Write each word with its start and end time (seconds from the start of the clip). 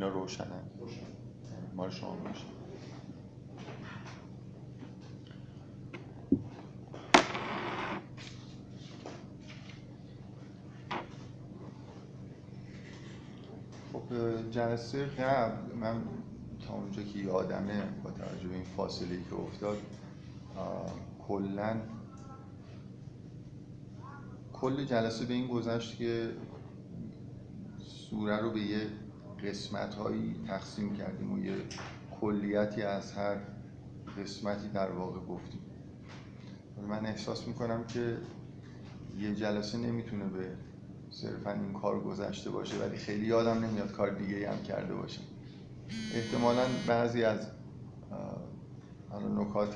اینا 0.00 0.12
روشنن 0.12 0.62
مال 1.74 1.90
شما 1.90 2.16
باشه. 2.16 2.44
خب 13.92 14.50
جلسه 14.50 15.06
قبل 15.06 15.74
من 15.74 16.02
تا 16.66 16.74
اونجا 16.74 17.02
که 17.02 17.18
یادمه 17.18 17.82
با 18.04 18.10
توجه 18.10 18.48
به 18.48 18.54
این 18.54 18.64
فاصله 18.64 19.16
که 19.30 19.34
افتاد 19.34 19.78
کلا 21.28 21.76
کل 24.52 24.84
جلسه 24.84 25.24
به 25.24 25.34
این 25.34 25.48
گذشت 25.48 25.96
که 25.96 26.30
سوره 27.78 28.36
رو 28.36 28.50
به 28.50 28.60
یه 28.60 28.99
قسمت 29.44 29.94
هایی 29.94 30.44
تقسیم 30.46 30.96
کردیم 30.96 31.32
و 31.32 31.38
یه 31.38 31.54
کلیتی 32.20 32.82
از 32.82 33.12
هر 33.12 33.36
قسمتی 34.18 34.68
در 34.68 34.90
واقع 34.90 35.20
گفتیم. 35.20 35.60
من 36.88 37.06
احساس 37.06 37.48
می‌کنم 37.48 37.84
که 37.84 38.18
یه 39.18 39.34
جلسه 39.34 39.78
نمی‌تونه 39.78 40.24
به 40.24 40.56
صرفا 41.10 41.52
این 41.52 41.72
کار 41.72 42.00
گذشته 42.00 42.50
باشه 42.50 42.76
ولی 42.76 42.96
خیلی 42.96 43.26
یادم 43.26 43.64
نمیاد 43.64 43.92
کار 43.92 44.10
دیگه 44.10 44.50
هم 44.50 44.62
کرده 44.62 44.94
باشه 44.94 45.20
احتمالا 46.14 46.62
بعضی 46.86 47.24
از 47.24 47.46
نکات 49.36 49.74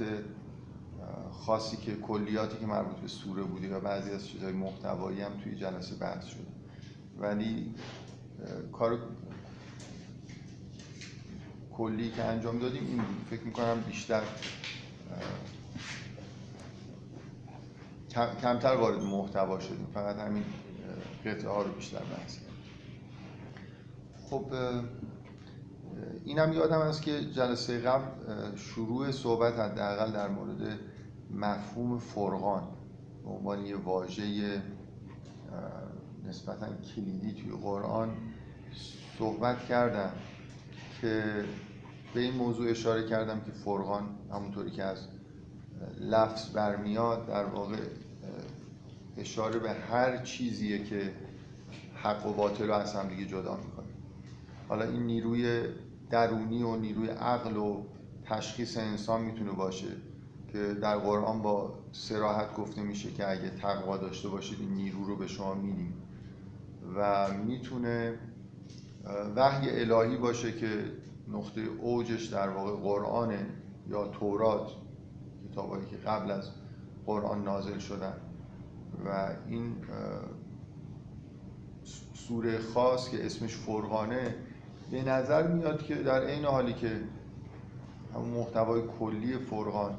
خاصی 1.32 1.76
که 1.76 1.94
کلیاتی 1.94 2.58
که 2.58 2.66
مربوط 2.66 2.96
به 2.96 3.08
سوره 3.08 3.42
بوده 3.42 3.76
و 3.76 3.80
بعضی 3.80 4.10
از 4.10 4.26
چیزهای 4.26 4.52
محتوایی 4.52 5.20
هم 5.20 5.32
توی 5.44 5.54
جلسه 5.54 5.96
بحث 5.96 6.24
شده. 6.24 6.46
ولی 7.18 7.74
کار 8.72 8.98
کلی 11.76 12.10
که 12.10 12.24
انجام 12.24 12.58
دادیم 12.58 12.86
این 12.86 13.02
فکر 13.30 13.42
می‌کنم 13.42 13.80
بیشتر 13.80 14.22
کمتر 18.42 18.76
وارد 18.76 19.02
محتوا 19.02 19.60
شدیم. 19.60 19.86
فقط 19.94 20.16
همین 20.16 20.44
قطعه 21.24 21.50
ها 21.50 21.62
رو 21.62 21.72
بیشتر 21.72 21.98
بحث 21.98 22.38
خب 24.30 24.46
اینم 26.24 26.52
یادم 26.52 26.78
است 26.78 27.02
که 27.02 27.24
جلسه 27.24 27.78
قبل 27.80 28.04
شروع 28.56 29.10
صحبت 29.10 29.58
حداقل 29.58 30.12
در 30.12 30.28
مورد 30.28 30.78
مفهوم 31.30 31.98
فرقان 31.98 32.68
به 33.24 33.30
عنوان 33.30 33.66
یه 33.66 33.76
واژه 33.76 34.62
نسبتا 36.28 36.66
کلیدی 36.94 37.32
توی 37.32 37.52
قرآن 37.62 38.16
صحبت 39.18 39.64
کردم. 39.64 40.12
که 41.04 41.44
به 42.14 42.20
این 42.20 42.34
موضوع 42.34 42.70
اشاره 42.70 43.08
کردم 43.08 43.40
که 43.40 43.50
فرقان 43.50 44.08
همونطوری 44.32 44.70
که 44.70 44.82
از 44.82 44.98
لفظ 46.00 46.50
برمیاد 46.50 47.26
در 47.26 47.44
واقع 47.44 47.76
اشاره 49.16 49.58
به 49.58 49.70
هر 49.70 50.22
چیزیه 50.22 50.84
که 50.84 51.12
حق 51.94 52.26
و 52.26 52.32
باطل 52.32 52.66
رو 52.66 52.74
از 52.74 52.94
هم 52.94 53.08
دیگه 53.08 53.26
جدا 53.26 53.56
می‌کنه. 53.56 53.86
حالا 54.68 54.84
این 54.84 55.02
نیروی 55.02 55.62
درونی 56.10 56.62
و 56.62 56.76
نیروی 56.76 57.08
عقل 57.08 57.56
و 57.56 57.82
تشخیص 58.24 58.76
انسان 58.76 59.22
می‌تونه 59.22 59.52
باشه 59.52 59.88
که 60.52 60.74
در 60.74 60.98
قرآن 60.98 61.42
با 61.42 61.78
سراحت 61.92 62.54
گفته 62.54 62.82
میشه 62.82 63.10
که 63.10 63.30
اگه 63.30 63.50
تقوا 63.50 63.96
داشته 63.96 64.28
باشید 64.28 64.60
این 64.60 64.74
نیرو 64.74 65.04
رو 65.04 65.16
به 65.16 65.26
شما 65.26 65.54
میدیم. 65.54 65.94
و 66.96 67.30
می‌تونه 67.34 68.18
وحی 69.36 69.80
الهی 69.80 70.16
باشه 70.16 70.52
که 70.52 70.84
نقطه 71.28 71.60
اوجش 71.60 72.26
در 72.26 72.48
واقع 72.48 72.72
قرآنه 72.72 73.46
یا 73.88 74.08
تورات 74.08 74.70
کتابایی 75.50 75.86
که 75.86 75.96
قبل 75.96 76.30
از 76.30 76.50
قرآن 77.06 77.44
نازل 77.44 77.78
شدن. 77.78 78.14
و 79.06 79.36
این 79.48 79.76
سوره 82.14 82.58
خاص 82.58 83.08
که 83.08 83.26
اسمش 83.26 83.56
فرقانه 83.56 84.34
به 84.90 85.02
نظر 85.02 85.46
میاد 85.46 85.82
که 85.82 85.94
در 85.94 86.24
عین 86.24 86.44
حالی 86.44 86.72
که 86.72 87.00
همون 88.14 88.30
محتوای 88.30 88.82
کلی 89.00 89.38
فرقان 89.38 89.98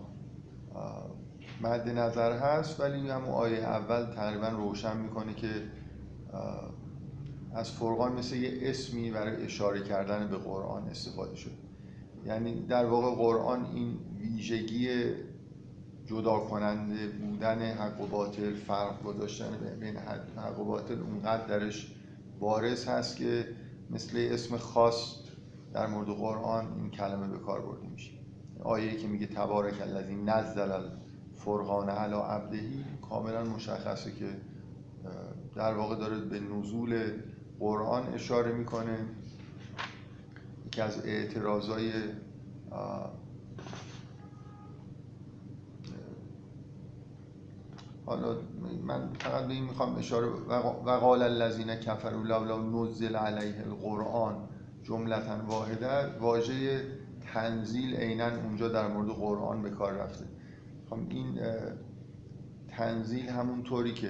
مد 1.61 1.89
نظر 1.89 2.37
هست 2.37 2.79
ولی 2.79 3.09
همون 3.09 3.29
آیه 3.29 3.57
اول 3.57 4.05
تقریبا 4.05 4.47
روشن 4.47 4.97
می‌کنه 4.97 5.33
که 5.33 5.47
از 7.55 7.71
فرقان 7.71 8.13
مثل 8.13 8.35
یه 8.35 8.59
اسمی 8.61 9.11
برای 9.11 9.43
اشاره 9.43 9.83
کردن 9.83 10.27
به 10.27 10.37
قرآن 10.37 10.87
استفاده 10.87 11.35
شد. 11.35 11.51
یعنی 12.25 12.65
در 12.65 12.85
واقع 12.85 13.15
قرآن 13.15 13.65
این 13.65 13.97
ویژگی 14.19 14.89
جدا 16.05 16.39
کننده 16.39 17.07
بودن 17.07 17.61
حق 17.61 18.01
و 18.01 18.07
باطل 18.07 18.53
فرق 18.53 19.03
گذاشتن 19.03 19.77
بین 19.79 19.97
حق 20.37 20.59
و 20.59 20.63
باطل 20.63 21.01
اونقدر 21.01 21.47
درش 21.47 21.95
بارز 22.39 22.87
هست 22.87 23.17
که 23.17 23.45
مثل 23.89 24.27
اسم 24.31 24.57
خاص 24.57 25.15
در 25.73 25.87
مورد 25.87 26.07
قرآن 26.07 26.73
این 26.77 26.89
کلمه 26.89 27.27
به 27.27 27.37
کار 27.37 27.61
برده 27.61 27.87
میشه. 27.87 28.11
آیه 28.63 28.95
که 28.95 29.07
میگه 29.07 29.27
تبارک 29.27 29.81
الذی 29.81 30.15
نزل 30.15 30.71
الفرقان 30.71 31.89
علی 31.89 32.15
عبدهی 32.15 32.85
کاملا 33.09 33.43
مشخصه 33.43 34.11
که 34.11 34.29
در 35.55 35.73
واقع 35.73 35.95
داره 35.95 36.19
به 36.19 36.39
نزول 36.39 37.11
قرآن 37.59 38.13
اشاره 38.13 38.51
می‌کنه. 38.51 38.97
یکی 40.65 40.81
از 40.81 41.05
اعتراضای 41.05 41.91
حالا 48.05 48.37
من 48.83 49.09
فقط 49.19 49.47
به 49.47 49.53
این 49.53 49.63
می‌خوام 49.63 49.95
اشاره 49.95 50.27
وقال 50.85 51.21
الذین 51.21 51.75
کفروا 51.75 52.23
لولا 52.23 52.57
نزل 52.57 53.15
علیه 53.15 53.63
القرآن 53.67 54.35
جملتا 54.83 55.45
واحده 55.47 56.19
واژه 56.19 56.81
تنزیل 57.33 57.95
عینا 57.95 58.35
اونجا 58.35 58.69
در 58.69 58.87
مورد 58.87 59.09
قرآن 59.09 59.61
به 59.61 59.69
کار 59.69 59.93
رفته. 59.93 60.25
خب 60.89 60.99
این 61.09 61.39
تنزیل 62.67 63.29
همون 63.29 63.63
طوری 63.63 63.93
که 63.93 64.09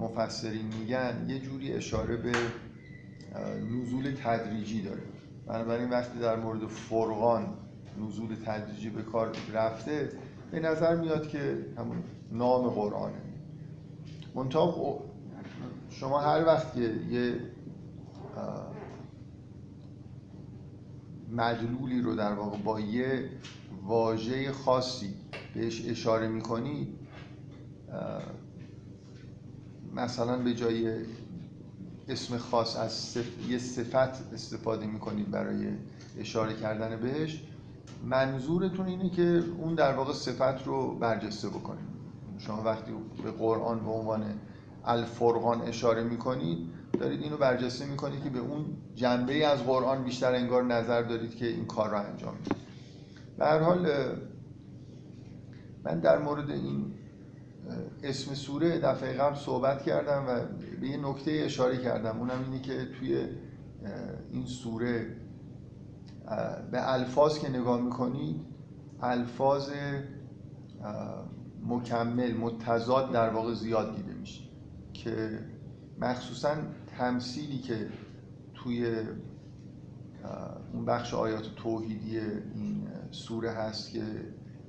مفسرین 0.00 0.66
میگن 0.80 1.26
یه 1.28 1.38
جوری 1.38 1.72
اشاره 1.72 2.16
به 2.16 2.32
نزول 3.70 4.14
تدریجی 4.24 4.82
داره. 4.82 5.02
بنابراین 5.46 5.90
وقتی 5.90 6.18
در 6.18 6.36
مورد 6.36 6.66
فرقان 6.66 7.46
نزول 7.98 8.36
تدریجی 8.44 8.90
به 8.90 9.02
کار 9.02 9.32
رفته 9.52 10.08
به 10.50 10.60
نظر 10.60 10.96
میاد 10.96 11.28
که 11.28 11.66
همون 11.78 12.02
نام 12.32 12.68
قرآنه. 12.68 13.22
منطقه 14.34 14.98
شما 15.90 16.20
هر 16.20 16.46
وقت 16.46 16.74
که 16.74 16.80
یه 17.10 17.40
مدلولی 21.30 22.02
رو 22.02 22.14
در 22.14 22.32
واقع 22.32 22.58
با 22.58 22.80
یه 22.80 23.28
واژه 23.82 24.52
خاصی 24.52 25.14
بهش 25.54 25.88
اشاره 25.88 26.28
می‌کنید 26.28 26.88
مثلا 29.94 30.36
به 30.36 30.54
جای 30.54 31.04
اسم 32.08 32.36
خاص 32.36 32.76
از 32.76 32.92
صف... 32.92 33.50
یه 33.50 33.58
صفت 33.58 34.32
استفاده 34.34 34.86
می‌کنید 34.86 35.30
برای 35.30 35.68
اشاره 36.18 36.54
کردن 36.54 37.00
بهش. 37.00 37.42
منظورتون 38.04 38.86
اینه 38.86 39.10
که 39.10 39.42
اون 39.58 39.74
در 39.74 39.94
واقع 39.94 40.12
صفت 40.12 40.66
رو 40.66 40.98
برجسته 40.98 41.48
بکنید. 41.48 41.90
شما 42.38 42.62
وقتی 42.62 42.92
به 43.24 43.30
قرآن 43.30 43.84
به 43.84 43.90
عنوان 43.90 44.24
الفرقان 44.84 45.62
اشاره 45.62 46.02
می‌کنید 46.04 46.58
دارید 47.00 47.22
اینو 47.22 47.36
برجسته 47.36 47.86
می‌کنید 47.86 48.22
که 48.22 48.30
به 48.30 48.38
اون 48.38 48.64
جنبه 48.94 49.46
از 49.46 49.64
قرآن 49.64 50.04
بیشتر 50.04 50.34
انگار 50.34 50.64
نظر 50.64 51.02
دارید 51.02 51.36
که 51.36 51.46
این 51.46 51.66
کار 51.66 51.90
رو 51.90 51.96
انجام 51.96 52.34
می‌دید 52.34 52.56
به 53.38 53.44
هر 53.44 53.58
حال 53.58 53.88
من 55.84 56.00
در 56.00 56.18
مورد 56.18 56.50
این 56.50 56.92
اسم 58.02 58.34
سوره 58.34 58.78
دفعه 58.78 59.12
قبل 59.12 59.36
صحبت 59.36 59.82
کردم 59.82 60.24
و 60.28 60.40
به 60.80 60.88
یه 60.88 60.96
نکته 60.96 61.30
اشاره 61.30 61.78
کردم. 61.78 62.18
اونم 62.18 62.44
اینه 62.44 62.62
که 62.62 62.86
توی 62.98 63.26
این 64.30 64.46
سوره 64.46 65.16
به 66.70 66.92
الفاظ 66.92 67.38
که 67.38 67.48
نگاه 67.48 67.80
می‌کنید 67.80 68.40
الفاظ 69.02 69.70
مکمل 71.66 72.32
متضاد 72.32 73.12
در 73.12 73.30
واقع 73.30 73.54
زیاد 73.54 73.96
دیده 73.96 74.14
میشه 74.14 74.42
که 74.92 75.38
مخصوصا 75.98 76.54
تمثیلی 76.98 77.58
که 77.58 77.88
توی 78.54 78.96
اون 80.72 80.84
بخش 80.84 81.14
آیات 81.14 81.54
توحیدی 81.56 82.18
این 82.54 82.88
سوره 83.10 83.50
هست 83.50 83.92
که 83.92 84.02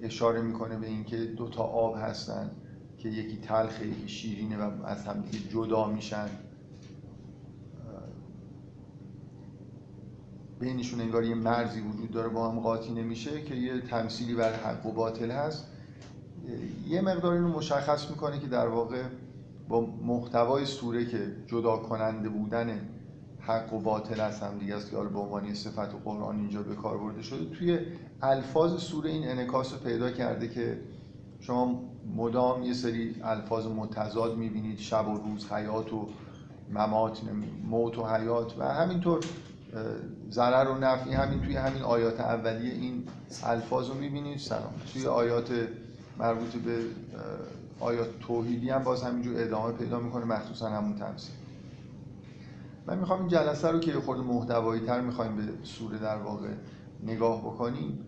اشاره 0.02 0.42
می‌کنه 0.42 0.78
به 0.78 0.88
اینکه 0.88 1.18
دو 1.18 1.50
تا 1.50 1.64
آب 1.64 1.96
هستن. 1.98 2.52
که 3.04 3.10
یکی 3.10 3.38
تلخه 3.38 3.88
یکی 3.88 4.08
شیرینه 4.08 4.58
و 4.58 4.86
از 4.86 5.06
هم 5.06 5.22
دیگه 5.22 5.50
جدا 5.50 5.88
میشن. 5.88 6.30
بینشون 10.60 11.02
انگار 11.02 11.24
یه 11.24 11.36
مرزی 11.36 11.82
وجود 11.82 12.12
داره 12.12 12.30
با 12.30 12.52
هم 12.52 12.60
قاطی 12.60 12.94
نمیشه 12.94 13.42
که 13.42 13.56
یه 13.56 13.82
تمثیلی 13.82 14.36
بر 14.36 14.54
حق 14.54 14.86
و 14.86 14.92
باطل 14.92 15.32
هست. 15.32 15.68
یه 16.88 17.02
مقدار 17.02 17.34
اینو 17.34 17.48
مشخص 17.48 18.10
می‌کنه 18.10 18.40
که 18.40 18.48
در 18.48 18.68
واقع 18.68 19.04
با 19.70 19.82
محتوای 19.82 20.66
سوره 20.66 21.06
که 21.06 21.36
جدا 21.48 21.78
کننده 21.78 22.30
بودن 22.30 22.90
حق 23.40 23.74
و 23.74 23.80
باطل 23.80 24.20
هست 24.20 24.44
هم 24.44 24.58
دیگه 24.58 24.76
است 24.76 24.92
که 24.92 24.98
به 24.98 25.20
عنوان 25.20 25.54
صفت 25.54 26.04
قرآن 26.04 26.40
اینجا 26.40 26.64
به 26.64 26.76
کار 26.76 26.98
برده 26.98 27.22
شده 27.22 27.46
توی 27.46 27.80
الفاظ 28.22 28.82
سوره 28.82 29.10
این 29.10 29.28
انکاس 29.28 29.74
رو 29.74 29.80
پیدا 29.80 30.12
کرده 30.12 30.50
که 30.50 30.80
شما 31.40 31.91
مدام 32.16 32.64
یه 32.64 32.74
سری 32.74 33.16
الفاظ 33.24 33.66
متضاد 33.66 34.38
می‌بینید 34.38 34.80
شب 34.80 35.08
و 35.08 35.18
روز 35.18 35.52
حیات 35.52 35.94
و 35.94 36.08
ممات 36.74 37.22
موت 37.70 37.98
و 37.98 38.06
حیات 38.06 38.60
و 38.60 38.64
همینطور 38.64 39.20
ضرر 40.32 40.70
و 40.70 40.78
نفعی 40.78 41.14
همین 41.14 41.42
توی 41.42 41.56
همین 41.56 41.82
آیات 41.82 42.20
اولیه 42.20 42.74
این 42.74 43.04
الفاظ 43.44 43.88
رو 43.88 43.94
می‌بینید. 43.94 44.38
سلام. 44.38 44.74
توی 44.94 45.08
آیات 45.08 45.50
مربوط 46.20 46.50
به 46.50 46.80
آیات 47.80 48.20
توحیدی 48.20 48.70
هم 48.70 48.84
باز 48.84 49.04
همینجور 49.04 49.42
ادامه 49.42 49.74
پیدا 49.74 50.00
می‌کنه 50.00 50.26
مخصوصا 50.26 50.70
همون 50.70 50.96
تمثیل 50.96 51.36
من 52.88 52.98
می‌خوام 52.98 53.20
این 53.20 53.30
جلسه 53.30 53.68
رو 53.68 53.80
که 53.80 53.94
خورده 53.94 54.24
محتوایی 54.24 54.82
تر 54.82 55.02
می‌خوایم 55.02 55.36
به 55.36 55.44
سوره 55.64 55.98
در 55.98 56.18
واقع 56.18 56.48
نگاه 57.04 57.42
بکنیم 57.42 58.00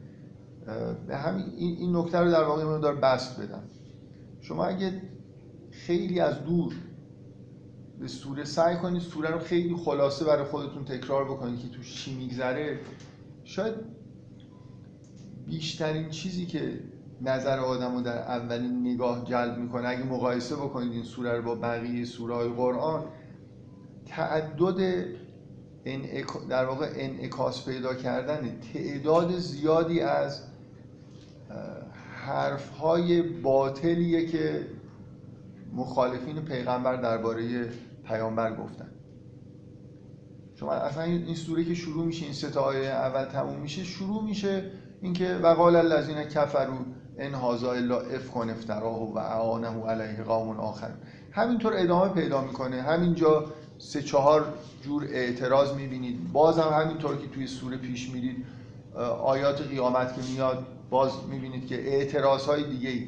به 1.08 1.18
همین 1.18 1.46
این 1.58 1.96
نکته 1.96 2.20
رو 2.20 2.32
در 2.32 2.44
واقع 2.44 2.80
دار 2.80 2.96
بست 2.96 3.42
بدم. 3.42 3.64
شما 4.44 4.66
اگه 4.66 5.02
خیلی 5.72 6.20
از 6.20 6.44
دور 6.44 6.74
به 8.00 8.08
سوره 8.08 8.44
سعی 8.44 8.76
کنید 8.78 9.02
سوره 9.02 9.30
رو 9.30 9.40
خیلی 9.40 9.76
خلاصه 9.76 10.26
برای 10.26 10.44
خودتون 10.44 10.86
تکرار 10.86 11.26
بکنید 11.26 11.60
که 11.60 11.68
تو 11.68 11.84
چی 11.84 12.16
میگذره 12.16 12.80
شاید 13.44 13.74
بیشترین 15.48 16.10
چیزی 16.10 16.46
که 16.46 16.80
نظر 17.22 17.60
آدم 17.60 17.96
رو 17.96 18.02
در 18.02 18.18
اولین 18.18 18.88
نگاه 18.88 19.26
جلب 19.26 19.58
می‌کنه 19.58 19.88
اگه 19.88 20.04
مقایسه 20.04 20.56
بکنید 20.56 20.92
این 20.92 21.04
سوره 21.04 21.38
رو 21.38 21.44
با 21.44 21.56
بقیه 21.56 22.06
سوره 22.06 22.36
های 22.36 22.50
قرآن 22.50 23.04
تعدد 24.06 25.06
در 26.50 26.66
واقع 26.66 26.92
انعکاس 26.96 27.66
پیدا 27.66 27.94
کردن 27.94 28.60
تعداد 28.74 29.38
زیادی 29.38 30.02
از 30.02 30.44
حرف 32.26 32.70
های 32.70 33.22
باطلیه 33.22 34.26
که 34.26 34.68
مخالفین 35.74 36.36
پیغمبر 36.42 36.96
درباره 36.96 37.70
پیامبر 38.08 38.56
گفتن. 38.56 38.90
شما 40.56 40.72
اصلا 40.72 41.04
این 41.04 41.36
سوره 41.36 41.66
که 41.66 41.74
شروع 41.74 42.06
میشه 42.06 42.26
این 42.26 42.34
سه 42.34 42.58
اول 42.58 43.26
تموم 43.26 43.60
میشه 43.60 43.84
شروع 43.84 44.24
میشه 44.24 44.72
اینکه 45.02 45.36
وقال 45.44 45.76
الذین 45.76 46.24
کفروا 46.24 46.78
ان 47.18 47.34
هذا 47.36 47.72
الا 47.72 48.00
افکن 48.00 48.50
افتراه 48.50 49.14
و 49.14 49.18
اعانه 49.18 49.86
علیه 49.86 50.24
قوم 50.24 50.60
آخر. 50.60 50.92
همینطور 51.32 51.74
ادامه 51.76 52.14
پیدا 52.14 52.42
می‌کنه. 52.42 52.82
همینجا 52.82 53.46
سه 53.78 54.02
چهار 54.02 54.46
جور 54.82 55.04
اعتراض 55.04 55.74
می‌بینید. 55.74 56.32
باز 56.34 56.60
هم 56.60 56.84
همینطور 56.84 57.18
که 57.18 57.28
توی 57.28 57.48
سوره 57.48 57.78
پیش 57.78 58.10
میرید 58.10 58.46
آیات 59.24 59.62
قیامت 59.62 60.16
که 60.16 60.22
میاد 60.32 60.66
باز 60.94 61.12
می‌بینید 61.30 61.68
که 61.68 61.76
اعتراض 61.76 62.46
های 62.46 62.64
دیگه 62.64 62.90
ای 62.90 63.08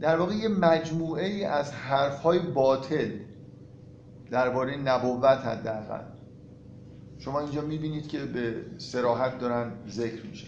در 0.00 0.16
واقع 0.16 0.34
یه 0.34 0.48
مجموعه 0.48 1.26
ای 1.26 1.44
از 1.44 1.72
حرف 1.72 2.22
های 2.22 2.38
باطل 2.38 3.10
درباره 4.30 4.76
نبوت 4.76 5.24
حداقل. 5.24 6.00
شما 7.18 7.40
اینجا 7.40 7.60
می‌بینید 7.60 8.08
که 8.08 8.18
به 8.18 8.54
سراحت 8.78 9.38
دارن 9.38 9.72
ذکر 9.88 10.26
میشه 10.26 10.46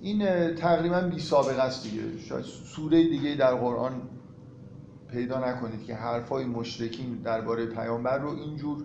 این 0.00 0.54
تقریبا 0.54 1.00
بی 1.00 1.18
سابقه 1.18 1.62
است 1.62 1.82
دیگه. 1.82 2.18
شاید 2.18 2.44
سوره 2.44 3.02
دیگه 3.02 3.34
در 3.34 3.54
قرآن 3.54 4.02
پیدا 5.10 5.50
نکنید 5.50 5.84
که 5.84 5.94
حرفای 5.94 6.44
مشرکین 6.44 7.14
درباره 7.14 7.66
پیامبر 7.66 8.18
رو 8.18 8.28
اینجور 8.28 8.84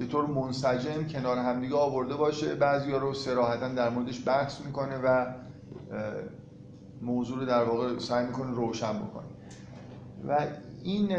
به 0.00 0.06
طور 0.06 0.26
منسجم 0.26 1.06
کنار 1.08 1.38
همدیگه 1.38 1.76
آورده 1.76 2.14
باشه. 2.14 2.54
بعضی 2.54 2.92
رو 2.92 3.14
سراحتا 3.14 3.68
در 3.68 3.90
موردش 3.90 4.28
بحث 4.28 4.60
می‌کنه 4.60 4.98
و 4.98 5.34
موضوع 7.02 7.38
رو 7.38 7.44
در 7.44 7.64
واقع 7.64 7.98
سعی 7.98 8.26
می‌کنه 8.26 8.50
روشن 8.50 8.92
بکنه. 8.98 9.26
و 10.28 10.46
این 10.82 11.16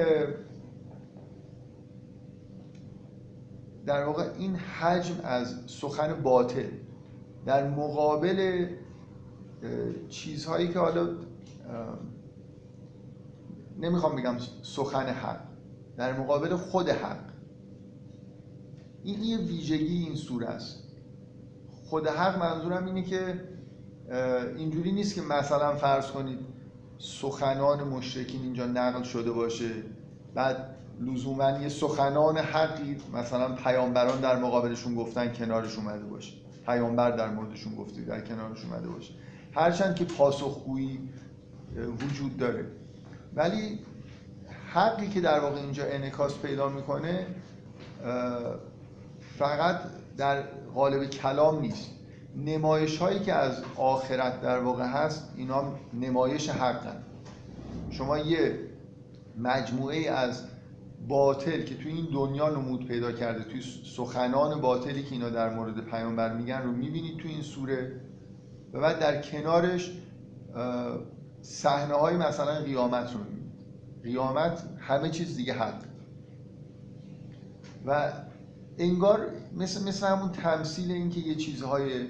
در 3.85 4.05
واقع 4.05 4.29
این 4.37 4.55
حجم 4.55 5.15
از 5.23 5.55
سخن 5.67 6.21
باطل 6.23 6.67
در 7.45 7.69
مقابل 7.69 8.67
چیزهایی 10.09 10.67
که 10.67 10.79
حالا 10.79 11.07
نمی‌خوام 13.79 14.15
بگم 14.15 14.35
سخن 14.61 15.05
حق 15.05 15.39
در 15.97 16.19
مقابل 16.19 16.55
خود 16.55 16.89
حق 16.89 17.30
این 19.03 19.23
یه 19.23 19.37
ویژگی 19.37 20.03
این 20.03 20.15
سوره 20.15 20.47
است. 20.47 20.83
خود 21.85 22.07
حق 22.07 22.39
منظورم 22.39 22.85
اینه 22.85 23.03
که 23.03 23.41
اینجوری 24.57 24.91
نیست 24.91 25.15
که 25.15 25.21
مثلا 25.21 25.75
فرض 25.75 26.07
کنید 26.07 26.39
سخنان 26.97 27.83
مشرکین 27.83 28.41
اینجا 28.41 28.65
نقل 28.65 29.03
شده 29.03 29.31
باشه 29.31 29.69
بعد 30.35 30.75
لزوما 31.01 31.49
یه 31.49 31.69
سخنان 31.69 32.37
حقی 32.37 32.97
مثلا 33.13 33.55
پیامبران 33.55 34.21
در 34.21 34.39
مقابلشون 34.39 34.95
گفتن 34.95 35.33
کنارش 35.33 35.77
اومده 35.77 36.05
باشه. 36.05 36.33
پیامبر 36.65 37.11
در 37.11 37.29
موردشون 37.29 37.75
گفته 37.75 38.01
در 38.01 38.21
کنارش 38.21 38.65
اومده 38.65 38.87
باشه. 38.87 39.13
هرچند 39.53 39.95
که 39.95 40.05
پاسخگویی 40.05 41.09
وجود 41.75 42.37
داره. 42.37 42.65
ولی 43.35 43.79
حقی 44.73 45.07
که 45.09 45.21
در 45.21 45.39
واقع 45.39 45.59
اینجا 45.59 45.83
انعکاس 45.85 46.37
پیدا 46.37 46.69
می‌کنه 46.69 47.27
فقط 49.41 49.79
در 50.17 50.41
قالب 50.73 51.05
کلام 51.05 51.61
نیست. 51.61 51.89
نمایش 52.35 52.97
هایی 52.97 53.19
که 53.19 53.33
از 53.33 53.63
آخرت 53.75 54.41
در 54.41 54.59
واقع 54.59 54.85
هست 54.85 55.33
اینا 55.37 55.63
نمایش 55.93 56.49
حقن. 56.49 57.03
شما 57.89 58.17
یه 58.17 58.59
مجموعه 59.37 60.11
از 60.11 60.43
باطل 61.07 61.63
که 61.63 61.75
توی 61.75 61.91
این 61.91 62.07
دنیا 62.13 62.49
نمود 62.49 62.87
پیدا 62.87 63.11
کرده 63.11 63.43
توی 63.43 63.61
سخنان 63.95 64.61
باطلی 64.61 65.03
که 65.03 65.11
اینا 65.11 65.29
در 65.29 65.49
مورد 65.49 65.85
پیامبر 65.85 66.33
میگن 66.33 66.61
رو 66.61 66.71
می‌بینید 66.71 67.17
توی 67.17 67.31
این 67.31 67.41
سوره. 67.41 68.01
و 68.73 68.79
بعد 68.79 68.99
در 68.99 69.21
کنارش 69.21 69.91
صحنه 71.41 71.93
های 71.93 72.17
مثلا 72.17 72.61
قیامت 72.61 73.13
رو 73.13 73.19
می‌بینید. 73.19 73.51
قیامت 74.03 74.63
همه 74.79 75.09
چیز 75.09 75.37
دیگه 75.37 75.53
حق 75.53 75.83
و 77.85 78.11
انگار 78.77 79.27
مثل, 79.57 79.87
مثل 79.87 80.07
همون 80.07 80.31
تمثیل 80.31 80.91
اینکه 80.91 81.19
یه 81.19 81.35
چیزهای 81.35 82.07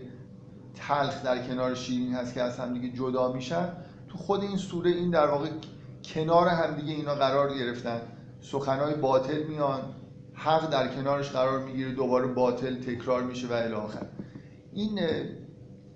تلخ 0.75 1.24
در 1.24 1.48
کنار 1.48 1.75
شیرین 1.75 2.13
هست 2.13 2.34
که 2.34 2.41
از 2.41 2.60
هم 2.60 2.74
دیگه 2.74 2.98
جدا 2.98 3.34
میشن 3.34 3.70
تو 4.10 4.18
خود 4.18 4.41
این 4.41 4.58
سوره 4.58 4.91
این 4.91 5.10
در 5.10 5.27
واقع 5.27 5.50
کنار 6.03 6.48
همدیگه 6.48 6.94
اینا 6.94 7.15
قرار 7.15 7.58
گرفتن. 7.58 8.01
سخنهای 8.41 8.94
باطل 8.94 9.44
میان 9.44 9.82
حق 10.34 10.70
در 10.70 10.96
کنارش 10.96 11.30
قرار 11.30 11.63
می‌گیره 11.63 11.91
دوباره 11.91 12.27
باطل 12.27 12.75
تکرار 12.75 13.24
میشه 13.24 13.48
و 13.48 13.53
الی 13.53 13.75
این 14.74 15.00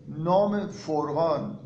نام 0.08 0.68
فرقان 0.68 1.60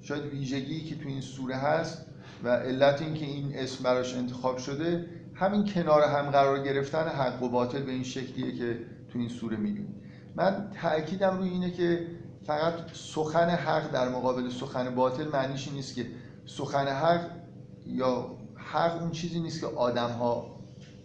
شاید 0.00 0.24
ویژگی 0.24 0.80
که 0.84 0.94
تو 0.94 1.08
این 1.08 1.20
سوره 1.20 1.56
هست 1.56 2.06
و 2.44 2.48
علت 2.48 3.02
اینکه 3.02 3.26
این 3.26 3.52
اسم 3.54 3.84
براش 3.84 4.14
انتخاب 4.14 4.58
شده 4.58 5.06
همین 5.34 5.64
کنار 5.64 6.02
هم 6.02 6.30
قرار 6.30 6.62
گرفتن 6.62 7.08
حق 7.08 7.42
و 7.42 7.48
باطل 7.48 7.82
به 7.82 7.92
این 7.92 8.02
شکلیه 8.02 8.58
که 8.58 8.78
تو 9.12 9.18
این 9.18 9.28
سوره 9.28 9.56
می‌بینیم 9.56 10.00
من 10.36 10.70
تاکیدم 10.82 11.38
روی 11.38 11.48
اینه 11.48 11.70
که 11.70 12.06
فقط 12.46 12.74
سخن 12.92 13.48
حق 13.48 13.90
در 13.90 14.08
مقابل 14.08 14.50
سخن 14.50 14.94
باطل 14.94 15.28
معنیش 15.28 15.72
نیست 15.72 15.94
که 15.94 16.06
سخن 16.46 16.86
حق 16.86 17.30
یا 17.86 18.26
حق 18.56 19.02
اون 19.02 19.10
چیزی 19.10 19.40
نیست 19.40 19.60
که 19.60 19.66
آدم 19.66 20.10
ها 20.10 20.60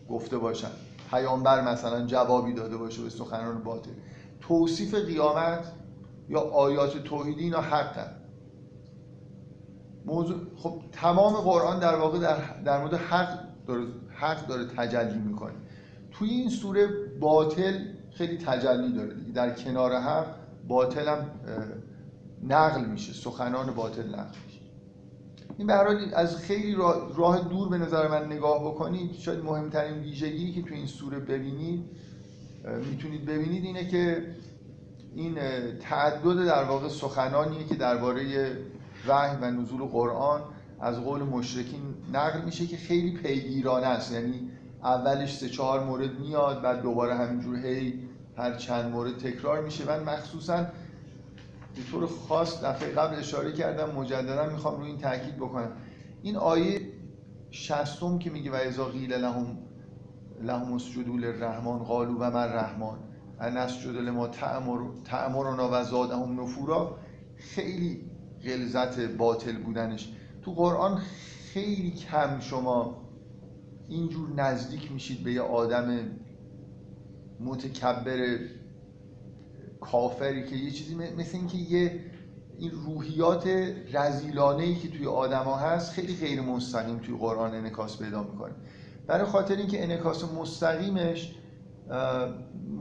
گفته 0.10 0.38
باشن. 0.38 0.72
پیامبر 1.10 1.72
مثلا 1.72 2.06
جوابی 2.06 2.54
داده 2.54 2.78
باشه 2.78 3.02
به 3.02 3.10
سخنان 3.10 3.64
باطل. 3.64 3.92
توصیف 4.42 4.96
قیامت 4.96 5.72
یا 6.30 6.40
آیات 6.40 7.04
توحیدی 7.04 7.44
اینا 7.44 7.62
حقن. 7.62 8.16
موضوع 10.06 10.38
خب 10.58 10.82
تمام 10.92 11.34
قرآن 11.34 11.80
در 11.80 11.96
واقع 11.96 12.20
در, 12.20 12.38
در 12.66 12.80
مورد 12.80 12.94
حق 12.94 13.40
داره, 13.68 13.84
حق 14.20 14.48
داره 14.48 14.66
تجلی 14.66 15.20
می‌کنه. 15.20 15.54
توی 16.12 16.30
این 16.30 16.50
سوره 16.50 16.88
باطل 17.20 17.86
خیلی 18.14 18.38
تجلی 18.38 18.94
داره 18.94 19.16
در 19.34 19.50
کنار 19.50 19.96
حق 19.96 20.36
باطل 20.68 21.08
هم 21.08 21.32
نقل 22.44 22.86
میشه. 22.86 23.14
سخنان 23.14 23.74
باطل 23.74 24.08
نقل 24.08 24.36
میشه. 24.46 24.60
این 25.58 25.68
به 25.68 25.74
از 26.18 26.38
خیلی 26.38 26.76
راه 27.16 27.50
دور 27.50 27.70
به 27.70 27.78
نظر 27.78 28.08
من 28.08 28.26
نگاه 28.26 28.64
بکنید 28.66 29.14
شاید 29.14 29.44
مهمترین 29.44 30.00
ویژگی 30.00 30.52
که 30.52 30.62
تو 30.62 30.74
این 30.74 30.88
سوره 30.88 31.20
ببینید 31.20 31.86
می‌تونید 32.92 33.26
ببینید 33.26 33.64
اینه 33.64 33.88
که 33.88 34.26
این 35.16 35.38
تعدد 35.80 36.46
در 36.46 36.64
واقع 36.64 36.88
سخنانیه 36.88 37.66
که 37.66 37.76
درباره 37.76 38.24
وحی 39.08 39.38
و 39.42 39.52
نزول 39.52 39.82
قرآن 39.82 40.42
از 40.82 41.00
قول 41.00 41.24
مشرکین 41.24 41.82
نقل 42.14 42.42
میشه 42.42 42.68
که 42.68 42.78
خیلی 42.78 43.12
پیگیرانه 43.12 43.88
است. 43.88 44.12
یعنی 44.12 44.52
اولش 44.84 45.38
سه 45.38 45.50
چهار 45.50 45.84
مورد 45.84 46.20
میاد 46.20 46.62
بعد 46.62 46.82
دوباره 46.82 47.16
همینجور 47.16 47.56
هی 47.56 48.00
هر 48.38 48.56
چند 48.56 48.92
مورد 48.92 49.18
تکرار 49.18 49.62
میشه. 49.62 49.86
من 49.86 50.04
مخصوصا 50.04 50.58
به 51.76 51.82
طور 51.92 52.08
خاص 52.08 52.64
دفعه 52.64 52.90
قبل 52.90 53.16
اشاره 53.16 53.54
کردم 53.54 53.96
مجددا 53.96 54.50
می‌خوام 54.50 54.80
روی 54.80 54.88
این 54.88 54.98
تاکید 54.98 55.36
بکنم. 55.36 55.72
این 56.22 56.36
آیه 56.36 56.82
شستم 57.52 58.20
که 58.20 58.30
میگه 58.30 58.52
و 58.52 58.56
اذا 58.56 58.86
قیل 58.86 59.14
لهم 59.14 59.58
لهم 60.42 60.74
اسجدوا 60.74 61.16
للرحمن 61.16 61.78
قالوا 61.78 62.16
و 62.20 62.32
من 62.32 62.54
رحمان 62.54 63.00
ان 63.40 63.58
اسجد 63.58 63.96
لما 63.96 64.28
تأمرنا 65.06 65.70
و 65.72 65.84
زادهم 65.84 66.42
نفورا 66.42 66.98
خیلی 67.36 68.02
غلظت 68.44 69.00
باطل 69.00 69.58
بودنش. 69.58 70.14
تو 70.41 70.51
قرآن 70.53 71.01
خیلی 71.53 71.91
کم 71.91 72.39
شما 72.39 73.01
اینجور 73.88 74.29
نزدیک 74.29 74.91
میشید 74.91 75.24
به 75.24 75.34
یه 75.34 75.41
آدم 75.41 76.00
متکبر 77.39 78.39
کافری 79.81 80.46
که 80.46 80.55
یه 80.55 80.72
چیزی 80.72 80.96
مثل 80.96 81.38
اینکه 81.38 81.58
یه 81.58 82.00
این 82.58 82.72
روحیات 82.72 83.48
رزیلانه 83.93 84.63
ای 84.63 84.75
که 84.75 84.89
توی 84.89 85.08
آدما 85.08 85.55
هست 85.55 85.91
خیلی 85.91 86.15
غیر 86.15 86.41
مستقیم 86.41 86.98
توی 86.98 87.17
قرآن 87.17 87.55
انکاس 87.55 87.98
پیدا 87.98 88.24
می‌کنه. 88.24 88.53
برای 89.08 89.25
خاطر 89.25 89.55
اینکه 89.55 89.84
انکاس 89.84 90.24
مستقیمش 90.34 91.36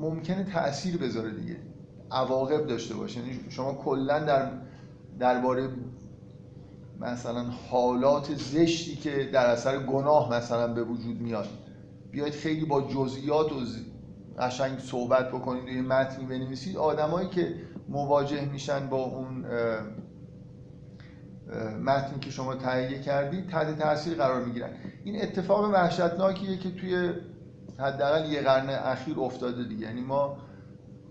ممکنه 0.00 0.44
تاثیر 0.44 0.96
بذاره 0.96 1.30
دیگه. 1.30 1.56
عواقب 2.10 2.66
داشته 2.66 2.94
باشه. 2.94 3.20
یعنی 3.20 3.40
شما 3.48 3.74
کلا 3.74 4.18
در 4.18 4.52
درباره 5.18 5.68
مثلا 7.00 7.44
حالات 7.70 8.34
زشتی 8.34 8.96
که 8.96 9.30
در 9.32 9.46
اثر 9.46 9.78
گناه 9.78 10.34
مثلا 10.34 10.74
به 10.74 10.84
وجود 10.84 11.20
میاد. 11.20 11.48
بیاید 12.10 12.34
خیلی 12.34 12.64
با 12.64 12.80
جزئیات 12.80 13.52
و 13.52 13.60
قشنگ 14.38 14.78
صحبت 14.78 15.28
بکنید 15.28 15.64
و 15.64 15.68
یه 15.68 15.82
متنی 15.82 16.26
بنویسید. 16.26 16.76
آدمایی 16.76 17.28
که 17.28 17.54
مواجه 17.88 18.44
میشن 18.44 18.88
با 18.88 19.04
اون 19.04 19.44
متنی 21.84 22.18
که 22.20 22.30
شما 22.30 22.54
تهیه 22.54 23.00
کردید 23.00 23.48
تحت 23.48 23.78
تاثیر 23.78 24.14
قرار 24.14 24.44
می‌گیرن. 24.44 24.70
این 25.04 25.22
اتفاق 25.22 25.70
وحشتناکیه 25.70 26.58
که 26.58 26.70
توی 26.70 27.12
حداقل 27.78 28.32
یه 28.32 28.40
قرن 28.40 28.70
اخیر 28.70 29.20
افتاده 29.20 29.64
دیگه. 29.64 29.86
یعنی 29.86 30.00
ما 30.00 30.36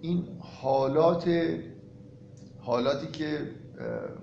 این 0.02 0.28
حالات 0.40 1.30
حالاتی 2.62 3.08
که 3.08 3.52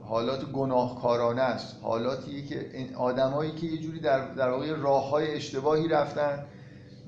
حالات 0.02 0.44
گناهکارانه 0.44 1.42
است. 1.42 1.76
حالاتی 1.82 2.46
که 2.46 2.70
آدمایی 2.96 3.52
که 3.52 3.66
یه 3.66 3.78
جوری 3.78 4.00
در, 4.00 4.34
در 4.34 4.50
واقع 4.50 4.76
راه 4.76 5.10
های 5.10 5.34
اشتباهی 5.34 5.88
رفتن 5.88 6.44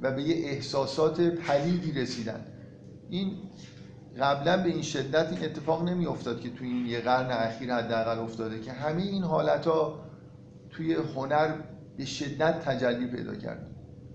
و 0.03 0.13
به 0.13 0.23
یه 0.23 0.49
احساسات 0.49 1.21
پلیدی 1.21 1.93
رسیدن. 1.93 2.47
این 3.11 3.33
قبلا 4.21 4.63
به 4.63 4.69
این 4.69 4.83
شدت 4.83 5.33
این 5.33 5.45
اتفاق 5.45 5.89
نمی 5.89 6.07
افتاد 6.07 6.41
که 6.41 6.51
توی 6.51 6.69
این 6.69 6.87
یه 6.87 7.01
قرن 7.01 7.31
اخیر 7.31 7.75
حداقل 7.75 8.19
افتاده 8.19 8.61
که 8.61 8.73
همه 8.73 9.03
این 9.03 9.23
حالت 9.23 9.67
ها 9.67 10.01
توی 10.71 10.95
هنر 10.95 11.55
به 11.97 12.05
شدت 12.05 12.61
تجلی 12.61 13.07
پیدا 13.07 13.35
کرد. 13.35 13.67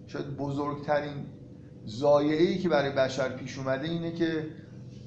شاید 0.07 0.37
بزرگترین 0.37 1.25
زایعه 1.85 2.57
که 2.57 2.69
برای 2.69 2.91
بشر 2.91 3.29
پیش 3.29 3.57
اومده 3.57 3.87
اینه 3.87 4.11
که 4.11 4.47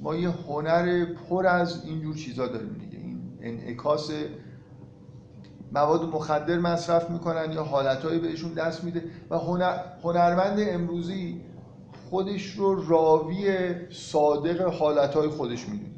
ما 0.01 0.17
یه 0.17 0.31
هنر 0.31 1.05
پر 1.05 1.47
از 1.47 1.85
اینجور 1.85 2.17
چیزا 2.17 2.47
داریم 2.47 2.73
دیگه. 2.73 2.94
انعکاس 3.45 4.11
مواد 5.73 6.03
مخدر 6.03 6.59
مصرف 6.59 7.11
می‌کنن 7.11 7.53
یا 7.53 7.65
حالتهایی 7.65 8.19
بهشون 8.19 8.53
دست 8.53 8.85
میده 8.85 9.05
و 9.31 9.39
هنر... 9.39 9.79
هنرمند 10.03 10.59
امروزی 10.61 11.41
خودش 12.11 12.51
رو 12.51 12.89
راوی 12.89 13.75
صادق 13.91 14.61
حالتهای 14.61 15.29
خودش 15.29 15.69
می‌دونه. 15.69 15.95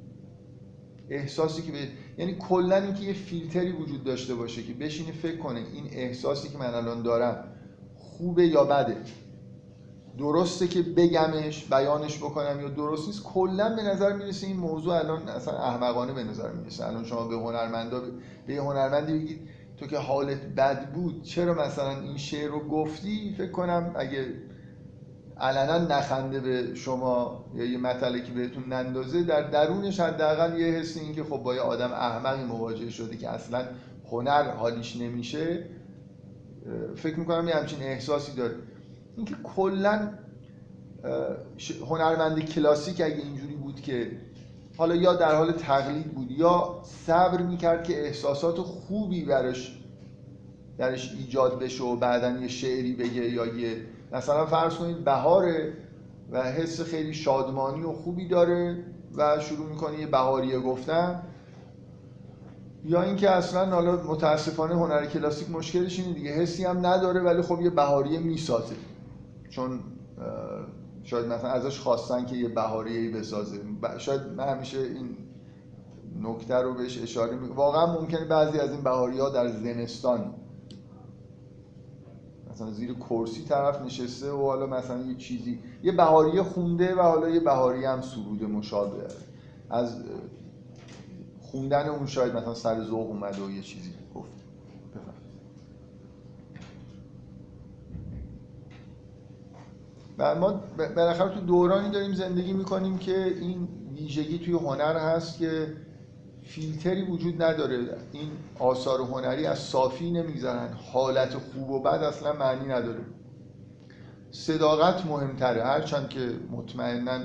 احساسی 1.11 1.63
که 1.63 1.73
به... 1.73 1.79
یعنی 2.19 2.35
کلا 2.35 2.77
اینکه 2.77 3.05
یه 3.05 3.13
فیلتری 3.13 3.73
وجود 3.73 4.05
داشته 4.05 4.35
باشه 4.35 4.63
که 4.63 4.75
بشینه 4.75 5.13
فکر 5.13 5.37
کنه 5.37 5.59
این 5.59 5.87
احساسی 5.93 6.49
که 6.49 6.59
من 6.59 6.75
الان 6.75 7.03
دارم 7.03 7.45
خوبه 7.95 8.47
یا 8.47 8.65
بده. 8.65 8.97
درسته 10.19 10.67
که 10.69 10.83
بگمش 10.83 11.65
بیانش 11.65 12.19
بکنم 12.19 12.61
یا 12.61 12.69
درست 12.69 13.07
نیست 13.07 13.23
کلا 13.23 13.77
به 13.77 13.83
نظر 13.83 14.13
می‌رسه 14.13 14.47
این 14.47 14.57
موضوع 14.57 14.95
الان 14.95 15.29
اصلا 15.29 15.59
احمقانه 15.59 16.13
به 16.13 16.25
نظر 16.25 16.53
می‌رسه. 16.53 16.87
الان 16.87 17.05
شما 17.05 17.29
به 17.29 17.37
هنرمندا 17.37 18.01
به 18.47 18.55
هنرمندی 18.55 19.13
بگید 19.13 19.49
تو 19.77 19.87
که 19.87 19.99
حالت 19.99 20.41
بد 20.57 20.93
بود 20.93 21.23
چرا 21.23 21.55
مثلا 21.55 22.01
این 22.01 22.17
شعر 22.17 22.51
رو 22.51 22.69
گفتی؟ 22.69 23.35
فکر 23.39 23.51
کنم 23.51 23.95
اگه 23.97 24.27
علنا 25.41 25.79
نخنده 25.79 26.41
به 26.41 26.75
شما 26.75 27.45
یا 27.55 27.65
یه 27.65 27.79
مطلقی 27.79 28.23
که 28.23 28.33
بهتون 28.33 28.65
نندازه 28.73 29.23
در 29.23 29.43
درونش 29.51 30.01
حداقل 30.01 30.59
یه 30.61 30.67
حسی 30.67 31.01
این 31.01 31.15
که 31.15 31.25
خب 31.25 31.37
با 31.37 31.55
یه 31.55 31.61
آدم 31.61 31.93
احمقی 31.93 32.45
مواجه 32.45 32.91
شده 32.91 33.17
که 33.17 33.29
اصلا 33.29 33.65
هنر 34.11 34.51
حالیش 34.51 34.97
نمیشه 34.97 35.65
فکر 36.97 37.19
می‌کنم 37.19 37.49
یه 37.49 37.55
همچین 37.55 37.83
احساسی 37.83 38.33
داره. 38.33 38.55
اینکه 39.17 39.35
کلا 39.45 40.11
هنرمند 41.91 42.45
کلاسیک 42.45 43.01
اگه 43.01 43.17
اینجوری 43.17 43.55
بود 43.55 43.81
که 43.81 44.11
حالا 44.77 44.95
یا 44.95 45.15
در 45.15 45.35
حال 45.35 45.53
تقلید 45.53 46.15
بود 46.15 46.31
یا 46.31 46.83
صبر 47.07 47.43
می‌کرد 47.43 47.85
که 47.85 48.07
احساسات 48.07 48.57
خوبی 48.57 49.25
برش 49.25 49.83
درش 50.79 51.13
ایجاد 51.13 51.59
بشه 51.59 51.85
و 51.85 51.97
بعدا 51.97 52.31
یه 52.31 52.49
شعری 52.49 52.93
بگه 52.93 53.31
یا 53.31 53.47
یه 53.47 53.77
مثلا 54.13 54.47
فرض 54.47 54.75
کنید 54.75 55.05
بهاره 55.05 55.73
و 56.31 56.43
حس 56.43 56.81
خیلی 56.81 57.15
شادمانی 57.15 57.83
و 57.83 57.93
خوبی 57.93 58.29
داره 58.29 58.85
و 59.17 59.41
شروع 59.41 59.69
می‌کنه 59.69 60.01
یه 60.01 60.07
بهاریه 60.07 60.61
گفتن. 60.61 61.23
یا 62.85 63.03
اینکه 63.03 63.31
اصلا 63.31 63.67
حالا 63.67 63.97
متاسفانه 63.97 64.75
هنر 64.75 65.07
کلاسیک 65.07 65.51
مشکلش 65.51 65.99
اینه 65.99 66.13
دیگه 66.13 66.31
حسی 66.31 66.65
هم 66.65 66.87
نداره 66.87 67.21
ولی 67.21 67.43
خب 67.43 67.61
یه 67.61 67.71
بهاریه 67.71 68.19
می‌سازه. 68.19 68.75
چون 69.51 69.81
شاید 71.05 71.27
مثلا 71.27 71.51
ازش 71.51 71.81
خواستن 71.81 72.27
که 72.27 72.37
یه 72.37 72.49
بهاریه 72.49 73.11
بسازه. 73.11 73.61
شاید 73.99 74.21
من 74.23 74.49
همیشه 74.49 74.79
این 74.79 75.17
نکته 76.23 76.55
رو 76.55 76.75
بهش 76.75 77.03
اشاره 77.03 77.37
می 77.37 77.49
واقعا 77.49 78.01
ممکنه 78.01 78.25
بعضی 78.25 78.59
از 78.59 78.71
این 78.71 78.81
بهاری 78.81 79.19
ها 79.19 79.31
در 79.31 79.49
زمستان 79.49 80.35
مثلا 82.51 82.71
زیر 82.71 82.95
کرسی 82.95 83.45
طرف 83.45 83.83
نشسته 83.83 84.33
و 84.33 84.43
حالا 84.43 84.67
مثلا 84.67 85.03
یه 85.03 85.17
چیزی 85.17 85.59
یه 85.83 85.93
بهاریه 85.93 86.43
خونده 86.43 86.95
و 86.95 87.01
حالا 87.03 87.29
یه 87.29 87.41
بهاری 87.41 87.85
هم 87.85 88.01
سروده 88.01 88.47
مشابه. 88.47 89.09
از 89.71 90.03
خوندن 91.41 91.89
اون 91.89 92.07
شاید 92.07 92.37
مثلا 92.37 92.55
سر 92.55 92.85
ذوق 92.85 93.09
اومده 93.09 93.43
و 93.43 93.51
یه 93.51 93.63
چیزی 93.63 93.91
گفت 94.15 94.31
و 100.19 100.35
ما 100.35 100.61
بالاخره 100.97 101.35
تو 101.35 101.41
دورانی 101.41 101.91
داریم 101.91 102.15
زندگی 102.15 102.53
می‌کنیم 102.53 102.99
که 102.99 103.25
این 103.25 103.69
ویژگی 103.95 104.39
توی 104.39 104.55
هنر 104.55 104.97
هست 104.97 105.39
که 105.39 105.73
فیلتری 106.43 107.03
وجود 107.03 107.43
نداره. 107.43 107.79
این 108.13 108.29
آثار 108.59 109.01
هنری 109.01 109.47
از 109.47 109.59
صافی 109.59 110.11
نمی‌گذارن 110.11 110.73
حالت 110.93 111.35
خوب 111.35 111.71
و 111.71 111.83
بد 111.83 112.03
اصلا 112.03 112.33
معنی 112.33 112.69
نداره. 112.69 113.01
صداقت 114.31 115.07
مهمتره. 115.07 115.65
هرچند 115.65 116.09
که 116.09 116.31
مطمئنا 116.51 117.19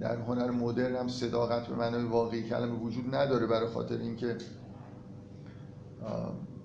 در 0.00 0.16
هنر 0.16 0.50
مدرن 0.50 0.96
هم 0.96 1.08
صداقت 1.08 1.66
به 1.66 1.74
معنای 1.74 2.04
واقعی 2.04 2.42
کلمه 2.42 2.78
وجود 2.78 3.14
نداره 3.14 3.46
برای 3.46 3.68
خاطر 3.68 3.96
اینکه 3.98 4.36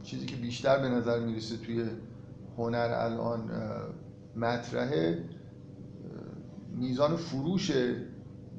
چیزی 0.04 0.26
که 0.26 0.36
بیشتر 0.36 0.78
به 0.78 0.90
نظر 0.90 1.20
می‌رسه 1.20 1.58
توی 1.58 1.86
هنر 2.58 2.94
الان 2.96 3.52
مطرحه 4.36 5.24
میزان 6.76 7.16
فروشه 7.16 7.96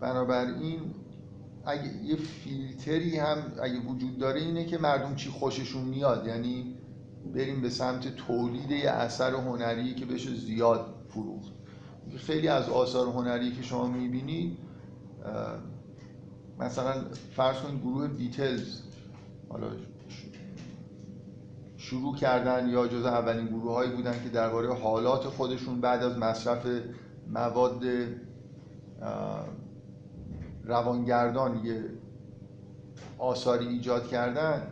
بنابراین 0.00 0.80
اگه 1.66 2.04
یه 2.04 2.16
فیلتری 2.16 3.18
هم 3.18 3.38
اگه 3.62 3.80
وجود 3.80 4.18
داره 4.18 4.40
اینه 4.40 4.64
که 4.64 4.78
مردم 4.78 5.14
چی 5.14 5.30
خوششون 5.30 5.84
میاد. 5.84 6.26
یعنی 6.26 6.76
بریم 7.34 7.60
به 7.60 7.70
سمت 7.70 8.16
تولید 8.16 8.70
یه 8.70 8.90
اثر 8.90 9.34
هنری 9.34 9.94
که 9.94 10.06
بشه 10.06 10.34
زیاد 10.34 10.94
فروخت. 11.08 11.52
خیلی 12.16 12.48
از 12.48 12.68
آثار 12.68 13.06
هنری 13.06 13.52
که 13.52 13.62
شما 13.62 13.88
می‌بینید 13.88 14.58
مثلا 16.58 17.04
فرض 17.36 17.56
کنید 17.56 17.80
گروه 17.80 18.08
بیتلز 18.08 18.82
حالا 19.48 19.66
شروع 21.92 22.16
کردن 22.16 22.68
یا 22.68 22.86
جز 22.88 23.04
اولین 23.06 23.46
گروه 23.46 23.72
هایی 23.72 23.90
بودن 23.90 24.22
که 24.22 24.28
درباره 24.28 24.74
حالات 24.74 25.24
خودشون 25.24 25.80
بعد 25.80 26.02
از 26.02 26.18
مصرف 26.18 26.66
مواد 27.32 27.84
روانگردان 30.64 31.64
یه 31.64 31.84
آثاری 33.18 33.66
ایجاد 33.66 34.08
کردن 34.08 34.62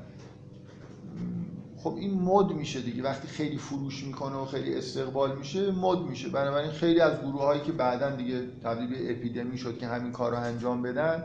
خب 1.76 1.94
این 1.94 2.22
مد 2.22 2.52
میشه 2.52 2.80
دیگه. 2.80 3.02
وقتی 3.02 3.28
خیلی 3.28 3.58
فروش 3.58 4.04
می‌کنه 4.04 4.36
و 4.36 4.44
خیلی 4.44 4.74
استقبال 4.74 5.36
میشه 5.38 5.70
مد 5.70 5.98
میشه. 5.98 6.28
بنابراین 6.28 6.70
خیلی 6.70 7.00
از 7.00 7.20
گروه 7.20 7.42
هایی 7.42 7.60
که 7.60 7.72
بعدا 7.72 8.10
دیگه 8.10 8.46
تبدیل 8.62 8.88
به 8.88 9.10
اپیدمی 9.10 9.58
شد 9.58 9.78
که 9.78 9.86
همین 9.86 10.12
کار 10.12 10.30
رو 10.30 10.38
انجام 10.38 10.82
بدن 10.82 11.22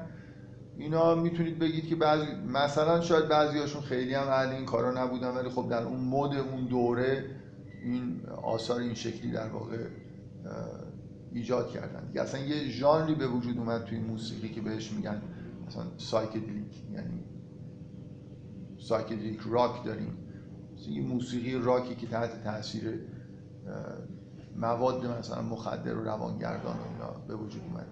اینا 0.78 1.16
می‌تونید 1.16 1.60
بگید 1.60 1.88
که 1.88 1.96
بعضی 1.96 2.26
مثلا 2.54 3.02
شاید 3.02 3.28
بعضیاشون 3.28 3.82
خیلی 3.82 4.14
هم 4.14 4.28
اهل 4.28 4.50
این 4.50 4.66
کارا 4.66 5.04
نبودن 5.04 5.28
ولی 5.28 5.50
خب 5.50 5.70
در 5.70 5.84
اون 5.84 6.00
مد 6.00 6.38
اون 6.38 6.66
دوره 6.66 7.26
این 7.84 8.22
آثار 8.44 8.80
این 8.80 8.94
شکلی 8.94 9.32
در 9.32 9.48
واقع 9.48 9.78
ایجاد 11.32 11.70
کردن. 11.70 12.08
دیگه 12.08 12.22
اصلا 12.22 12.42
یه 12.42 12.70
ژانری 12.70 13.16
به 13.16 13.28
وجود 13.28 13.58
اومد 13.58 13.84
توی 13.84 14.00
موسیقی 14.00 14.50
که 14.50 14.62
بهش 14.62 14.92
میگن 14.92 15.22
مثلا 15.68 15.84
psychedelic 15.98 16.84
یعنی 16.94 17.24
psychedelic 18.80 19.39
rock 19.45 19.86
داریم. 19.86 20.18
یه 20.90 21.02
موسیقی 21.02 21.54
راکی 21.54 21.96
که 21.96 22.08
تحت 22.08 22.44
تاثیر 22.44 23.00
مواد 24.56 25.06
مثلا 25.06 25.42
مخدر 25.42 25.98
و 25.98 26.04
روانگردان 26.04 26.78
و 26.78 26.84
اینا 26.94 27.12
به 27.28 27.36
وجود 27.36 27.62
اومد. 27.70 27.88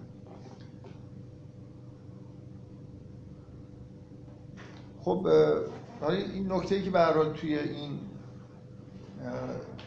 خب 5.04 5.26
این 6.08 6.52
نکته 6.52 6.74
ای 6.74 6.82
که 6.82 6.90
به 6.90 7.06
توی 7.34 7.58
این 7.58 8.00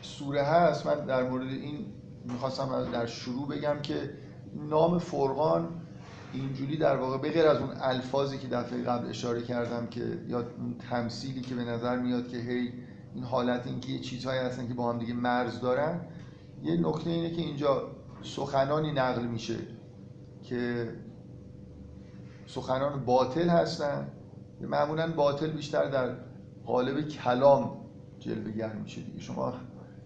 سوره 0.01 0.43
هست 0.43 0.85
من 0.85 1.05
در 1.05 1.29
مورد 1.29 1.47
این 1.47 1.85
می‌خواستم 2.25 2.91
در 2.91 3.05
شروع 3.05 3.47
بگم 3.47 3.79
که 3.83 4.09
نام 4.69 4.99
فرقان 4.99 5.69
اینجوری 6.33 6.77
در 6.77 6.97
واقع 6.97 7.17
به 7.17 7.31
غیر 7.31 7.47
از 7.47 7.57
اون 7.57 7.69
الفاظی 7.81 8.37
که 8.37 8.47
دفعه 8.47 8.83
قبل 8.83 9.09
اشاره 9.09 9.41
کردم 9.41 9.87
که 9.87 10.19
یا 10.27 10.37
اون 10.39 10.75
تمثیلی 10.89 11.41
که 11.41 11.55
به 11.55 11.63
نظر 11.63 11.99
میاد 11.99 12.27
که 12.27 12.37
هی 12.37 12.73
این 13.15 13.23
حالت 13.23 13.67
این 13.67 13.79
که 13.79 13.91
یه 13.91 13.99
چیزهایی 13.99 14.39
هستن 14.39 14.67
که 14.67 14.73
با 14.73 14.93
هم 14.93 14.99
دیگه 14.99 15.13
مرز 15.13 15.59
دارن 15.59 16.01
یه 16.63 16.77
نکته 16.77 17.09
اینه 17.09 17.31
که 17.31 17.41
اینجا 17.41 17.91
سخنانی 18.23 18.91
نقل 18.91 19.23
میشه 19.23 19.57
که 20.43 20.91
سخنان 22.47 23.05
باطل 23.05 23.49
هستن. 23.49 24.11
معمولا 24.61 25.11
باطل 25.11 25.47
بیشتر 25.47 25.89
در 25.89 26.15
قالب 26.65 27.07
کلام 27.07 27.77
جلوگر 28.19 28.73
میشه 28.73 29.01
دیگه. 29.01 29.19
شما 29.19 29.53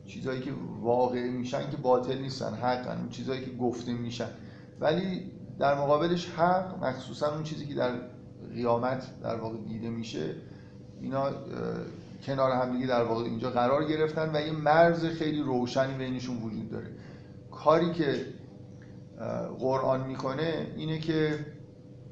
چیزهایی 0.05 0.41
که 0.41 0.51
واقع 0.81 1.29
میشن 1.29 1.69
که 1.69 1.77
باطل 1.77 2.17
نیستن 2.17 2.53
حقا 2.53 2.91
اون 2.91 3.09
چیزهایی 3.09 3.45
که 3.45 3.51
گفته 3.51 3.93
میشن. 3.93 4.29
ولی 4.79 5.31
در 5.59 5.75
مقابلش 5.75 6.29
حق 6.29 6.83
مخصوصا 6.83 7.33
اون 7.33 7.43
چیزی 7.43 7.67
که 7.67 7.73
در 7.73 7.91
قیامت 8.53 9.21
در 9.23 9.35
واقع 9.35 9.57
دیده 9.57 9.89
میشه 9.89 10.35
اینا 11.01 11.29
کنار 12.23 12.51
همدیگه 12.51 12.87
در 12.87 13.03
واقع 13.03 13.23
اینجا 13.23 13.49
قرار 13.49 13.85
گرفتن 13.85 14.31
و 14.33 14.41
یه 14.41 14.51
مرز 14.51 15.05
خیلی 15.05 15.41
روشنی 15.41 15.93
بینشون 15.93 16.37
وجود 16.37 16.69
داره. 16.69 16.87
کاری 17.51 17.93
که 17.93 18.25
قرآن 19.59 20.07
می‌کنه 20.07 20.67
اینه 20.77 20.99
که 20.99 21.45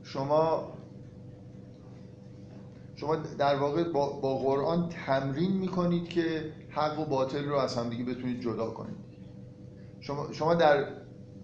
شما 0.04 0.71
شما 2.99 3.15
در 3.15 3.55
واقع 3.55 3.83
با, 3.83 4.09
با 4.09 4.38
قرآن 4.38 4.89
تمرین 4.89 5.51
می‌کنید 5.51 6.09
که 6.09 6.51
حق 6.69 6.99
و 6.99 7.05
باطل 7.05 7.45
رو 7.45 7.55
از 7.55 7.77
همدیگه 7.77 8.03
بتونید 8.03 8.41
جدا 8.41 8.69
کنید. 8.69 8.97
شما, 9.99 10.27
شما 10.31 10.55
در 10.55 10.88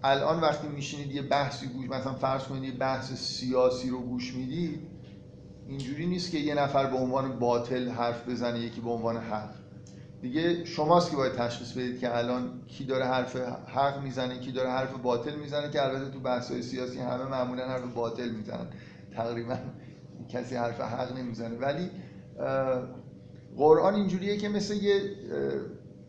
الان 0.02 0.40
وقتی 0.40 0.68
میشینید 0.68 1.12
یه 1.12 1.22
بحثی 1.22 1.66
گوش 1.66 1.88
مثلا 1.88 2.14
فرض 2.14 2.42
کنید 2.42 2.64
یه 2.64 2.78
بحث 2.78 3.12
سیاسی 3.12 3.90
رو 3.90 4.00
گوش 4.00 4.34
می‌دید 4.34 4.80
اینجوری 5.68 6.06
نیست 6.06 6.30
که 6.30 6.38
یه 6.38 6.54
نفر 6.54 6.86
به 6.86 6.96
عنوان 6.96 7.38
باطل 7.38 7.88
حرف 7.88 8.28
بزنه 8.28 8.58
یکی 8.60 8.80
به 8.80 8.90
عنوان 8.90 9.16
حق. 9.16 9.50
دیگه 10.22 10.64
شماست 10.64 11.10
که 11.10 11.16
باید 11.16 11.32
تشخیص 11.32 11.72
بدید 11.72 12.00
که 12.00 12.16
الان 12.16 12.62
کی 12.66 12.84
داره 12.84 13.04
حرف 13.04 13.36
حق 13.66 14.02
می‌زنه 14.02 14.38
کی 14.38 14.52
داره 14.52 14.70
حرف 14.70 14.92
باطل 14.92 15.34
می‌زنه 15.34 15.70
که 15.70 15.84
البته 15.84 16.10
تو 16.10 16.20
بحث 16.20 16.50
های 16.50 16.62
سیاسی 16.62 16.98
همه 16.98 17.24
معمولا 17.24 17.68
حرف 17.68 17.94
باطل 17.94 18.28
می‌زنن 18.28 18.66
تقریبا. 19.14 19.56
کسی 20.28 20.56
حرف 20.56 20.80
حق 20.80 21.16
نمی‌زنه. 21.16 21.58
ولی 21.58 21.90
قرآن 23.56 23.94
اینجوریه 23.94 24.36
که 24.36 24.48
مثل 24.48 24.74
یه 24.74 25.00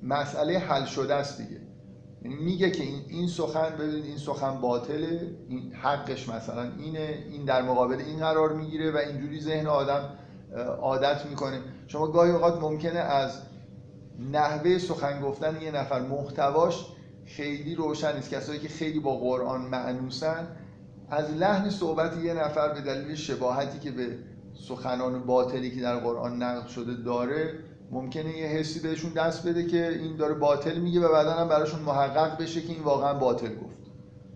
مسئله 0.03 0.59
حل 0.59 0.85
شده 0.85 1.13
است 1.13 1.37
دیگه. 1.41 1.61
یعنی 2.21 2.35
میگه 2.35 2.71
که 2.71 2.83
این 2.83 3.01
این 3.09 3.27
سخن 3.27 3.69
ببینید 3.79 4.05
این 4.05 4.17
سخن 4.17 4.61
باطله 4.61 5.31
این 5.49 5.73
حقش 5.73 6.29
مثلا 6.29 6.71
اینه 6.79 7.23
این 7.31 7.45
در 7.45 7.61
مقابل 7.61 7.95
این 7.99 8.19
قرار 8.19 8.53
می‌گیره 8.53 8.91
و 8.91 8.97
اینجوری 8.97 9.41
ذهن 9.41 9.67
آدم 9.67 10.09
عادت 10.81 11.25
می‌کنه. 11.25 11.61
شما 11.87 12.07
گاهی 12.07 12.31
اوقات 12.31 12.61
ممکنه 12.61 12.99
از 12.99 13.41
نحوه 14.31 14.77
سخن 14.77 15.21
گفتن 15.21 15.61
یه 15.61 15.71
نفر 15.71 16.01
محتواش 16.01 16.85
خیلی 17.25 17.75
روشن 17.75 18.15
نیست. 18.15 18.29
کسایی 18.29 18.59
که 18.59 18.67
خیلی 18.67 18.99
با 18.99 19.17
قرآن 19.17 19.61
معنوسن 19.61 20.47
از 21.09 21.31
لحن 21.31 21.69
صحبت 21.69 22.17
یه 22.17 22.33
نفر 22.33 22.73
به 22.73 22.81
دلیل 22.81 23.15
شباهتی 23.15 23.79
که 23.79 23.91
به 23.91 24.17
سخنان 24.67 25.23
باطلی 25.23 25.75
که 25.75 25.81
در 25.81 25.95
قرآن 25.95 26.43
نقل 26.43 26.67
شده 26.67 26.93
داره 26.93 27.53
ممکنه 27.91 28.37
یه 28.37 28.47
حسی 28.47 28.79
بهشون 28.79 29.11
دست 29.11 29.47
بده 29.47 29.65
که 29.65 29.87
این 29.87 30.15
داره 30.15 30.33
باطل 30.33 30.79
میگه 30.79 30.99
و 30.99 31.11
بعدا 31.11 31.31
هم 31.31 31.47
براشون 31.47 31.79
محقق 31.79 32.41
بشه 32.41 32.61
که 32.61 32.73
این 32.73 32.83
واقعا 32.83 33.13
باطل 33.13 33.55
گفت. 33.55 33.77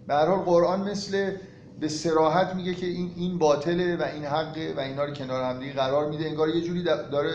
به 0.07 0.15
حال 0.15 0.39
قرآن 0.39 0.89
مثل 0.89 1.31
به 1.79 1.87
سراحت 1.87 2.55
میگه 2.55 2.73
که 2.73 2.85
این 2.85 3.11
این 3.15 3.37
باطله 3.37 3.97
و 3.97 4.03
این 4.03 4.25
حقه 4.25 4.73
و 4.77 4.79
اینا 4.79 5.03
رو 5.03 5.13
کنار 5.13 5.43
هم 5.43 5.59
دیگه 5.59 5.73
قرار 5.73 6.09
میده. 6.09 6.25
انگار 6.25 6.49
یه 6.49 6.61
جوری 6.61 6.83
داره 6.83 7.31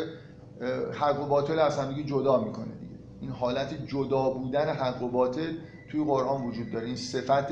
حق 0.92 1.22
و 1.22 1.26
باطل 1.26 1.58
از 1.58 1.78
هم 1.78 1.94
دیگه 1.94 2.02
جدا 2.02 2.44
می‌کنه 2.44 2.74
دیگه. 2.80 2.94
این 3.20 3.30
حالت 3.30 3.86
جدا 3.86 4.30
بودن 4.30 4.68
حق 4.68 5.02
و 5.02 5.08
باطل 5.08 5.52
توی 5.90 6.04
قرآن 6.04 6.42
وجود 6.42 6.72
داره. 6.72 6.86
این 6.86 6.96
صفت 6.96 7.48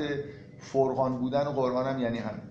فرقان 0.73 1.17
بودن 1.17 1.43
قرآن 1.43 1.85
هم 1.85 2.01
یعنی 2.01 2.17
همین. 2.17 2.43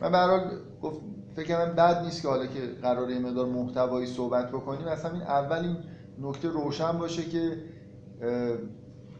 من 0.00 0.12
به 0.12 0.18
حال 0.18 0.50
گفت 0.82 1.00
فکر 1.36 1.48
کنم 1.48 1.74
بد 1.74 2.04
نیست 2.04 2.22
که 2.22 2.28
حالا 2.28 2.46
که 2.46 2.60
قرار 2.82 3.10
یه 3.10 3.18
مقدار 3.18 3.46
محتوایی 3.46 4.06
صحبت 4.06 4.48
بکنیم. 4.48 4.88
اصلا 4.88 5.12
این 5.12 5.22
اول 5.22 5.58
این 5.58 5.76
نکته 6.22 6.48
روشن 6.48 6.98
باشه 6.98 7.22
که 7.22 7.56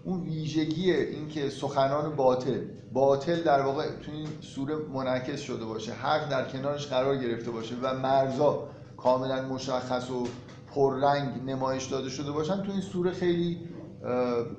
اون 0.04 0.20
ویژگی 0.20 0.92
این 0.92 1.28
که 1.28 1.48
سخنان 1.48 2.16
باطل 2.16 2.60
باطل 2.92 3.42
در 3.42 3.60
واقع 3.60 3.86
تو 4.02 4.12
این 4.12 4.28
سوره 4.40 4.76
منعکس 4.94 5.40
شده 5.40 5.64
باشه. 5.64 5.92
حق 5.92 6.30
در 6.30 6.48
کنارش 6.48 6.86
قرار 6.86 7.16
گرفته 7.16 7.50
باشه 7.50 7.74
و 7.82 7.98
مرزا 7.98 8.68
کاملا 8.96 9.42
مشخص 9.42 10.10
و 10.10 10.26
پررنگ 10.74 11.50
نمایش 11.50 11.86
داده 11.86 12.08
شده 12.08 12.32
باشن. 12.32 12.62
تو 12.62 12.72
این 12.72 12.80
سوره 12.80 13.10
خیلی 13.10 13.58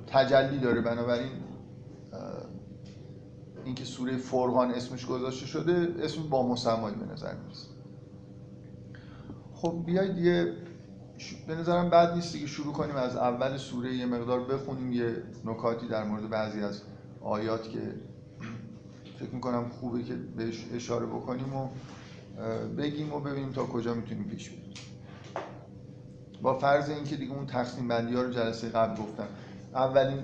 تجلی 0.06 0.58
داره. 0.58 0.80
بنابراین 0.80 1.30
اینکه 3.64 3.84
سوره 3.84 4.16
فرقان 4.16 4.70
اسمش 4.70 5.06
گذاشته 5.06 5.46
شده 5.46 5.94
اسم 6.04 6.22
با 6.22 6.48
مسمایی 6.48 6.96
به 6.96 7.12
نظر 7.12 7.34
می‌رسه. 7.34 7.66
خب 9.54 9.82
بیایید 9.86 10.18
یه 10.18 10.52
به 11.46 11.54
نظرم 11.54 11.90
بد 11.90 12.14
نیست 12.14 12.38
که 12.38 12.46
شروع 12.46 12.72
کنیم 12.72 12.96
از 12.96 13.16
اول 13.16 13.56
سوره 13.56 13.94
یه 13.94 14.06
مقدار 14.06 14.44
بخونیم 14.44 14.92
یه 14.92 15.16
نکاتی 15.44 15.88
در 15.88 16.04
مورد 16.04 16.30
بعضی 16.30 16.60
از 16.60 16.82
آیات 17.20 17.68
که 17.68 17.94
فکر 19.18 19.30
می‌کنم 19.30 19.68
خوبه 19.68 20.02
که 20.02 20.14
بهش 20.14 20.64
اشاره 20.74 21.06
بکنیم 21.06 21.56
و 21.56 21.68
بگیم 22.78 23.12
و 23.12 23.20
ببینیم 23.20 23.52
تا 23.52 23.64
کجا 23.64 23.94
می‌تونیم 23.94 24.24
پیش 24.24 24.50
بریم. 24.50 24.74
با 26.42 26.58
فرض 26.58 26.90
اینکه 26.90 27.16
دیگه 27.16 27.32
اون 27.32 27.46
تقسیم 27.46 27.88
بندی 27.88 28.14
ها 28.14 28.22
رو 28.22 28.30
جلسه 28.30 28.68
قبل 28.68 29.02
گفتم. 29.02 29.26
اولین 29.74 30.18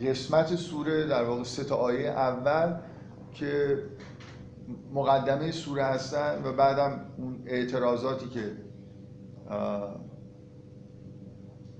قسمت 0.00 0.56
سوره 0.56 1.06
در 1.06 1.24
واقع 1.24 1.42
سه 1.42 1.64
تا 1.64 1.76
آیه 1.76 2.08
اول 2.08 2.76
که 3.34 3.82
مقدمه 4.94 5.50
سوره 5.50 5.84
هستن 5.84 6.42
و 6.44 6.52
بعدم 6.52 7.00
اون 7.16 7.42
اعتراضاتی 7.46 8.28
که 8.28 8.52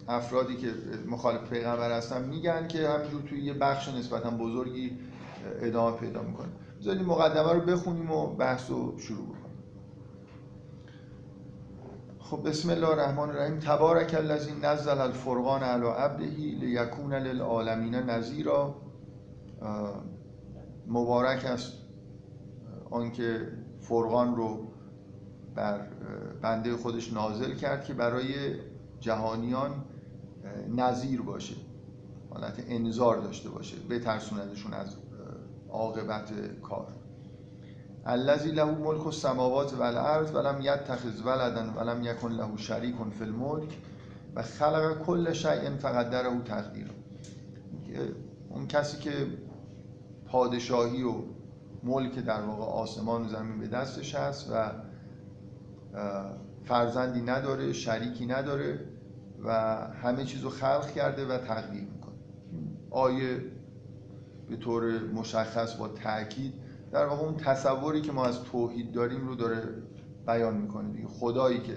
افرادی 0.09 0.57
که 0.57 0.69
مخالف 1.07 1.51
پیغمبر 1.51 1.93
هستن 1.93 2.25
میگن 2.29 2.69
که 2.69 2.89
همینجور 2.89 3.23
توی 3.23 3.41
یه 3.41 3.55
بخش 3.55 3.89
نسبتا 3.89 4.31
بزرگی 4.31 4.99
ادامه 5.61 5.97
پیدا 5.97 6.23
می‌کنه. 6.23 6.49
بذارید 6.81 7.03
مقدمه 7.03 7.53
رو 7.53 7.61
بخونیم 7.61 8.11
و 8.11 8.27
بحث 8.27 8.71
رو 8.71 8.99
شروع 8.99 9.27
کنیم 9.27 9.46
خب 12.31 12.49
بسم 12.49 12.71
الله 12.71 12.89
الرحمن 12.89 13.29
الرحیم. 13.29 13.59
تبارک 13.59 14.15
الذی 14.15 14.53
نزل 14.63 14.99
الفرقان 14.99 15.63
علی 15.63 15.87
عبده 15.87 16.25
لیکون 16.61 17.15
للعالمین 17.15 17.95
نذیرا. 17.95 18.75
مبارک 20.87 21.45
است 21.45 21.73
آنکه 22.91 23.49
فرقان 23.81 24.37
رو 24.37 24.69
بر 25.55 25.81
بنده 26.43 26.77
خودش 26.77 27.13
نازل 27.13 27.55
کرد 27.55 27.85
که 27.85 27.95
برای 27.95 28.55
جهانیان 29.01 29.85
نظیر 30.77 31.23
باشه 31.23 31.55
حالت 32.31 32.63
انذار 32.69 33.17
داشته 33.17 33.49
باشه 33.49 33.77
بترسوندشون 33.91 34.75
از 34.75 34.97
عاقبت 35.71 36.33
کار. 36.63 36.87
الذی 38.07 38.51
له 38.51 38.65
ملک 38.65 39.07
السماوات 39.07 39.75
و 39.75 39.83
الارض 39.83 40.35
ولم 40.35 40.61
یتخذ 40.61 41.23
ولدا 41.27 41.73
ولم 41.77 42.03
یکن 42.03 42.33
له 42.33 42.57
شریک 42.57 42.95
فی 43.19 43.25
الملک 43.25 43.79
و 44.35 44.43
خلق 44.43 44.99
کل 44.99 45.33
شیء 45.33 45.77
فقدره 45.77 46.41
تقدیر. 46.45 46.91
اون 48.51 48.67
کسی 48.67 48.99
که 48.99 49.13
پادشاهی 50.27 51.03
و 51.03 51.15
ملک 51.83 52.19
در 52.19 52.41
واقع 52.41 52.63
آسمان 52.63 53.27
و 53.27 53.29
زمین 53.29 53.59
به 53.59 53.67
دستش 53.67 54.15
هست 54.15 54.53
و 54.53 54.71
فرزندی 56.65 57.21
نداره 57.21 57.73
شریکی 57.73 58.27
نداره 58.27 58.81
و 59.45 59.53
همه 60.03 60.25
چیز 60.25 60.43
رو 60.43 60.51
خلق 60.51 60.91
کرده 60.91 61.27
و 61.27 61.39
تقدیر 61.39 61.83
می‌کنه. 61.83 62.15
آیه 62.91 63.43
به 64.49 64.57
طور 64.57 64.99
مشخص 64.99 65.75
با 65.75 65.89
تاکید 65.89 66.66
در 66.93 67.07
واقع 67.07 67.23
اون 67.23 67.37
تصوری 67.37 68.01
که 68.01 68.13
ما 68.13 68.27
از 68.27 68.43
توحید 68.43 68.93
داریم 68.93 69.29
رو 69.29 69.35
داره 69.35 69.63
بیان 70.27 70.57
می‌کنه 70.57 70.93
دیگه. 70.93 71.09
خدایی 71.09 71.61
که 71.61 71.77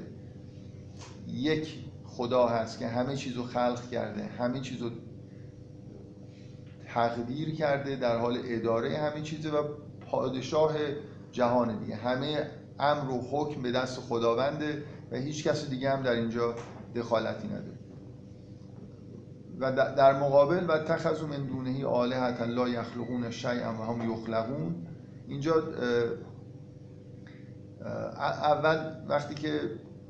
یک 1.27 1.85
خدا 2.05 2.47
هست 2.47 2.79
که 2.79 2.87
همه 2.87 3.15
چیز 3.15 3.35
رو 3.35 3.43
خلق 3.43 3.89
کرده 3.89 4.23
همه 4.23 4.59
چیز 4.59 4.81
رو 4.81 4.89
تقدیر 6.87 7.55
کرده 7.55 7.95
در 7.95 8.17
حال 8.17 8.37
اداره 8.45 8.97
همه 8.97 9.21
چیزه 9.21 9.49
و 9.49 9.63
پادشاه 10.11 10.73
جهان 11.31 11.79
دیگه. 11.79 11.95
همه 11.95 12.47
امر 12.79 13.11
و 13.11 13.21
حکم 13.31 13.61
به 13.61 13.71
دست 13.71 13.99
خداونده 13.99 14.83
و 15.11 15.15
هیچ 15.15 15.47
کس 15.47 15.69
دیگه 15.69 15.91
هم 15.91 16.03
در 16.03 16.11
اینجا 16.11 16.55
دخالتی 16.95 17.47
نداره. 17.47 17.79
و 19.59 19.71
در 19.71 20.19
مقابل 20.19 20.65
و 20.69 20.77
تخذو 20.77 21.27
من 21.27 21.45
دونهی 21.45 21.83
آلهتا 21.83 22.45
لا 22.45 22.69
یخلقون 22.69 23.31
شیئا 23.31 23.73
و 23.73 23.83
هم 23.83 24.11
یخلقون 24.11 24.75
اینجا 25.29 25.53
اول 28.43 28.95
وقتی 29.07 29.35
که 29.35 29.59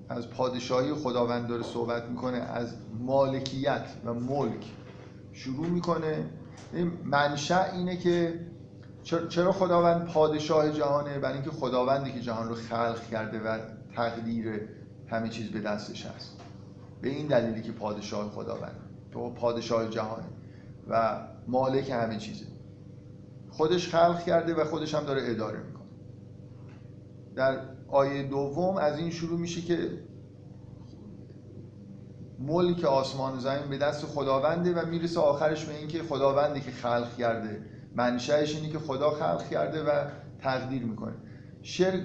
از 0.10 0.30
پادشاهی 0.30 0.94
خداوند 0.94 1.48
داره 1.48 1.64
صحبت 1.64 2.04
می‌کنه 2.04 2.38
از 2.38 2.74
مالکیت 3.00 3.86
و 4.06 4.14
ملک 4.14 4.66
شروع 5.34 5.68
می‌کنه. 5.68 6.30
منشأ 7.04 7.72
اینه 7.74 7.98
که 7.98 8.40
چرا 9.04 9.52
خداوند 9.52 10.06
پادشاه 10.06 10.72
جهانه؟ 10.72 11.20
برای 11.20 11.34
اینکه 11.34 11.52
خداوندی 11.52 12.12
که 12.12 12.20
جهان 12.20 12.50
رو 12.50 12.56
خلق 12.56 13.10
کرده 13.12 13.40
و 13.40 13.60
تقدیر 13.96 14.62
همه 15.08 15.30
چیز 15.30 15.52
به 15.52 15.60
دستش 15.60 16.06
هست. 16.06 16.38
به 17.02 17.10
این 17.10 17.28
دلیلی 17.28 17.62
که 17.62 17.72
پادشاه 17.72 18.30
خداوند 18.30 18.76
تو 19.12 19.34
پادشاه 19.34 19.90
جهانه 19.90 20.28
و 20.90 21.22
مالک 21.48 21.90
همه 21.90 22.18
چیزه. 22.18 22.46
خودش 23.50 23.96
خلق 23.96 24.24
کرده 24.24 24.54
و 24.54 24.64
خودش 24.64 24.96
هم 24.96 25.04
داره 25.04 25.22
اداره 25.26 25.60
می‌کنه. 25.64 25.90
در 27.36 27.60
آیه 27.88 28.24
دوم 28.24 28.78
از 28.78 28.98
این 28.98 29.10
شروع 29.10 29.40
میشه 29.40 29.62
که 29.62 29.90
ملک 32.40 32.84
آسمان 32.84 33.38
و 33.38 33.40
زمین 33.40 33.70
به 33.70 33.78
دست 33.78 34.06
خداونده 34.06 34.74
و 34.74 34.86
می‌رسه 34.86 35.20
آخرش 35.20 35.66
به 35.66 35.78
اینکه 35.78 36.04
خداوندی 36.04 36.62
که 36.62 36.72
خلق 36.72 37.16
کرده 37.18 37.62
منشأش 37.96 38.56
اینه 38.56 38.70
که 38.70 38.80
خدا 38.80 39.10
خلق 39.10 39.50
کرده 39.50 39.84
و 39.84 40.06
تقدیر 40.40 40.84
می‌کنه. 40.84 41.14
شرک 41.62 42.04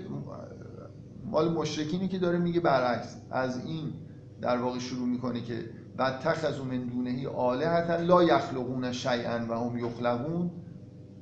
مال 1.25 1.53
مشرکینی 1.53 2.09
که 2.09 2.19
داره 2.19 2.39
میگه 2.39 2.61
برعکس 2.61 3.17
از 3.31 3.67
این 3.67 3.93
در 4.41 4.59
واقع 4.59 4.79
شروع 4.79 5.09
می‌کنه 5.09 5.41
که 5.41 5.71
و 5.99 6.11
تخذو 6.11 6.65
من 6.65 6.79
دونهی 6.87 7.27
آلهتا 7.27 7.97
لا 7.97 8.23
یخلقون 8.23 8.93
شیئا 8.93 9.47
و 9.49 9.55
هم 9.55 9.79
یخلقون. 9.79 10.51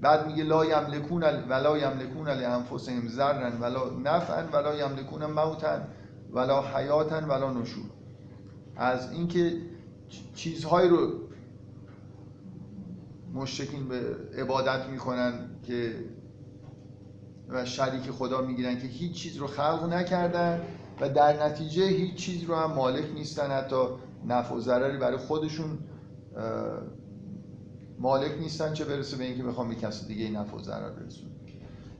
بعد 0.02 0.26
میگه 0.26 0.44
لا 0.44 0.64
یملکون 0.64 1.22
ولا 1.22 1.78
یملکون 1.78 2.28
لانفسهم 2.28 3.08
ضرا 3.08 3.50
ولا 3.60 3.90
نفعا 3.90 4.44
ولا 4.52 4.74
یملکون 4.74 5.26
موتا 5.26 5.78
ولا 6.32 6.62
حیاتا 6.62 7.16
ولا 7.16 7.52
نشور 7.52 7.84
از 8.76 9.12
اینکه 9.12 9.52
چیزهایی 10.34 10.88
رو 10.88 11.12
مشرکین 13.34 13.88
به 13.88 14.16
عبادت 14.38 14.86
می‌کنن 14.86 15.50
که 15.62 15.94
و 17.48 17.64
شریک 17.64 18.10
خدا 18.10 18.40
می‌گیرن 18.42 18.78
که 18.78 18.86
هیچ 18.86 19.12
چیز 19.12 19.36
رو 19.36 19.46
خلق 19.46 19.92
نکردن 19.92 20.60
و 21.00 21.08
در 21.08 21.46
نتیجه 21.46 21.86
هیچ 21.86 22.14
چیز 22.14 22.44
رو 22.44 22.54
هم 22.54 22.72
مالک 22.72 23.04
نیستن 23.14 23.50
حتی 23.50 23.86
نفع 24.26 24.54
و 24.54 24.60
ضرری 24.60 24.98
برای 24.98 25.16
خودشون 25.16 25.78
مالک 28.02 28.38
نیستن 28.40 28.72
چه 28.72 28.84
برسه 28.84 29.16
به 29.16 29.24
اینکه 29.24 29.42
بخوام 29.42 29.68
به 29.68 29.74
کسی 29.74 30.06
دیگه 30.06 30.30
نفع 30.30 30.56
و 30.56 30.62
ضرر 30.62 30.90
برسون 30.90 31.30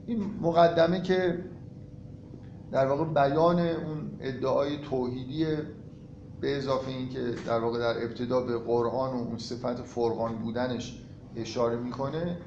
این 0.06 0.24
مقدمه 0.40 1.02
که 1.02 1.44
در 2.72 2.86
واقع 2.86 3.04
بیان 3.04 3.58
اون 3.58 4.10
ادعای 4.20 4.78
توحیدی 4.78 5.46
به 6.40 6.56
اضافه 6.56 6.90
اینکه 6.90 7.34
در 7.46 7.58
واقع 7.58 7.78
در 7.78 8.04
ابتدا 8.04 8.40
به 8.40 8.58
قرآن 8.58 9.10
و 9.10 9.16
اون 9.16 9.38
صفت 9.38 9.82
فرقان 9.82 10.38
بودنش 10.38 11.02
اشاره 11.36 11.76
می‌کنه 11.76 12.38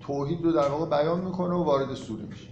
توحید 0.00 0.44
رو 0.44 0.52
در 0.52 0.68
واقع 0.68 1.02
بیان 1.02 1.24
می‌کنه 1.24 1.54
و 1.54 1.64
وارد 1.64 1.94
سوره 1.94 2.22
میشه. 2.22 2.48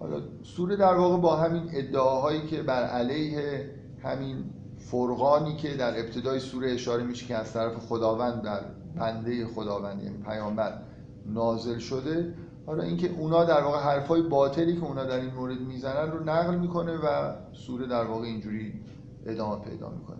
حالا 0.00 0.22
سوره 0.42 0.76
در 0.76 0.94
واقع 0.94 1.16
با 1.16 1.36
همین 1.36 1.70
ادعاهایی 1.72 2.46
که 2.46 2.62
بر 2.62 2.82
علیه 2.82 3.70
همین 4.02 4.44
فرقانی 4.90 5.56
که 5.56 5.76
در 5.76 6.00
ابتدای 6.00 6.40
سوره 6.40 6.72
اشاره 6.72 7.02
میشه 7.02 7.26
که 7.26 7.36
از 7.36 7.52
طرف 7.52 7.76
خداوند 7.76 8.42
در 8.42 8.60
بنده 8.96 9.46
خداوند 9.46 10.02
یعنی 10.02 10.18
پیامبر 10.18 10.78
نازل 11.26 11.78
شده 11.78 12.34
حالا 12.66 12.82
اینکه 12.82 13.10
اونا 13.18 13.44
در 13.44 13.62
واقع 13.62 13.78
حرفای 13.78 14.22
باطلی 14.22 14.76
که 14.76 14.84
اونا 14.84 15.04
در 15.04 15.20
این 15.20 15.34
مورد 15.34 15.60
می‌زنن 15.60 16.10
رو 16.10 16.24
نقل 16.24 16.54
می‌کنه 16.54 16.96
و 16.96 17.32
سوره 17.52 17.86
در 17.86 18.04
واقع 18.04 18.24
اینجوری 18.24 18.80
ادامه 19.26 19.64
پیدا 19.64 19.90
می‌کنه. 19.90 20.18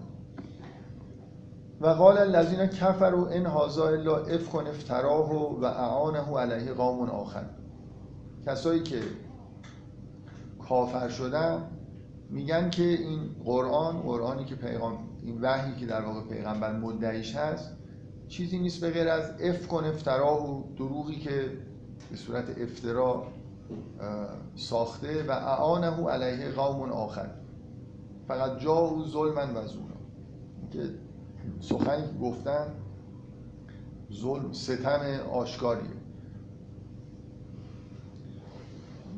و 1.80 1.86
قال 1.86 2.18
الذين 2.18 2.66
كفروا 2.66 3.28
ان 3.28 3.46
هذا 3.46 3.88
الا 3.88 4.16
افك 4.16 4.54
افتراه 4.54 5.60
و 5.60 5.64
اعانه 5.64 6.38
علیه 6.38 6.72
قوم 6.72 7.10
آخر. 7.10 7.44
کسایی 8.46 8.82
که 8.82 9.00
کافر 10.68 11.08
شدن 11.08 11.77
میگن 12.30 12.70
که 12.70 12.82
این 12.82 13.36
قرآن 13.44 14.00
قرآنی 14.00 14.44
که 14.44 14.54
پیغام 14.54 14.98
این 15.22 15.40
وحی 15.40 15.76
که 15.80 15.86
در 15.86 16.04
واقع 16.04 16.20
پیغمبر 16.20 16.76
مدعیش 16.76 17.36
هست 17.36 17.76
چیزی 18.28 18.58
نیست 18.58 18.80
به 18.80 18.90
غیر 18.90 19.08
از 19.08 19.40
افکن 19.40 19.84
افتراه 19.84 20.50
و 20.50 20.74
دروغی 20.76 21.16
که 21.16 21.50
به 22.10 22.16
صورت 22.16 22.58
افترا 22.58 23.26
ساخته 24.56 25.22
و 25.22 25.30
اعانه 25.30 26.08
علیه 26.08 26.50
قوم 26.50 26.92
آخر. 26.92 27.30
فقط 28.28 28.58
جا 28.58 28.94
و 28.94 29.06
ظلمن 29.06 29.56
و 29.56 29.66
زونا. 29.66 29.94
که 30.70 30.80
سخنی 31.60 32.06
که 32.06 32.18
گفتن 32.22 32.74
ظلم 34.12 34.52
ستم 34.52 35.00
آشکاریه 35.32 35.97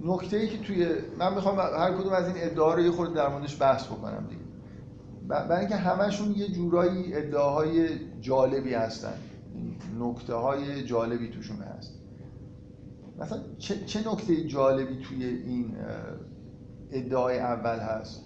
نکته 0.05 0.37
ای 0.37 0.49
که 0.49 0.59
توی 0.59 0.89
من 1.19 1.35
می‌خوام 1.35 1.59
هر 1.59 1.93
کدوم 1.93 2.13
از 2.13 2.27
این 2.27 2.37
ادعا 2.39 2.75
رو 2.75 2.81
یه 2.81 2.91
خورده 2.91 3.15
در 3.15 3.29
موردش 3.29 3.63
بحث 3.63 3.87
بکنم 3.87 4.27
دیگه. 4.29 4.43
برای 5.29 5.61
اینکه 5.61 5.77
همشون 5.77 6.33
یه 6.33 6.49
جورایی 6.49 7.15
ادعاهای 7.15 7.89
جالبی 8.21 8.75
هستن. 8.75 9.15
نکته 10.01 10.35
های 10.35 10.85
جالبی 10.85 11.29
توشون 11.29 11.57
هست. 11.57 11.95
مثلا 13.19 13.39
چه, 13.59 13.85
چه 13.85 14.13
نکته 14.13 14.45
جالبی 14.45 14.97
توی 14.97 15.25
این 15.25 15.77
ادعای 16.91 17.39
اول 17.39 17.79
هست 17.79 18.25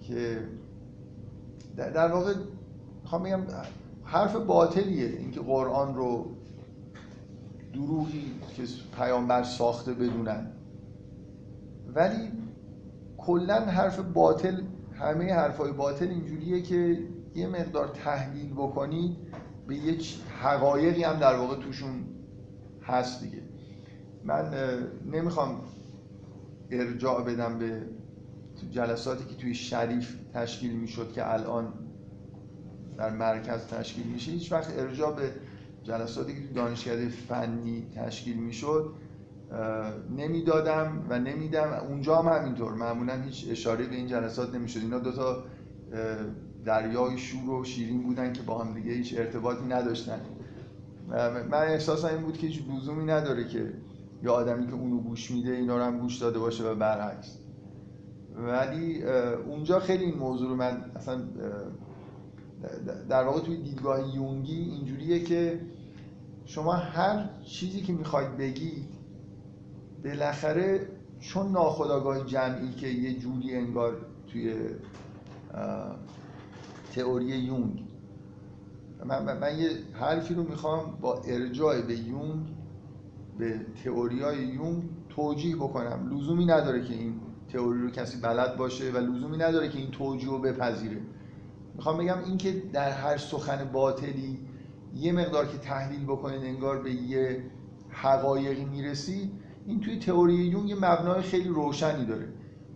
که 0.00 0.48
در 1.76 2.12
واقع 2.12 2.34
می‌خوام 3.02 3.22
بگم 3.22 3.40
حرف 4.04 4.36
باطلیه 4.36 5.06
اینکه 5.06 5.40
قرآن 5.40 5.94
رو 5.94 6.26
دروغی 7.72 8.32
که 8.56 8.62
پیامبر 8.96 9.42
ساخته 9.42 9.94
بدونن. 9.94 10.52
ولی 11.94 12.32
کلا 13.18 13.60
حرف 13.60 14.00
باطل 14.00 14.62
همه 14.92 15.34
حرفای 15.34 15.72
باطل 15.72 16.08
اینجوریه 16.08 16.62
که 16.62 16.98
یه 17.34 17.46
مقدار 17.46 17.88
تحلیل 17.88 18.52
بکنید 18.52 19.16
به 19.66 19.76
یک 19.76 20.18
حقایقی 20.42 21.02
هم 21.02 21.18
در 21.18 21.36
واقع 21.36 21.56
توشون 21.56 22.04
هست 22.82 23.22
دیگه. 23.22 23.42
من 24.24 24.54
نمی‌خوام 25.12 25.60
ارجاع 26.70 27.24
بدم 27.24 27.58
به 27.58 27.82
جلساتی 28.70 29.24
که 29.24 29.34
توی 29.34 29.54
شریف 29.54 30.16
تشکیل 30.34 30.72
می‌شد 30.72 31.12
که 31.12 31.32
الان 31.32 31.72
در 32.98 33.10
مرکز 33.10 33.66
تشکیل 33.66 34.06
میشه. 34.06 34.32
هیچ 34.32 34.52
وقت 34.52 34.78
ارجاع 34.78 35.16
به 35.16 35.30
جلساتی 35.82 36.34
که 36.34 36.40
توی 36.40 36.52
دانشکده 36.52 37.08
فنی 37.08 37.86
تشکیل 37.94 38.36
می‌شد 38.36 38.94
نمی‌دادم 40.16 41.06
و 41.08 41.18
نمیدم. 41.18 41.72
اونجا 41.88 42.16
هم 42.16 42.38
همینطور. 42.38 42.72
معمولا 42.72 43.14
هیچ 43.14 43.46
اشاره 43.50 43.86
به 43.86 43.94
این 43.94 44.06
جلسات 44.06 44.54
نمی‌شد. 44.54 44.80
اینا 44.80 44.98
دوتا 44.98 45.44
دریای 46.64 47.18
شور 47.18 47.50
و 47.50 47.64
شیرین 47.64 48.02
بودن 48.02 48.32
که 48.32 48.42
با 48.42 48.64
هم 48.64 48.74
دیگه 48.74 48.92
هیچ 48.92 49.14
ارتباطی 49.18 49.64
نداشتن. 49.64 50.20
من 51.50 51.52
احساسم 51.54 52.08
این 52.08 52.22
بود 52.22 52.38
که 52.38 52.46
هیچ 52.46 52.62
لزومی 52.76 53.04
نداره 53.04 53.48
که 53.48 53.72
یا 54.22 54.32
آدمی 54.32 54.66
که 54.66 54.72
اونو 54.72 55.00
گوش 55.00 55.30
میده 55.30 55.52
اینا 55.52 55.76
رو 55.76 55.82
هم 55.82 55.98
گوش 55.98 56.18
داده 56.18 56.38
باشه 56.38 56.64
و 56.64 56.74
برعکس. 56.74 57.38
ولی 58.36 59.02
اونجا 59.46 59.80
خیلی 59.80 60.04
این 60.04 60.18
موضوع 60.18 60.48
رو 60.48 60.56
من 60.56 60.84
اصلا 60.96 61.22
در 63.08 63.24
واقع 63.24 63.40
توی 63.40 63.56
دیدگاه 63.56 64.16
یونگی 64.16 64.60
اینجوریه 64.60 65.20
که 65.24 65.60
شما 66.44 66.72
هر 66.72 67.28
چیزی 67.44 67.80
که 67.80 67.92
می‌خواید 67.92 68.36
بگید 68.36 68.99
بالاخره 70.04 70.88
چون 71.20 71.52
ناخداگاه 71.52 72.26
جمعی 72.26 72.72
که 72.72 72.88
یه 72.88 73.18
جوری 73.18 73.56
انگار 73.56 74.06
توی 74.32 74.54
تئوری 76.94 77.26
یونگ. 77.26 77.82
من, 79.04 79.38
من 79.38 79.58
یه 79.58 79.70
حرفی 79.92 80.34
رو 80.34 80.42
می‌خوام 80.42 80.98
با 81.00 81.22
ارجاع 81.24 81.80
به 81.80 81.96
یونگ 81.96 82.46
به 83.38 83.60
تئوری 83.84 84.22
های 84.22 84.38
یونگ 84.38 84.82
توجیه 85.08 85.56
بکنم. 85.56 86.16
لزومی 86.16 86.46
نداره 86.46 86.84
که 86.84 86.94
این 86.94 87.20
تئوری 87.52 87.82
رو 87.82 87.90
کسی 87.90 88.20
بلد 88.20 88.56
باشه 88.56 88.90
و 88.90 88.96
لزومی 88.96 89.36
نداره 89.36 89.68
که 89.68 89.78
این 89.78 89.90
توجیه 89.90 90.30
رو 90.30 90.38
بپذیره. 90.38 91.00
می‌خوام 91.74 91.98
بگم 91.98 92.24
اینکه 92.24 92.62
در 92.72 92.90
هر 92.90 93.16
سخن 93.16 93.70
باطلی 93.72 94.38
یه 94.94 95.12
مقدار 95.12 95.46
که 95.46 95.58
تحلیل 95.58 96.04
بکنید 96.04 96.44
انگار 96.44 96.82
به 96.82 96.92
یه 96.92 97.44
حقایقی 97.88 98.64
می‌رسی 98.64 99.30
این 99.70 99.80
توی 99.80 99.98
تئوری 99.98 100.34
یونگ 100.34 100.68
یه 100.68 100.74
مبنای 100.74 101.22
خیلی 101.22 101.48
روشنی 101.48 102.04
داره. 102.04 102.28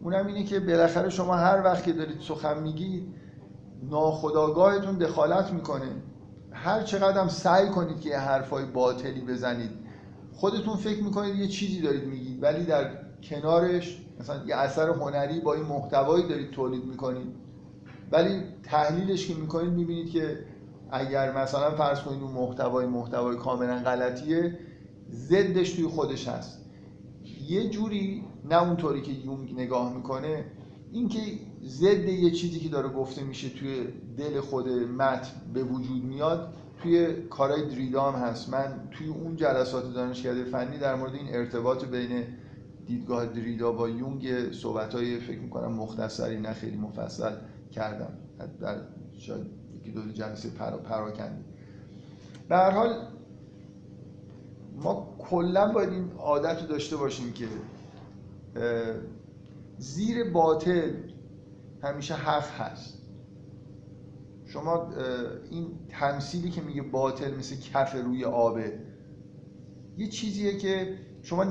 اونم 0.03 0.27
اینه 0.27 0.45
که 0.45 0.61
بالاخره 0.61 1.09
شما 1.09 1.35
هر 1.35 1.63
وقت 1.65 1.85
که 1.85 1.93
دارید 1.93 2.21
سخن 2.21 2.63
میگید 2.63 3.15
ناخداگاهتون 3.91 4.99
دخالت 4.99 5.53
می‌کنه. 5.53 5.89
هر 6.53 6.83
چقدر 6.83 7.21
هم 7.21 7.29
سعی 7.29 7.69
کنید 7.69 8.01
که 8.01 8.09
یه 8.09 8.19
حرفای 8.19 8.65
باطلی 8.65 9.21
بزنید 9.21 9.71
خودتون 10.33 10.77
فکر 10.77 11.03
می‌کنید 11.03 11.37
یه 11.37 11.49
چیزی 11.49 11.81
دارید 11.81 12.05
میگید 12.05 12.43
ولی 12.43 12.65
در 12.65 12.91
کنارش 13.23 14.01
مثلا 14.21 14.45
یه 14.47 14.57
اثر 14.57 14.89
هنری 14.89 15.41
با 15.41 15.55
این 15.55 15.65
محتوایی 15.65 16.29
دارید 16.29 16.51
تولید 16.51 16.85
می‌کنید. 16.85 17.35
ولی 18.13 18.43
تحلیلش 18.63 19.29
که 19.29 19.35
می‌کنید 19.35 19.73
می‌بینید 19.73 20.11
که 20.11 20.39
اگر 20.91 21.43
مثلا 21.43 21.71
فرض 21.71 22.01
کنید 22.01 22.23
اون 22.23 22.33
محتوای 22.33 22.87
محتوای 22.87 23.37
کاملا 23.37 23.79
غلطیه 23.79 24.59
ضدش 25.11 25.73
توی 25.73 25.87
خودش 25.87 26.29
هست. 26.29 26.64
یه 27.49 27.69
جوری 27.69 28.25
نه 28.45 28.63
اونطوری 28.63 29.03
که 29.03 29.13
یونگ 29.13 29.53
نگاه 29.53 29.97
می‌کنه 29.97 30.45
اینکه 30.93 31.21
ضد 31.65 32.05
یه 32.05 32.31
چیزی 32.31 32.61
که 32.61 32.69
داره 32.69 32.89
گفته 32.89 33.25
میشه 33.25 33.49
توی 33.49 33.85
دل 34.17 34.41
خود 34.41 34.69
متن 34.69 35.31
به 35.55 35.65
وجود 35.65 36.05
میاد 36.05 36.55
توی 36.83 37.15
کارهای 37.31 37.69
دریدا 37.69 38.11
هم 38.11 38.29
هست. 38.29 38.49
من 38.49 38.89
توی 38.91 39.09
اون 39.09 39.37
جلسات 39.37 39.95
دانشکده 39.95 40.45
فنی 40.45 40.79
در 40.79 40.95
مورد 40.95 41.15
این 41.15 41.35
ارتباط 41.35 41.85
بین 41.85 42.25
دیدگاه 42.87 43.27
دریدا 43.27 43.73
با 43.73 43.89
یونگ 43.89 44.53
صحبت 44.53 44.95
های 44.95 45.21
فکر 45.21 45.39
می‌کنم 45.39 45.73
مختصری 45.73 46.41
نه 46.41 46.53
خیلی 46.53 46.77
مفصل 46.77 47.33
کردم. 47.73 48.19
در 48.61 48.77
شاید 49.19 49.47
یکی 49.81 49.91
دو 49.91 50.01
جلسه 50.13 50.51
پرا 50.51 50.79
پراکنده. 50.79 51.45
به 52.49 52.57
هر 52.57 52.71
حال 52.71 53.07
ما 54.75 55.17
کلا 55.19 55.73
باید 55.73 55.89
این 55.89 56.13
عادت 56.19 56.63
رو 56.63 56.67
داشته 56.67 56.97
باشیم 56.97 57.33
که 57.33 57.49
زیر 59.79 60.31
باطل 60.31 60.93
همیشه 61.83 62.15
حق 62.15 62.61
هست. 62.61 62.99
شما 64.47 64.93
این 65.51 65.67
تمثیلی 65.89 66.51
که 66.51 66.61
میگه 66.61 66.83
باطل 66.83 67.35
مثل 67.35 67.57
کف 67.57 67.95
روی 67.95 68.25
آبه 68.25 68.79
یه 69.99 70.09
چیزیه 70.09 70.57
که 70.57 70.99
شما 71.23 71.47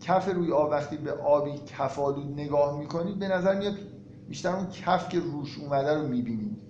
کف 0.00 0.28
روی 0.34 0.52
آب 0.52 0.70
وقتی 0.70 0.96
به 0.96 1.12
آبی 1.12 1.50
کفالود 1.66 2.32
نگاه 2.32 2.78
می‌کنید 2.78 3.18
به 3.18 3.28
نظر 3.28 3.58
میاد 3.58 3.74
بیشتر 4.28 4.56
اون 4.56 4.66
کف 4.66 5.08
که 5.08 5.20
روش 5.20 5.58
اومده 5.58 5.94
رو 5.94 6.08
می‌بینید. 6.08 6.63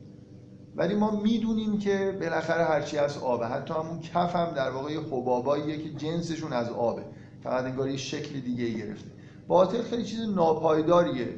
ولی 0.77 0.95
ما 0.95 1.21
می‌دونیم 1.21 1.79
که 1.79 2.17
بالاخره 2.21 2.65
هرچی 2.65 2.99
از 2.99 3.19
آبه. 3.19 3.47
حتی 3.47 3.75
همون 3.75 4.01
کف 4.01 4.37
هم 4.37 4.55
در 4.55 4.71
واقع 4.71 4.97
حباباییه 4.97 5.79
که 5.79 5.91
جنسشون 5.91 6.53
از 6.53 6.69
آبه. 6.71 7.03
فقط 7.43 7.65
انگار 7.65 7.89
یه 7.89 7.97
شکل 7.97 8.41
دیگه 8.41 8.71
گرفته. 8.71 9.11
باطل 9.49 9.83
خیلی 9.83 10.05
چیز 10.05 10.21
ناپایداریه. 10.21 11.29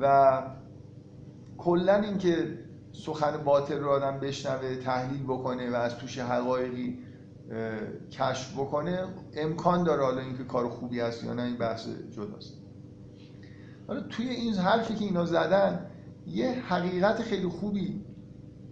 و 0.00 0.42
کلا 1.58 1.94
اینکه 1.94 2.58
سخن 2.92 3.44
باطل 3.44 3.78
رو 3.78 3.90
آدم 3.90 4.20
بشنوه 4.20 4.76
تحلیل 4.76 5.22
بکنه 5.22 5.70
و 5.70 5.74
از 5.74 5.96
توش 5.96 6.18
حقایقی 6.18 6.98
کشف 8.12 8.52
بکنه 8.52 9.04
امکان 9.34 9.84
داره 9.84 10.04
حالا 10.04 10.20
اینکه 10.20 10.44
کار 10.44 10.68
خوبی 10.68 11.00
هست 11.00 11.24
یا 11.24 11.34
نه 11.34 11.42
این 11.42 11.56
بحث 11.56 11.88
جداست. 12.10 12.54
حالا 13.88 14.00
توی 14.00 14.28
این 14.28 14.54
حرفی 14.54 14.94
که 14.94 15.04
اینا 15.04 15.24
زدن 15.24 15.86
یه 16.26 16.50
حقیقت 16.50 17.22
خیلی 17.22 17.48
خوبی 17.48 18.04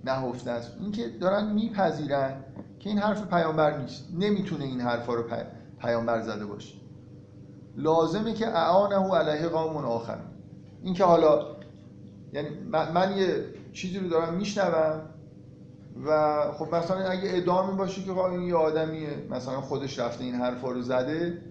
نهفته 0.05 0.51
است. 0.51 0.77
اینکه 0.81 1.09
دارن 1.21 1.53
میپذیرن 1.53 2.45
که 2.79 2.91
این 2.91 2.99
حرف 2.99 3.29
پیامبر 3.29 3.79
نیست. 3.79 4.09
نمی‌تونه 4.19 4.65
این 4.65 4.81
حرفا 4.81 5.15
رو 5.15 5.25
پیامبر 5.81 6.23
زده 6.23 6.47
باشه. 6.47 6.75
لازمه 7.77 8.33
که 8.33 8.49
اعانه 8.49 9.15
علیه 9.15 9.49
قوم 9.49 9.77
آخر. 9.77 10.19
اینکه 10.83 11.05
حالا 11.05 11.47
یعنی 12.33 12.49
من 12.95 13.17
یه 13.17 13.45
چیزی 13.73 13.99
رو 13.99 14.09
دارم 14.09 14.35
میشنوم 14.35 15.01
و 16.07 16.41
خب 16.53 16.75
مثلا 16.75 17.09
اگه 17.09 17.31
ادامه 17.35 17.77
باشه 17.77 18.03
که 18.03 18.19
این 18.19 18.43
یه 18.43 18.55
آدمیه 18.55 19.27
مثلا 19.31 19.61
خودش 19.61 19.99
رفته 19.99 20.25
این 20.25 20.35
حرفا 20.35 20.71
رو 20.71 20.83
زده 20.83 21.43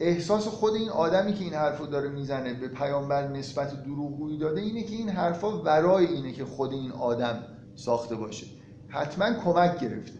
احساس 0.00 0.48
خود 0.48 0.74
این 0.74 0.88
آدمی 0.88 1.34
که 1.34 1.44
این 1.44 1.54
حرف 1.54 1.78
رو 1.78 1.86
داره 1.86 2.08
می‌زنه 2.08 2.54
به 2.54 2.68
پیامبر 2.68 3.28
نسبت 3.28 3.84
دروغگویی 3.84 4.38
داده 4.38 4.60
اینه 4.60 4.82
که 4.82 4.96
این 4.96 5.08
حرفا 5.08 5.62
ورای 5.62 6.06
اینه 6.06 6.32
که 6.32 6.44
خود 6.44 6.72
این 6.72 6.92
آدم 6.92 7.44
ساخته 7.74 8.14
باشه. 8.14 8.46
حتما 8.88 9.32
کمک 9.44 9.80
گرفته. 9.80 10.18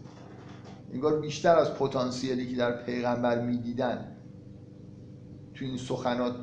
انگار 0.93 1.19
بیشتر 1.19 1.55
از 1.55 1.73
پتانسیلی 1.73 2.49
که 2.51 2.57
در 2.57 2.83
پیغمبر 2.83 3.41
می‌دیدن 3.41 4.15
تو 5.53 5.65
این 5.65 5.77
سخنات 5.77 6.35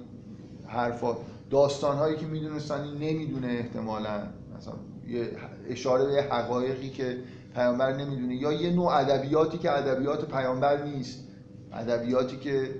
حرفات 0.66 1.16
داستان 1.50 1.96
هایی 1.96 2.16
که 2.16 2.26
می‌دونستن 2.26 2.80
این 2.80 2.94
نمی‌دونه 2.94 3.46
احتمالا. 3.46 4.22
مثلا 4.56 4.74
یه 5.06 5.30
اشاره 5.68 6.04
به 6.04 6.22
حقایقی 6.22 6.90
که 6.90 7.18
پیامبر 7.54 7.96
نمی‌دونه 7.96 8.36
یا 8.36 8.52
یه 8.52 8.70
نوع 8.70 8.86
ادبیاتی 8.86 9.58
که 9.58 9.70
ادبیات 9.70 10.30
پیامبر 10.30 10.84
نیست. 10.84 11.24
ادبیاتی 11.72 12.36
که 12.36 12.70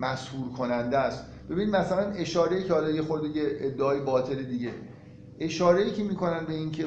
مسهور 0.00 0.52
کننده 0.52 0.98
است. 0.98 1.24
ببین 1.50 1.70
مثلا 1.70 2.10
اشاره 2.10 2.62
که 2.62 2.72
حالا 2.72 2.90
یه 2.90 3.02
خورده 3.02 3.28
یه 3.28 3.44
ادعای 3.60 4.00
باطل 4.00 4.42
دیگه. 4.42 4.70
اشاره 5.40 5.90
که 5.90 6.02
می‌کنن 6.02 6.44
به 6.46 6.54
اینکه 6.54 6.86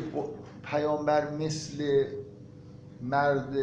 پیامبر 0.64 1.32
مثل 1.38 2.04
مرد 3.02 3.56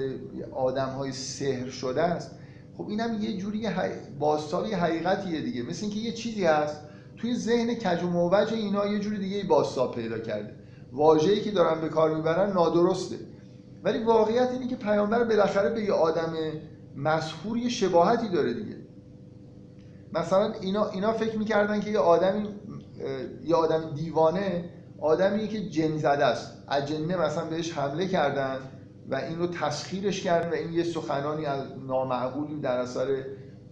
آدم 0.52 0.88
های 0.88 1.12
سحر 1.12 1.68
شده 1.68 2.02
است 2.02 2.30
خب 2.76 2.88
اینم 2.88 3.22
یه 3.22 3.36
جوری 3.36 3.66
حی... 3.66 3.90
باستاب 4.18 4.66
یه 4.66 4.76
حقیقتیه 4.76 5.40
دیگه. 5.40 5.62
مثل 5.62 5.84
اینکه 5.84 6.00
یه 6.00 6.12
چیزی 6.12 6.44
هست 6.44 6.80
توی 7.16 7.34
ذهن 7.34 7.74
کج 7.74 8.02
و 8.02 8.06
موج 8.06 8.52
اینا 8.52 8.86
یه 8.86 8.98
جوری 8.98 9.18
دیگه 9.18 9.44
باستاب 9.44 9.94
پیدا 9.94 10.18
کرده. 10.18 10.54
واژه‌ای 10.92 11.40
که 11.40 11.50
دارن 11.50 11.80
به 11.80 11.88
کار 11.88 12.16
می‌برن 12.16 12.52
نادرسته. 12.52 13.16
ولی 13.84 14.04
واقعیت 14.04 14.50
اینه 14.52 14.66
که 14.66 14.76
پیامبر 14.76 15.24
بالاخره 15.24 15.70
به 15.70 15.82
یه 15.82 15.92
آدم 15.92 16.32
مسحور 16.96 17.58
یه 17.58 17.68
شباهتی 17.68 18.28
داره 18.28 18.52
دیگه. 18.54 18.76
مثلا 20.12 20.52
اینا, 20.60 20.88
اینا 20.90 21.12
فکر 21.12 21.38
می‌کردن 21.38 21.80
که 21.80 21.90
یه 21.90 21.98
آدمی 21.98 22.48
یه 23.44 23.54
آدم 23.54 23.90
دیوانه 23.94 24.64
آدمی 25.00 25.48
که 25.48 25.60
جن 25.60 25.96
زده 25.96 26.24
است. 26.24 26.64
اجنه 26.68 27.16
مثلا 27.16 27.44
بهش 27.44 27.78
حمله 27.78 28.08
کردن 28.08 28.58
و 29.08 29.14
این 29.14 29.38
رو 29.38 29.46
تسخیرش 29.46 30.22
کردن 30.22 30.50
و 30.50 30.54
این 30.54 30.72
یه 30.72 30.84
سخنانی 30.84 31.46
از 31.46 31.60
نامعقولی 31.86 32.60
در 32.60 32.78
اثر 32.78 33.06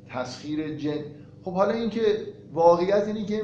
تسخیر 0.09 0.77
جن. 0.77 0.99
خب 1.45 1.53
حالا 1.53 1.73
اینکه 1.73 2.01
واقعیت 2.53 3.07
اینه 3.07 3.25
که 3.25 3.43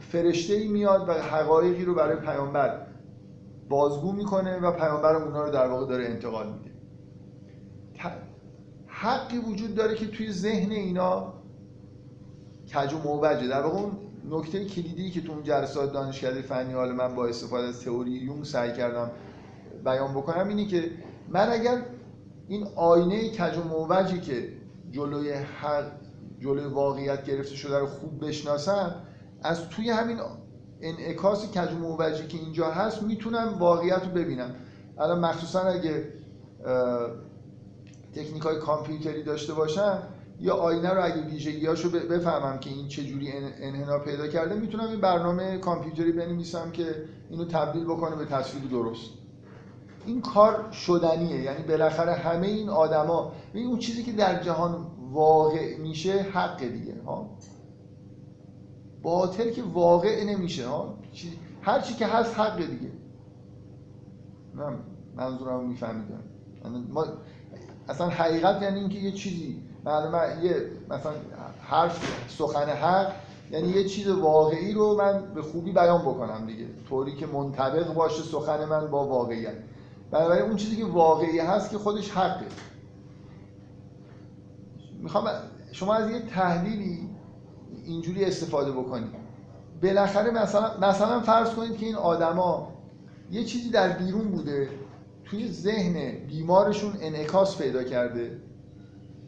فرشته 0.00 0.54
ای 0.54 0.68
میاد 0.68 1.08
و 1.08 1.12
حقایقی 1.12 1.84
رو 1.84 1.94
برای 1.94 2.16
پیامبر 2.16 2.86
بازگو 3.68 4.12
می‌کنه 4.12 4.58
و 4.58 4.72
پیامبر 4.72 5.16
اونا 5.16 5.44
رو 5.44 5.50
در 5.50 5.66
واقع 5.66 5.86
داره 5.86 6.04
انتقال 6.04 6.46
میده. 6.46 6.70
حقی 8.86 9.38
وجود 9.38 9.74
داره 9.74 9.94
که 9.94 10.06
توی 10.06 10.32
ذهن 10.32 10.70
اینا 10.70 11.41
کج 12.74 12.92
و 12.92 12.98
موجه 12.98 13.48
در 13.48 13.62
واقع 13.62 13.78
اون 13.78 13.92
نکته 14.30 14.64
کلیدی 14.64 15.10
که 15.10 15.20
تو 15.20 15.32
اون 15.32 15.42
جلسات 15.42 15.92
دانشکده 15.92 16.42
فنی 16.42 16.72
حال 16.72 16.92
من 16.92 17.14
با 17.14 17.26
استفاده 17.26 17.68
از 17.68 17.80
تئوری 17.80 18.10
یون 18.10 18.44
سعی 18.44 18.72
کردم 18.72 19.10
بیان 19.84 20.14
بکنم 20.14 20.48
اینه 20.48 20.66
که 20.66 20.90
من 21.28 21.48
اگر 21.52 21.82
این 22.48 22.66
آینه 22.76 23.30
کج 23.30 23.58
و 23.58 23.62
موجی 23.62 24.20
که 24.20 24.48
جلوی 24.90 25.32
حق 25.32 25.84
جلوی 26.40 26.64
واقعیت 26.64 27.24
گرفته 27.24 27.54
شده 27.54 27.78
رو 27.78 27.86
خوب 27.86 28.26
بشناسم 28.26 28.94
از 29.42 29.68
توی 29.68 29.90
همین 29.90 30.18
انعکاس 30.80 31.50
کج 31.50 31.72
و 31.72 31.78
موجی 31.78 32.26
که 32.26 32.38
اینجا 32.38 32.70
هست 32.70 33.02
می‌تونم 33.02 33.54
واقعیت 33.58 34.04
رو 34.04 34.10
ببینم. 34.10 34.54
الان 34.98 35.20
مخصوصا 35.20 35.60
اگه 35.60 36.04
تکنیک 38.14 38.42
های 38.42 38.58
کامپیوتری 38.58 39.22
داشته 39.22 39.54
باشم 39.54 40.02
یا 40.42 40.54
آینه 40.54 40.90
رو 40.90 41.04
اگه 41.04 41.22
ویژگیاشو 41.22 41.90
بفهمم 41.90 42.58
که 42.58 42.70
این 42.70 42.88
چجوری 42.88 43.32
انحنا 43.60 43.98
پیدا 43.98 44.28
کرده 44.28 44.54
می‌تونم 44.54 44.88
این 44.88 45.00
برنامه 45.00 45.58
کامپیوتری 45.58 46.12
بنویسم 46.12 46.70
که 46.70 47.04
اینو 47.30 47.44
تبدیل 47.44 47.84
بکنه 47.84 48.16
به 48.16 48.24
تصویر 48.24 48.64
درست. 48.64 49.10
این 50.06 50.20
کار 50.20 50.72
شدنیه 50.72 51.42
یعنی 51.42 51.62
بالاخره 51.62 52.12
همه 52.12 52.46
این 52.46 52.68
آدما 52.68 53.32
این 53.54 53.66
اون 53.66 53.78
چیزی 53.78 54.02
که 54.02 54.12
در 54.12 54.42
جهان 54.42 54.86
واقع 55.12 55.78
میشه 55.78 56.12
حق 56.12 56.64
دیگه 56.64 57.02
ها؟ 57.06 57.30
باطل 59.02 59.50
که 59.50 59.62
واقع 59.62 60.24
نمیشه 60.24 60.68
ها؟ 60.68 60.98
هر 61.62 61.80
چی 61.80 61.94
که 61.94 62.06
هست 62.06 62.38
حق 62.38 62.56
دیگه. 62.56 62.92
من 64.54 64.78
منظورم 65.16 65.68
میفهمیدم. 65.68 66.22
یعنی 66.64 66.86
ما 66.90 67.06
اصلا 67.88 68.08
حقیقت 68.08 68.62
یعنی 68.62 68.80
اینکه 68.80 68.98
یه 68.98 69.12
چیزی 69.12 69.62
معلومه 69.84 70.44
یه 70.44 70.66
مثلا 70.90 71.12
حرف 71.62 72.24
سخن 72.28 72.68
حق 72.68 73.12
یعنی 73.50 73.68
یه 73.68 73.84
چیز 73.84 74.08
واقعی 74.08 74.72
رو 74.72 74.96
من 74.96 75.34
به 75.34 75.42
خوبی 75.42 75.72
بیان 75.72 76.02
بکنم 76.02 76.46
دیگه. 76.46 76.66
طوری 76.88 77.16
که 77.16 77.26
منطبق 77.26 77.94
باشه 77.94 78.22
سخن 78.22 78.64
من 78.64 78.86
با 78.86 79.06
واقعیت. 79.06 79.54
بنابراین 80.10 80.42
اون 80.42 80.56
چیزی 80.56 80.76
که 80.76 80.84
واقعی 80.84 81.38
هست 81.38 81.70
که 81.70 81.78
خودش 81.78 82.10
حقه. 82.10 82.46
می‌خوام 85.02 85.28
شما 85.72 85.94
از 85.94 86.10
یه 86.10 86.20
تحلیلی 86.20 87.08
اینجوری 87.84 88.24
استفاده 88.24 88.72
بکنید. 88.72 89.10
بالاخره 89.82 90.30
مثلا 90.30 90.88
مثلا 90.88 91.20
فرض 91.20 91.50
کنید 91.50 91.76
که 91.76 91.86
این 91.86 91.94
آدما 91.94 92.72
یه 93.30 93.44
چیزی 93.44 93.70
در 93.70 93.88
بیرون 93.88 94.28
بوده 94.28 94.68
توی 95.24 95.48
ذهن 95.48 96.26
بیمارشون 96.26 96.92
انعکاس 97.00 97.58
پیدا 97.58 97.84
کرده. 97.84 98.40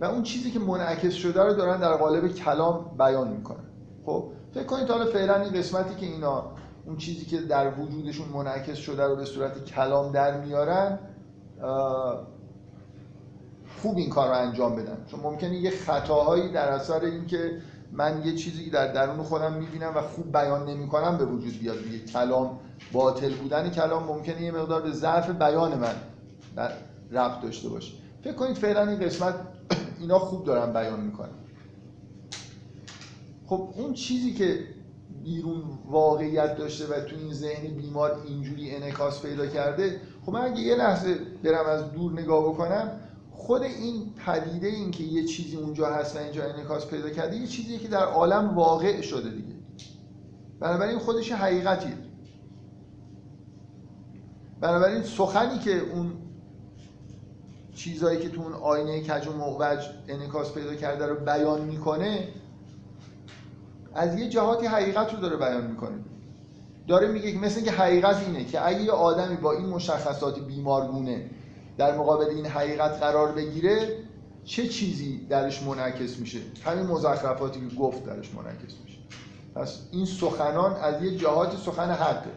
و 0.00 0.04
اون 0.04 0.22
چیزی 0.22 0.50
که 0.50 0.58
منعکس 0.58 1.12
شده 1.12 1.42
رو 1.42 1.54
دارن 1.54 1.80
در 1.80 1.96
قالب 1.96 2.28
کلام 2.28 2.96
بیان 2.98 3.28
می‌کنن. 3.28 3.64
خب 4.06 4.30
فکر 4.54 4.64
کنید 4.64 4.90
حالا 4.90 5.04
فعلا 5.04 5.42
این 5.42 5.52
قسمتی 5.52 5.94
که 5.94 6.06
اینا 6.06 6.44
اون 6.86 6.96
چیزی 6.96 7.24
که 7.24 7.40
در 7.40 7.80
وجودشون 7.80 8.28
منعکس 8.28 8.76
شده 8.76 9.04
رو 9.04 9.16
به 9.16 9.24
صورت 9.24 9.64
کلام 9.64 10.12
در 10.12 10.40
میارن 10.40 10.98
خوب 13.82 13.96
این 13.96 14.10
کار 14.10 14.28
رو 14.28 14.34
انجام 14.34 14.76
بدن. 14.76 14.96
چون 15.06 15.20
ممکنه 15.20 15.54
یه 15.54 15.70
خطاهایی 15.70 16.52
در 16.52 16.68
اثر 16.68 17.00
اینکه 17.00 17.58
من 17.92 18.22
یه 18.24 18.34
چیزی 18.34 18.70
در 18.70 18.92
درون 18.92 19.22
خودم 19.22 19.52
می‌بینم 19.52 19.92
و 19.96 20.00
خوب 20.00 20.32
بیان 20.32 20.68
نمی‌کنم 20.68 21.18
به 21.18 21.24
وجود 21.24 21.58
بیاد. 21.58 21.82
دیگه 21.82 21.98
کلام 21.98 22.58
باطل 22.92 23.34
بودن 23.34 23.70
کلام 23.70 24.02
ممکنه 24.02 24.42
یه 24.42 24.50
مقدار 24.50 24.82
به 24.82 24.90
ضعف 24.90 25.30
بیان 25.30 25.78
من 25.78 25.94
ربط 27.12 27.42
داشته 27.42 27.68
باشه. 27.68 27.92
فکر 28.24 28.34
کنید 28.34 28.56
فعلا 28.56 28.88
این 28.88 29.00
قسمت 29.00 29.34
اینا 30.04 30.18
خوب 30.18 30.44
دارن 30.44 30.72
بیان 30.72 31.00
می‌کنن. 31.00 31.28
خب 33.46 33.68
اون 33.76 33.92
چیزی 33.92 34.34
که 34.34 34.58
بیرون 35.24 35.62
واقعیت 35.90 36.56
داشته 36.56 36.86
و 36.86 37.00
تو 37.00 37.16
این 37.16 37.32
ذهن 37.32 37.74
بیمار 37.74 38.22
اینجوری 38.26 38.76
انعکاس 38.76 39.22
پیدا 39.22 39.46
کرده 39.46 40.00
خب 40.26 40.32
من 40.32 40.40
اگه 40.40 40.60
یه 40.60 40.74
لحظه 40.74 41.18
برم 41.44 41.66
از 41.66 41.92
دور 41.92 42.12
نگاه 42.12 42.48
بکنم 42.48 43.00
خود 43.30 43.62
این 43.62 44.14
پدیده 44.26 44.66
این 44.66 44.90
که 44.90 45.04
یه 45.04 45.24
چیزی 45.24 45.56
اونجا 45.56 45.86
هست 45.86 46.16
و 46.16 46.18
اینجا 46.18 46.44
انعکاس 46.44 46.86
پیدا 46.86 47.10
کرده 47.10 47.36
یه 47.36 47.46
چیزی 47.46 47.78
که 47.78 47.88
در 47.88 48.04
عالم 48.04 48.54
واقع 48.54 49.00
شده 49.00 49.30
دیگه. 49.30 49.54
بنابراین 50.60 50.98
خودش 50.98 51.32
حقیقتیه. 51.32 51.96
بنابراین 54.60 55.02
سخنی 55.02 55.58
که 55.58 55.78
اون 55.78 56.12
چیزهایی 57.74 58.18
که 58.18 58.28
تو 58.28 58.40
اون 58.40 58.52
آینه 58.52 59.00
کج 59.00 59.28
و 59.28 59.32
معوج 59.32 59.78
انعکاس 60.08 60.52
پیدا 60.52 60.74
کرده 60.74 61.06
رو 61.06 61.14
بیان 61.14 61.60
می‌کنه 61.60 62.28
از 63.94 64.18
یه 64.18 64.28
جهاتی 64.28 64.66
حقیقت 64.66 65.14
رو 65.14 65.20
داره 65.20 65.36
بیان 65.36 65.66
می‌کنه. 65.66 65.96
داره 66.88 67.08
میگه 67.08 67.38
مثل 67.38 67.64
که 67.64 67.70
حقیقت 67.70 68.16
اینه 68.26 68.44
که 68.44 68.66
اگه 68.66 68.82
یه 68.82 68.92
آدمی 68.92 69.36
با 69.36 69.52
این 69.52 69.66
مشخصات 69.66 70.40
بیمارگونه 70.40 71.30
در 71.78 71.98
مقابل 71.98 72.24
این 72.24 72.46
حقیقت 72.46 72.90
قرار 72.90 73.32
بگیره 73.32 73.98
چه 74.44 74.68
چیزی 74.68 75.26
درش 75.26 75.62
منعکس 75.62 76.18
میشه؟ 76.18 76.38
همین 76.64 76.86
مزخرفاتی 76.86 77.68
که 77.68 77.76
گفت 77.76 78.04
درش 78.04 78.34
منعکس 78.34 78.74
میشه. 78.84 78.98
پس 79.54 79.80
این 79.90 80.06
سخنان 80.06 80.76
از 80.76 81.02
یه 81.02 81.16
جهات 81.16 81.56
سخن 81.56 81.90
حقه 81.90 82.30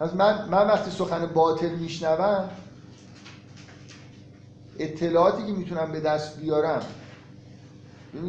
پس 0.00 0.14
من, 0.14 0.48
من 0.48 0.66
وقتی 0.66 0.90
سخن 0.90 1.26
باطل 1.26 1.68
میشنوم 1.68 2.50
اطلاعاتی 4.78 5.46
که 5.46 5.52
می‌تونم 5.52 5.92
به 5.92 6.00
دست 6.00 6.40
بیارم 6.40 6.82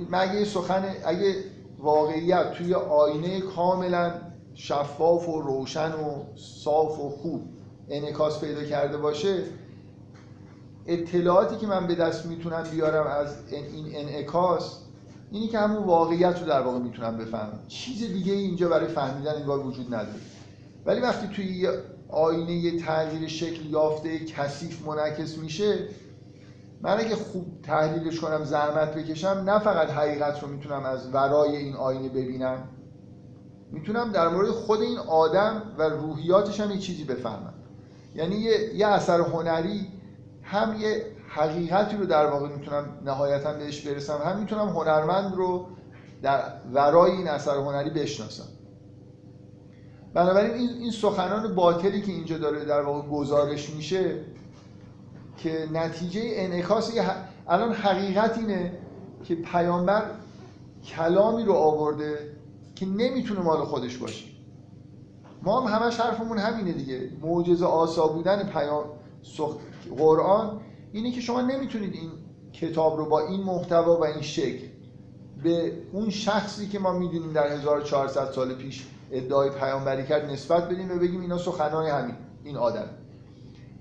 من 0.10 0.20
اگه 0.20 0.46
سخن 0.46 0.96
اگه 1.06 1.36
واقعیت 1.80 2.52
توی 2.52 2.74
آینه 2.74 3.42
کاملا 3.42 4.14
شفاف 4.56 5.30
و 5.30 5.42
روشن 5.42 5.92
و 5.92 6.24
صاف 6.36 7.00
و 7.00 7.10
خوب 7.10 7.42
انعکاس 7.90 8.42
پیدا 8.42 8.64
کرده 8.64 8.98
باشه 8.98 9.44
اطلاعاتی 10.86 11.58
که 11.58 11.68
من 11.68 11.88
به 11.88 11.96
دست 11.96 12.26
می‌تونم 12.26 12.64
بیارم 12.72 13.08
از 13.08 13.36
این 13.52 13.96
انعکاس 13.96 14.80
اینی 15.32 15.48
که 15.48 15.60
همون 15.60 15.84
واقعیت 15.84 16.40
رو 16.40 16.48
در 16.48 16.62
واقع 16.62 16.80
می‌تونم 16.80 17.18
بفهمم. 17.18 17.60
چیز 17.68 18.14
دیگه 18.14 18.34
اینجا 18.34 18.70
برای 18.70 18.88
فهمیدن 18.88 19.36
انگار 19.36 19.60
وجود 19.60 19.88
نداره. 19.88 20.20
ولی 20.88 21.02
وقتی 21.02 21.28
توی 21.28 21.70
آینه 22.10 22.52
یه 22.52 22.80
تغییر 22.80 23.28
شکل 23.28 23.66
یافته 23.66 24.26
کثیف 24.26 24.88
منعکس 24.88 25.38
میشه 25.38 25.88
من 26.82 27.00
اگه 27.00 27.16
خوب 27.16 27.62
تحلیلش 27.64 28.20
کنم 28.20 28.44
زحمت 28.44 28.96
بکشم 28.96 29.44
نه 29.46 29.60
فقط 29.60 29.90
حقیقت 29.90 30.44
رو 30.44 30.48
می‌تونم 30.48 30.86
از 30.86 31.14
ورای 31.14 31.56
این 31.56 31.76
آینه 31.76 32.10
ببینم 32.10 32.70
می‌تونم 33.72 34.12
در 34.12 34.28
مورد 34.28 34.50
خود 34.50 34.82
این 34.82 34.98
آدم 34.98 35.62
و 35.78 35.84
روحیاتش 35.84 36.60
هم 36.60 36.72
یه 36.72 36.78
چیزی 36.78 37.04
بفهمم. 37.04 37.54
یعنی 38.16 38.36
یه, 38.36 38.76
یه 38.76 38.88
اثر 38.88 39.20
هنری 39.20 39.88
هم 40.44 40.76
یه 40.80 41.06
حقیقتی 41.30 41.98
رو 41.98 42.06
در 42.06 42.26
واقع 42.26 42.50
می‌تونم 42.50 42.86
نهایتا 43.06 43.54
بهش 43.54 43.88
برسم 43.88 44.18
هم 44.26 44.40
می‌تونم 44.40 44.70
هنرمند 44.70 45.36
رو 45.36 45.68
در 46.22 46.42
ورای 46.74 47.12
این 47.12 47.28
اثر 47.28 47.56
هنری 47.56 47.90
بشناسم. 47.90 48.57
بنابراین 50.18 50.54
این, 50.54 50.70
این 50.70 50.92
سخنان 50.92 51.56
باطلی 51.56 52.02
که 52.02 52.12
اینجا 52.12 52.38
داره 52.38 52.66
در 52.66 52.82
واقع 52.82 53.08
گزارش 53.08 53.70
میشه 53.70 54.16
که 55.38 55.68
نتیجه 55.74 56.22
انعکاس 56.26 56.92
الان 57.48 57.74
حقیقت 57.74 58.38
اینه 58.38 58.72
که 59.24 59.36
پیامبر 59.36 60.12
کلامی 60.86 61.44
رو 61.44 61.54
آورده 61.54 62.36
که 62.76 62.86
نمی‌تونه 62.86 63.40
مال 63.40 63.58
خودش 63.58 63.98
باشه. 63.98 64.26
ما 65.44 65.62
هم 65.62 65.80
همش 65.80 66.00
حرفمون 66.00 66.38
همینه 66.38 66.72
دیگه. 66.72 67.10
معجزه 67.22 67.66
آسا 67.66 68.08
بودن 68.08 68.44
پیام 68.44 68.84
قرآن 69.98 70.62
اینه 70.92 71.12
که 71.12 71.22
شما 71.22 71.42
نمی‌تونید 71.42 71.94
این 71.94 72.12
کتاب 72.54 72.98
رو 72.98 73.06
با 73.06 73.20
این 73.20 73.44
محتوا 73.44 73.98
و 73.98 74.06
این 74.06 74.22
شکل 74.22 74.68
به 75.44 75.72
اون 75.92 76.10
شخصی 76.10 76.68
که 76.68 76.80
ما 76.80 76.94
می‌دونیم 76.94 77.34
در 77.34 77.48
1400 77.48 78.32
سال 78.32 78.54
پیش 78.56 78.86
ادعای 79.12 79.50
پیامبری 79.50 80.06
کرد 80.06 80.32
نسبت 80.32 80.70
بدیم 80.70 80.92
و 80.92 81.00
بگیم 81.00 81.22
اینا 81.22 81.38
سخنان 81.38 81.86
همین 81.86 82.16
این 82.44 82.58
آدم. 82.58 82.88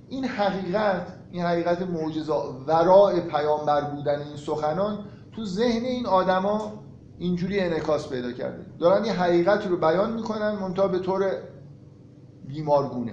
این 0.08 0.24
حقیقت 0.24 1.06
این 1.30 1.42
حقیقت 1.42 1.82
معجزه 1.82 2.32
ورای 2.66 3.20
پیامبر 3.20 3.80
بودن 3.80 4.18
این 4.22 4.36
سخنان 4.36 4.98
تو 5.32 5.44
ذهن 5.44 5.84
این 5.84 6.06
آدما 6.06 6.72
اینجوری 7.18 7.60
انعکاس 7.60 8.08
پیدا 8.08 8.32
کرده. 8.32 8.64
دارن 8.78 9.04
یه 9.04 9.12
حقیقتی 9.12 9.68
رو 9.68 9.76
بیان 9.76 10.12
می‌کنن 10.12 10.50
منتها 10.50 10.88
به 10.88 10.98
طور 10.98 11.30
بیمارگونه. 12.48 13.12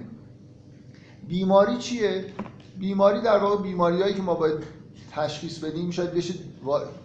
بیماری 1.27 1.77
چیه؟ 1.77 2.25
بیماری 2.79 3.21
در 3.21 3.37
واقع 3.37 3.63
بیماریایی 3.63 4.13
که 4.13 4.21
ما 4.21 4.33
باید 4.33 4.63
تشخیص 5.11 5.59
بدیم 5.59 5.91
شاید 5.91 6.13
بشه 6.13 6.33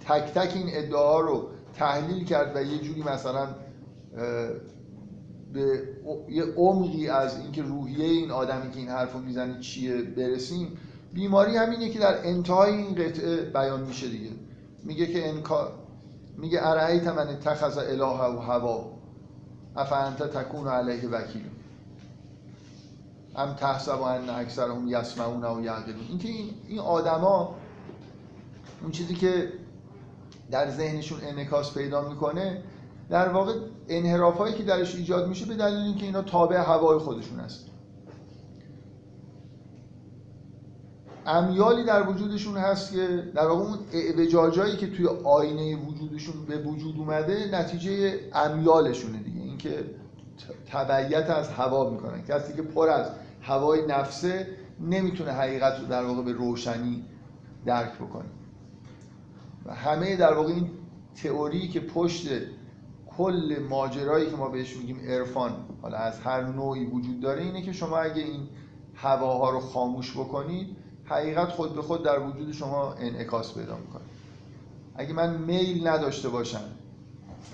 تک 0.09 0.22
تک 0.34 0.56
این 0.56 0.66
ادعا 0.68 1.20
رو 1.20 1.48
تحلیل 1.74 2.24
کرد 2.24 2.56
و 2.56 2.62
یه 2.62 2.78
جوری 2.78 3.02
مثلا 3.02 3.48
به 5.53 5.82
یه 6.28 6.44
عمقی 6.57 7.09
از 7.09 7.38
اینکه 7.38 7.62
روحیه 7.62 8.05
این 8.05 8.30
آدمی 8.30 8.70
که 8.70 8.78
این 8.78 8.88
حرفو 8.88 9.18
می‌زنه 9.18 9.61
چیه 9.61 10.03
برسیم. 10.03 10.78
بیماری 11.12 11.57
همینه 11.57 11.88
که 11.88 11.99
در 11.99 12.26
انتهای 12.26 12.72
این 12.72 12.94
قطعه 12.94 13.36
بیان 13.36 13.80
میشه 13.80 14.09
دیگه. 14.09 14.30
میگه 14.84 15.07
که 15.07 15.28
انکار 15.28 15.72
میگه 16.36 16.66
ارعیت 16.66 17.07
من 17.07 17.28
اتخذ 17.28 17.78
اله 17.78 18.05
و 18.05 18.38
هوا. 18.38 18.92
افانت 19.76 20.22
تکون 20.22 20.68
علیه 20.68 21.09
وکیل. 21.09 21.44
ام 23.36 23.55
تحسب 23.55 24.03
ان 24.03 24.30
اکثرهم 24.30 24.88
یسمعون 24.88 25.44
و 25.44 25.64
یعقلون. 25.64 26.07
این 26.09 26.51
این 26.68 26.78
آدما 26.78 27.55
اون 28.82 28.90
چیزی 28.90 29.14
که 29.14 29.53
در 30.51 30.70
ذهنشون 30.70 31.18
انعکاس 31.22 31.74
پیدا 31.74 32.09
می‌کنه 32.09 32.62
در 33.11 33.28
واقع 33.28 33.52
انحرافایی 33.88 34.54
که 34.54 34.62
درش 34.62 34.94
ایجاد 34.94 35.28
میشه 35.28 35.46
به 35.46 35.54
دلیل 35.54 35.78
اینکه 35.78 36.06
اینا 36.06 36.22
تابع 36.22 36.56
هوای 36.56 36.98
خودشون 36.98 37.40
هست. 37.40 37.66
امیالی 41.26 41.84
در 41.84 42.09
وجودشون 42.09 42.56
هست 42.56 42.92
که 42.92 43.06
در 43.34 43.46
واقع 43.46 43.62
اون 43.62 43.78
اعوجاجایی 43.92 44.76
که 44.76 44.90
توی 44.90 45.06
آینه 45.24 45.76
وجودشون 45.76 46.34
به 46.48 46.59
وجود 46.59 46.98
اومده 46.98 47.50
نتیجه 47.52 48.20
امیالشونه 48.34 49.18
دیگه. 49.18 49.40
اینکه 49.40 49.84
تبعیت 50.72 51.30
از 51.30 51.48
هوا 51.48 51.90
می‌کنن. 51.90 52.22
کسی 52.22 52.52
که 52.52 52.62
پر 52.62 52.88
از 52.88 53.11
هوای 53.42 53.86
نفسه 53.86 54.46
نمی‌تونه 54.80 55.32
حقیقت 55.32 55.80
رو 55.80 55.86
در 55.86 56.04
واقع 56.04 56.22
به 56.22 56.32
روشنی 56.32 57.04
درک 57.66 57.94
بکنه. 57.94 58.28
و 59.66 59.74
همه 59.74 60.16
در 60.16 60.34
واقع 60.34 60.52
این 60.52 60.70
تئوری 61.22 61.68
که 61.68 61.80
پشت 61.80 62.28
کل 63.18 63.56
ماجرایی 63.70 64.30
که 64.30 64.36
ما 64.36 64.48
بهش 64.48 64.76
میگیم 64.76 65.00
عرفان 65.08 65.52
حالا 65.82 65.96
از 65.96 66.20
هر 66.20 66.42
نوعی 66.42 66.86
وجود 66.86 67.20
داره 67.20 67.42
اینه 67.42 67.62
که 67.62 67.72
شما 67.72 67.98
اگه 67.98 68.22
این 68.22 68.48
هواها 68.94 69.50
رو 69.50 69.60
خاموش 69.60 70.12
بکنید 70.12 70.76
حقیقت 71.04 71.48
خود 71.48 71.74
به 71.74 71.82
خود 71.82 72.04
در 72.04 72.20
وجود 72.20 72.52
شما 72.52 72.92
انعکاس 72.92 73.54
پیدا 73.54 73.76
می‌کنه. 73.76 74.02
اگه 74.94 75.12
من 75.12 75.34
میل 75.34 75.88
نداشته 75.88 76.28
باشم 76.28 76.64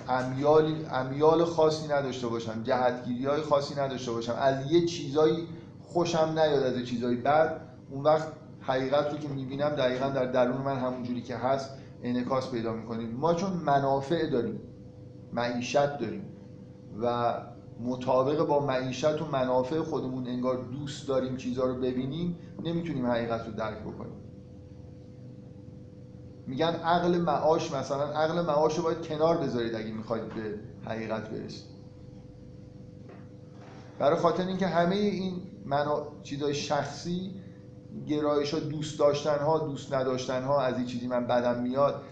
امیال, 0.09 0.87
امیال 0.93 1.45
خاصی 1.45 1.89
نداشته 1.89 2.27
باشم 2.27 2.63
جهتگیری 2.63 3.27
های 3.27 3.41
خاصی 3.41 3.75
نداشته 3.75 4.13
باشم 4.13 4.37
از 4.41 4.73
یه 4.73 4.87
چیزایی 4.87 5.49
خوشم 5.83 6.33
نیاد 6.39 6.63
از 6.63 6.87
چیزایی 6.87 7.17
بعد 7.17 7.61
اون 7.91 8.03
وقت 8.03 8.29
حقیقت 8.61 9.13
رو 9.13 9.19
که 9.19 9.29
می‌بینم 9.29 9.69
دقیقا 9.69 10.09
در 10.09 10.25
درون 10.25 10.63
من 10.63 10.79
همونجوری 10.79 11.23
که 11.23 11.37
هست 11.37 11.71
انعکاس 12.03 12.51
پیدا 12.51 12.73
می‌کنیم 12.73 13.11
ما 13.11 13.35
چون 13.35 13.53
منافع 13.53 14.31
داریم 14.31 14.61
معیشت 15.35 15.99
داریم 15.99 16.25
و 17.03 17.35
مطابق 17.81 18.47
با 18.47 18.67
معیشت 18.67 19.23
و 19.23 19.27
منافع 19.27 19.81
خودمون 19.81 20.27
انگار 20.27 20.65
دوست 20.65 21.09
داریم 21.09 21.37
چیزها 21.37 21.67
رو 21.67 21.75
ببینیم 21.75 22.39
نمی‌تونیم 22.65 23.07
حقیقت 23.07 23.47
رو 23.47 23.53
درک 23.53 23.79
بکنیم. 23.79 24.21
میگن 26.47 26.75
عقل 26.75 27.19
معاش 27.19 27.73
مثلا 27.73 28.05
عقل 28.05 28.47
معاش 28.47 28.77
رو 28.77 28.83
باید 28.83 29.07
کنار 29.07 29.37
بذارید 29.37 29.75
اگه 29.75 29.93
می‌خواید 29.93 30.29
به 30.29 30.59
حقیقت 30.85 31.31
برسید. 31.31 31.75
برای 33.99 34.19
خاطر 34.19 34.47
اینکه 34.47 34.67
همه 34.67 34.97
این 34.97 35.43
منا... 35.65 36.07
چیزای 36.23 36.55
شخصی 36.55 37.35
گرایش 38.07 38.55
ها 38.55 38.61
دوست 38.61 38.99
داشتن 38.99 39.39
ها 39.39 39.59
دوست 39.59 39.95
نداشتن 39.95 40.43
ها 40.43 40.61
از 40.63 40.77
این 40.77 40.87
چیزی 40.87 41.07
من 41.07 41.27
بدم 41.27 41.63
میاد. 41.63 42.03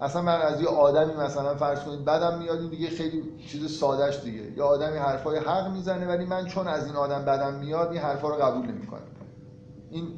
اصلا 0.00 0.22
من 0.22 0.40
از 0.40 0.60
یه 0.60 0.68
آدمی 0.68 1.12
مثلا 1.14 1.54
فرض 1.54 1.80
کنید 1.80 2.04
بدم 2.04 2.38
میاد 2.38 2.60
این 2.60 2.70
دیگه 2.70 2.90
خیلی 2.90 3.22
چیز 3.48 3.78
سادهش 3.78 4.20
دیگه. 4.24 4.52
یا 4.56 4.66
آدمی 4.66 4.98
حرفای 4.98 5.38
حق 5.38 5.72
می‌زنه 5.72 6.06
ولی 6.06 6.24
من 6.24 6.46
چون 6.46 6.68
از 6.68 6.86
این 6.86 6.96
آدم 6.96 7.24
بدم 7.24 7.54
میاد 7.54 7.92
این 7.92 8.00
حرفا 8.00 8.28
رو 8.28 8.34
قبول 8.34 8.66
نمی‌کنم 8.66 9.00
این 9.90 10.12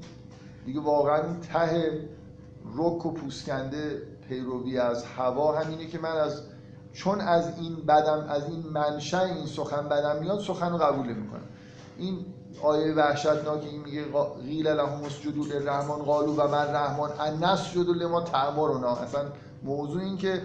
دیگه 0.66 0.80
واقعا 0.80 1.22
ته 1.52 2.00
رک 2.76 3.06
و 3.06 3.12
پوسکنده 3.12 4.02
پیروی 4.28 4.78
از 4.78 5.04
هوا 5.04 5.58
همینه 5.58 5.86
که 5.86 5.98
من 5.98 6.16
از 6.16 6.42
چون 6.92 7.20
از 7.20 7.58
این 7.58 7.76
بدم 7.76 8.26
از 8.28 8.48
این 8.48 8.64
منشأ 8.72 9.24
این 9.24 9.46
سخن 9.46 9.88
بدم 9.88 10.16
میاد 10.20 10.40
سخن 10.40 10.72
رو 10.72 10.78
قبول 10.78 11.06
نمی‌کنم. 11.06 11.40
این 11.98 12.26
آیه 12.62 12.94
وحشتناک 12.94 13.64
این 13.64 13.82
میگه 13.82 14.04
قیل 14.42 14.68
لهم 14.68 15.04
اسجدوا 15.04 15.44
للرحمن 15.44 15.94
قالوا 15.94 16.32
و 16.32 16.48
من 16.48 16.74
رحمان 16.74 17.10
ان 17.20 17.44
نسجد 17.44 17.88
لما 17.88 18.20
تأمرنا 18.20 18.96
اصلا 18.96 19.22
موضوع 19.62 20.02
این 20.02 20.16
که 20.16 20.42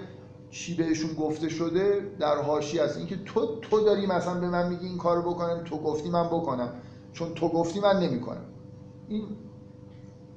چی 0.52 0.76
بهشون 0.76 1.14
گفته 1.14 1.50
شده 1.50 2.12
در 2.20 2.42
حاشیه 2.42 2.82
است. 2.82 2.98
اینکه 2.98 3.18
تو 3.26 3.60
تو 3.62 3.80
داری 3.86 4.06
مثلا 4.06 4.40
به 4.40 4.50
من 4.50 4.70
میگی 4.70 4.88
این 4.88 4.98
کارو 4.98 5.22
بکنم 5.22 5.64
تو 5.66 5.78
گفتی 5.78 6.10
من 6.10 6.28
بکنم. 6.28 6.70
چون 7.14 7.34
تو 7.34 7.50
گفتی 7.50 7.80
من 7.80 8.00
نمی‌کنم. 8.00 8.46
این 9.10 9.24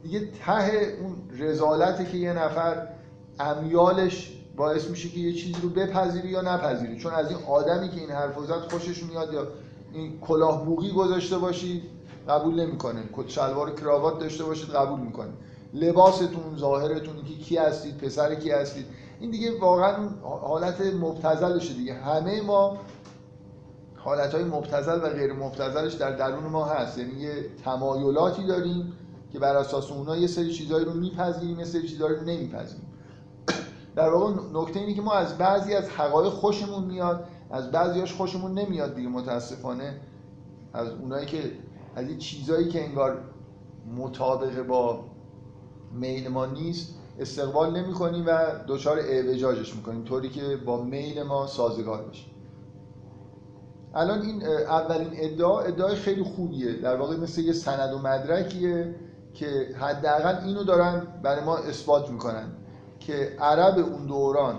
دیگه 0.02 0.20
ته 0.46 0.98
اون 1.02 1.14
رزالته 1.38 2.04
که 2.04 2.16
یه 2.16 2.32
نفر 2.32 2.88
امیالش 3.40 4.34
باعث 4.56 4.90
میشه 4.90 5.08
که 5.08 5.20
یه 5.20 5.32
چیزی 5.32 5.60
رو 5.62 5.68
بپذیری 5.68 6.28
یا 6.28 6.40
نپذیری. 6.40 6.98
چون 6.98 7.12
از 7.12 7.30
این 7.30 7.38
آدمی 7.48 7.88
که 7.88 8.00
این 8.00 8.10
حرف 8.10 8.38
زد 8.38 8.70
خوشش 8.70 9.02
میاد 9.02 9.32
یا 9.32 9.46
این 9.92 10.20
کلاه 10.20 10.64
بوغی 10.64 10.92
گذاشته 10.92 11.38
باشید 11.38 11.82
قبول 12.28 12.66
نمی‌کنه. 12.66 13.02
کت 13.12 13.28
شلوار 13.28 13.74
کراوات 13.74 14.18
داشته 14.18 14.44
باشید 14.44 14.70
قبول 14.70 15.00
می‌کنه. 15.00 15.30
لباستون 15.74 16.56
ظاهرتون 16.58 17.16
که 17.16 17.34
کی 17.34 17.56
هستید 17.56 17.98
پسر 17.98 18.34
کی 18.34 18.50
هستید. 18.50 18.86
این 19.20 19.30
دیگه 19.30 19.60
واقعا 19.60 20.08
حالت 20.22 20.80
مبتزلشه 20.80 21.74
دیگه. 21.74 21.94
همه 21.94 22.42
ما 22.42 22.78
حالت 23.96 24.34
های 24.34 24.44
مبتزل 24.44 24.98
و 25.04 25.08
غیر 25.08 25.32
مبتزلش 25.32 25.94
در 25.94 26.16
درون 26.16 26.44
ما 26.44 26.64
هست. 26.64 26.98
یعنی 26.98 27.12
یه 27.12 27.44
تمایلاتی 27.64 28.46
داریم 28.46 28.92
که 29.32 29.38
بر 29.38 29.56
اساس 29.56 29.92
اونها 29.92 30.16
یه 30.16 30.26
سری 30.26 30.52
چیزهایی 30.52 30.84
رو 30.84 30.92
میپذیریم 30.92 31.58
یه 31.58 31.64
سری 31.64 31.88
چیزهایی 31.88 32.16
رو 32.16 32.24
نمیپذیریم. 32.24 32.86
در 33.96 34.08
واقع 34.08 34.32
نکته 34.52 34.80
اینه 34.80 34.94
که 34.94 35.02
ما 35.02 35.12
از 35.12 35.38
بعضی 35.38 35.74
از 35.74 35.90
حقایق 35.90 36.32
خوشمون 36.32 36.84
میاد 36.84 37.24
از 37.50 37.70
بعضیاش 37.70 38.14
خوشمون 38.14 38.58
نمیاد 38.58 38.94
دیگه 38.94 39.08
متاسفانه. 39.08 40.00
از 40.72 40.88
اونایی 40.88 41.26
که 41.26 41.50
از 41.96 42.08
این 42.08 42.18
چیزایی 42.18 42.68
که 42.68 42.84
انگار 42.84 43.20
مطابق 43.96 44.66
با 44.66 45.04
میل 45.92 46.28
ما 46.28 46.46
نیست 46.46 46.94
استقبال 47.20 47.76
نمی 47.76 47.92
کنیم 47.92 48.24
و 48.26 48.38
دچار 48.68 48.98
اعوجاجش 48.98 49.76
می‌کنیم. 49.76 50.04
طوری 50.04 50.28
که 50.28 50.56
با 50.56 50.82
میل 50.82 51.22
ما 51.22 51.46
سازگار 51.46 52.02
بشه 52.02 52.24
الان 53.94 54.22
این 54.22 54.42
اولین 54.46 55.10
ادعا 55.12 55.60
ادعای 55.60 55.94
خیلی 55.94 56.22
خوبیه. 56.22 56.72
در 56.72 56.96
واقع 56.96 57.16
مثل 57.16 57.40
یه 57.40 57.52
سند 57.52 57.94
و 57.94 57.98
مدرکیه 57.98 58.94
که 59.34 59.68
حداقل 59.80 60.44
اینو 60.46 60.64
دارن 60.64 61.02
برای 61.22 61.44
ما 61.44 61.56
اثبات 61.56 62.10
می‌کنن 62.10 62.52
که 63.00 63.36
عرب 63.40 63.78
اون 63.78 64.06
دوران 64.06 64.56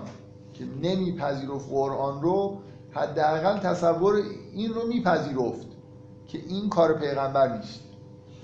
که 0.52 0.64
نمیپذیرفت 0.82 1.70
قرآن 1.70 2.22
رو 2.22 2.58
حداقل 2.90 3.58
تصور 3.58 4.22
این 4.54 4.74
رو 4.74 4.86
میپذیرفت 4.86 5.66
که 6.26 6.38
این 6.38 6.68
کار 6.68 6.98
پیغمبر 6.98 7.56
نیست. 7.56 7.80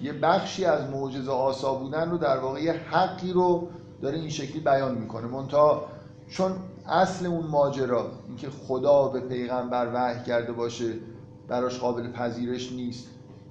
یه 0.03 0.13
بخشی 0.13 0.65
از 0.65 0.91
معجزه 0.91 1.31
آسا 1.31 1.75
بودن 1.75 2.11
رو 2.11 2.19
در 2.19 2.39
واقع 2.39 2.63
یه 2.63 2.73
حقی 2.73 3.33
رو 3.33 3.69
داره 4.03 4.19
این 4.19 4.29
شکلی 4.29 4.61
بیان 4.61 4.99
می‌کنه. 4.99 5.27
منتها 5.27 5.85
چون 6.29 6.53
اصل 6.87 7.27
اون 7.27 7.47
ماجرا 7.47 8.11
اینکه 8.29 8.51
خدا 8.51 9.09
به 9.09 9.21
پیغمبر 9.21 9.91
وحی 9.95 10.25
کرده 10.25 10.53
باشه 10.53 10.93
براش 11.49 11.79
قابل 11.79 12.13
پذیرش 12.13 12.73
نیست 12.73 13.09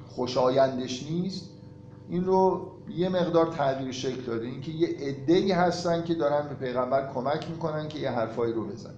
خوشایندش 0.07 1.03
نیست 1.03 1.49
این 2.09 2.25
رو 2.25 2.71
یه 2.89 3.09
مقدار 3.09 3.45
تغییر 3.45 3.91
شکل 3.91 4.21
داده. 4.21 4.47
اینکه 4.47 4.71
یه 4.71 4.87
عده‌ای 4.87 5.51
هستن 5.51 6.03
که 6.03 6.15
دارن 6.15 6.47
به 6.47 6.55
پیغمبر 6.55 7.13
کمک 7.13 7.49
می‌کنن 7.49 7.87
که 7.87 7.99
یه 7.99 8.11
حرفایی 8.11 8.53
رو 8.53 8.67
بزنن. 8.67 8.93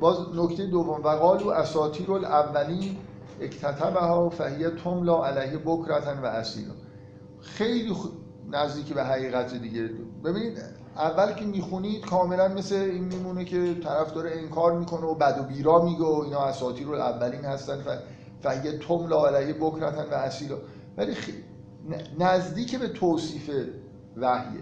باز 0.00 0.16
نکته 0.34 0.66
دوم. 0.66 1.00
و 1.04 1.08
قالو 1.08 1.48
اساطیر 1.48 2.12
الاولین 2.12 2.96
اکتتبها 3.40 4.28
فهیه 4.28 4.70
تملا 4.70 5.26
علیه 5.26 5.58
بکرتن 5.58 6.18
و 6.18 6.26
اسیلا 6.26 6.72
خیلی 7.40 7.96
نزدیک 8.50 8.92
به 8.92 9.04
حقیقت 9.04 9.54
دیگه. 9.54 9.90
ببینید 10.24 10.58
اول 10.96 11.32
که 11.32 11.44
می‌خونید 11.44 12.06
کاملا 12.06 12.48
مثل 12.48 12.74
این 12.74 13.04
میمونه 13.04 13.44
که 13.44 13.74
طرف 13.74 14.14
داره 14.14 14.30
انکار 14.34 14.78
می‌کنه 14.78 15.06
و 15.06 15.14
بد 15.14 15.38
و 15.40 15.42
بیرا 15.42 15.84
میگه 15.84 16.04
و 16.04 16.22
اینا 16.24 16.40
اساطیر 16.40 16.86
رو 16.86 16.94
اولین 16.94 17.44
هستن. 17.44 17.84
فهیه 18.42 18.78
تملا 18.78 19.26
علیه 19.26 19.54
بکرتن 19.54 20.04
و 20.10 20.14
اسیلا 20.14 20.56
ولی 20.96 21.14
نزدیک 22.18 22.78
به 22.78 22.88
توصیف 22.88 23.50
وحیه. 24.16 24.60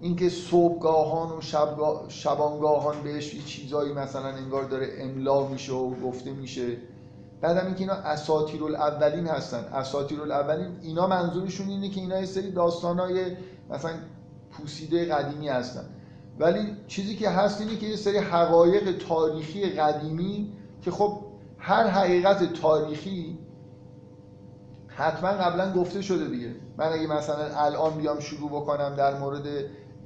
اینکه 0.00 0.28
صبحگاهان 0.28 1.38
و 1.38 1.40
شبانگاهان 2.08 3.02
بهش 3.02 3.44
چیزایی 3.44 3.92
مثلا 3.92 4.28
انگار 4.28 4.64
داره 4.64 4.88
املا 4.98 5.46
میشه 5.46 5.72
و 5.72 5.94
گفته 5.94 6.32
میشه. 6.32 6.76
بعدم 7.40 7.66
اینکه 7.66 7.80
اینا 7.80 7.92
اساطیر 7.92 8.64
الاولین 8.64 9.26
هستن. 9.26 9.64
اساطیر 9.72 10.22
الاولین 10.22 10.76
اینا 10.82 11.06
منظورشون 11.06 11.68
اینه 11.68 11.88
که 11.88 12.00
اینا 12.00 12.20
یه 12.20 12.26
سری 12.26 12.50
داستانای 12.50 13.36
مثلا 13.70 13.90
پوسیده 14.50 15.14
قدیمی 15.14 15.48
هستن. 15.48 15.84
ولی 16.38 16.76
چیزی 16.86 17.16
که 17.16 17.30
هست 17.30 17.60
اینه 17.60 17.76
که 17.76 17.86
یه 17.86 17.96
سری 17.96 18.18
حقایق 18.18 18.98
تاریخی 19.08 19.70
قدیمی 19.70 20.52
که 20.82 20.90
خب 20.90 21.18
هر 21.58 21.86
حقیقت 21.86 22.52
تاریخی 22.52 23.38
حتما 24.86 25.28
قبلا 25.28 25.72
گفته 25.72 26.02
شده 26.02 26.24
دیگه. 26.24 26.54
من 26.78 26.92
اگه 26.92 27.06
مثلا 27.06 27.56
الان 27.56 27.94
بیام 27.98 28.20
شروع 28.20 28.50
بکنم 28.50 28.94
در 28.96 29.18
مورد 29.18 29.46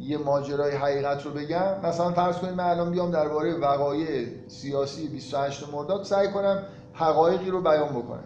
یه 0.01 0.19
ماجرای 0.19 0.77
حقیقت 0.77 1.27
رو 1.27 1.31
بگم 1.31 1.81
مثلا 1.83 2.13
فرض 2.13 2.37
کنید 2.37 2.55
من 2.55 2.65
الان 2.65 2.91
بیام 2.91 3.11
درباره 3.11 3.55
وقایع 3.55 4.29
سیاسی 4.49 5.09
28 5.09 5.73
مرداد 5.73 6.05
سعی 6.05 6.29
کنم 6.29 6.63
حقایقی 7.01 7.51
رو 7.51 7.61
بیان 7.61 7.89
بکنم. 7.89 8.25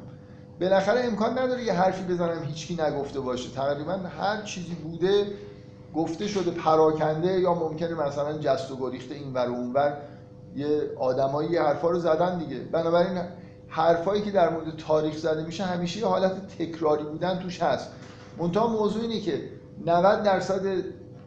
بالاخره 0.60 1.04
امکان 1.04 1.38
نداره 1.38 1.62
یه 1.62 1.72
حرفی 1.72 2.04
بزنم 2.04 2.42
هیچکی 2.42 2.74
نگفته 2.74 3.20
باشه. 3.20 3.50
تقریبا 3.50 3.92
هر 3.92 4.42
چیزی 4.42 4.74
بوده 4.74 5.26
گفته 5.94 6.26
شده 6.26 6.50
پراکنده 6.50 7.40
یا 7.40 7.54
ممکنه 7.54 7.94
مثلا 7.94 8.38
جست 8.38 8.70
و 8.70 8.76
گریخته 8.76 9.14
این 9.14 9.32
ور 9.32 9.48
و 9.48 9.54
اون 9.54 9.72
ور 9.72 9.96
یه 10.56 10.90
آدمایی 10.98 11.56
حرفا 11.56 11.90
رو 11.90 11.98
زدن 11.98 12.38
دیگه. 12.38 12.58
بنابراین 12.58 13.22
حرفایی 13.68 14.22
که 14.22 14.30
در 14.30 14.50
مورد 14.50 14.76
تاریخ 14.76 15.16
زده 15.16 15.44
میشه 15.44 15.64
همیشه 15.64 16.00
یه 16.00 16.06
حالت 16.06 16.56
تکراری 16.58 17.04
بودن 17.04 17.38
توش 17.38 17.62
هست. 17.62 17.90
منتها 18.38 18.66
موضوع 18.66 19.02
اینه 19.02 19.20
که 19.20 19.42
90 19.86 20.22
درصد 20.22 20.62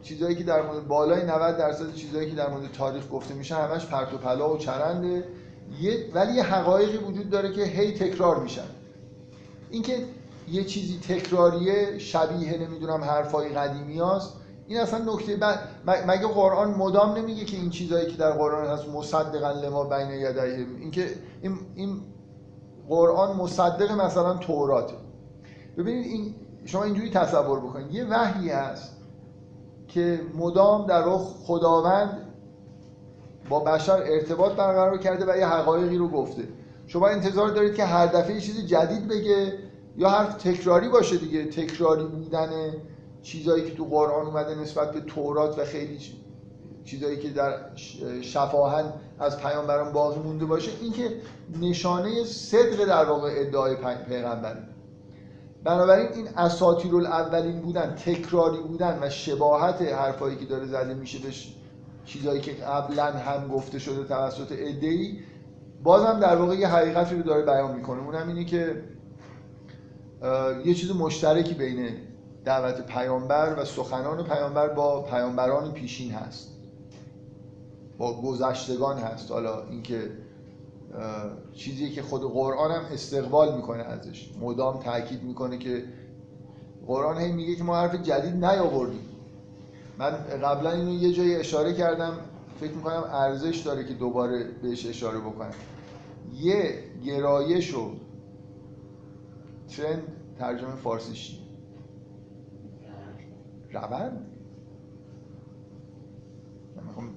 چیزایی 0.02 0.36
که 0.36 0.44
در 0.44 0.62
مورد 0.62 0.88
بالای 0.88 1.24
90 1.24 1.56
درصد 1.56 1.94
چیزایی 1.94 2.30
که 2.30 2.36
در 2.36 2.50
مورد 2.50 2.72
تاریخ 2.72 3.04
گفته 3.12 3.34
میشه 3.34 3.54
همش 3.54 3.86
پرت 3.86 4.14
و 4.14 4.18
پلا 4.18 4.54
و 4.54 4.58
چرنده. 4.58 5.24
یه 5.80 6.10
ولی 6.14 6.32
یه 6.32 6.42
حقایقی 6.42 6.96
وجود 6.96 7.30
داره 7.30 7.52
که 7.52 7.64
هی 7.64 7.92
تکرار 7.92 8.40
میشن. 8.40 8.66
اینکه 9.70 10.04
یه 10.50 10.64
چیزی 10.64 10.98
تکراریه 10.98 11.98
شبیه 11.98 12.58
نمی‌دونم 12.58 13.04
حرفای 13.04 13.48
قدیمی 13.48 14.00
هست 14.00 14.32
این 14.66 14.80
اصلا 14.80 15.14
نکته 15.14 15.36
بعد 15.36 15.60
مگه 15.86 16.26
قرآن 16.26 16.74
مدام 16.74 17.16
نمیگه 17.16 17.44
که 17.44 17.56
این 17.56 17.70
چیزایی 17.70 18.06
که 18.06 18.16
در 18.16 18.30
قرآن 18.30 18.66
هست 18.66 18.88
مصدقا 18.88 19.50
لما 19.50 19.84
بین 19.84 20.10
یدیه 20.10 20.66
اینکه 20.80 21.14
این 21.42 21.58
این 21.74 22.00
قرآن 22.88 23.36
مصدق 23.36 23.92
مثلا 23.92 24.34
توراته 24.34 24.94
ببینید 25.78 26.06
این 26.06 26.34
شما 26.64 26.84
اینجوری 26.84 27.10
تصور 27.10 27.60
بکنید. 27.60 27.94
یه 27.94 28.04
وحی 28.04 28.50
هست 28.50 28.96
که 29.88 30.20
مدام 30.38 30.86
در 30.86 31.04
روح 31.04 31.20
خداوند 31.20 32.27
با 33.48 33.60
بشر 33.60 34.02
ارتباط 34.06 34.52
برقرار 34.52 34.98
کرده 34.98 35.32
و 35.32 35.36
یه 35.36 35.46
حقایقی 35.46 35.96
رو 35.96 36.08
گفته. 36.08 36.42
شما 36.86 37.08
انتظار 37.08 37.50
دارید 37.50 37.74
که 37.74 37.84
هر 37.84 38.06
دفعه 38.06 38.34
یه 38.34 38.40
چیز 38.40 38.66
جدید 38.66 39.08
بگه 39.08 39.52
یا 39.96 40.08
حرف 40.08 40.34
تکراری 40.34 40.88
باشه 40.88 41.16
دیگه. 41.16 41.44
تکراری 41.44 42.04
بودن 42.04 42.50
چیزایی 43.22 43.64
که 43.64 43.76
تو 43.76 43.84
قرآن 43.84 44.26
اومده 44.26 44.54
نسبت 44.54 44.92
به 44.92 45.00
تورات 45.00 45.58
و 45.58 45.64
خیلی 45.64 45.98
چیزایی 46.84 47.16
که 47.16 47.28
در 47.28 47.54
شفاهن 48.22 48.92
از 49.18 49.40
پیامبران 49.40 49.92
باقی 49.92 50.20
مونده 50.20 50.44
باشه 50.44 50.70
این 50.80 50.92
که 50.92 51.10
نشانه 51.60 52.24
صدق 52.24 52.84
در 52.84 53.04
واقع 53.04 53.30
ادعای 53.36 53.76
پیغمبره. 54.08 54.62
بنابراین 55.64 56.08
این 56.12 56.28
اساطیر 56.36 56.96
الاولین 56.96 57.60
بودن 57.60 57.94
تکراری 57.94 58.58
بودن 58.58 58.98
و 59.02 59.10
شباهت 59.10 59.82
حرفایی 59.82 60.36
که 60.36 60.44
داره 60.44 60.66
زده 60.66 60.94
میشه 60.94 61.18
به 61.18 61.30
چیزایی 62.08 62.40
که 62.40 62.52
قبلا 62.52 63.04
هم 63.04 63.48
گفته 63.48 63.78
شده 63.78 64.04
توسط 64.04 64.52
ادعی 64.52 65.18
بازم 65.82 66.20
در 66.20 66.36
واقع 66.36 66.54
یه 66.54 66.68
حقیقتی 66.68 67.14
رو 67.16 67.22
داره 67.22 67.42
بیان 67.42 67.76
می‌کنه. 67.76 68.02
اونم 68.02 68.28
اینه 68.28 68.44
که 68.44 68.82
یه 70.64 70.74
چیز 70.74 70.90
مشترکی 70.90 71.54
بین 71.54 71.90
دعوت 72.44 72.86
پیامبر 72.86 73.56
و 73.58 73.64
سخنان 73.64 74.24
پیامبر 74.24 74.68
با 74.68 75.02
پیامبران 75.02 75.72
پیشین 75.72 76.12
هست. 76.12 76.48
با 77.98 78.22
گذشتگان 78.22 78.98
هست. 78.98 79.30
حالا 79.30 79.62
اینکه 79.70 80.10
چیزی 81.54 81.90
که 81.90 82.02
خود 82.02 82.22
قرآن 82.22 82.70
هم 82.70 82.82
استقبال 82.92 83.56
می‌کنه 83.56 83.82
ازش. 83.82 84.30
مدام 84.40 84.80
تاکید 84.80 85.22
می‌کنه 85.22 85.58
که 85.58 85.84
قرآن 86.86 87.18
هی 87.18 87.32
میگه 87.32 87.56
که 87.56 87.64
ما 87.64 87.76
حرف 87.76 87.94
جدید 87.94 88.44
نیاوردیم. 88.44 89.07
من 89.98 90.10
قبلا 90.10 90.70
اینو 90.70 90.92
یه 90.92 91.12
جایی 91.12 91.36
اشاره 91.36 91.72
کردم. 91.72 92.12
فکر 92.60 92.72
می‌کنم 92.72 93.04
ارزش 93.12 93.58
داره 93.58 93.84
که 93.84 93.94
دوباره 93.94 94.44
بهش 94.62 94.86
اشاره 94.86 95.18
بکنم. 95.18 95.54
یه 96.32 96.84
گرایش 97.04 97.74
و 97.74 97.90
ترند 99.68 100.02
ترجمه 100.38 100.74
فارسیش 100.74 101.40
روند. 103.72 104.24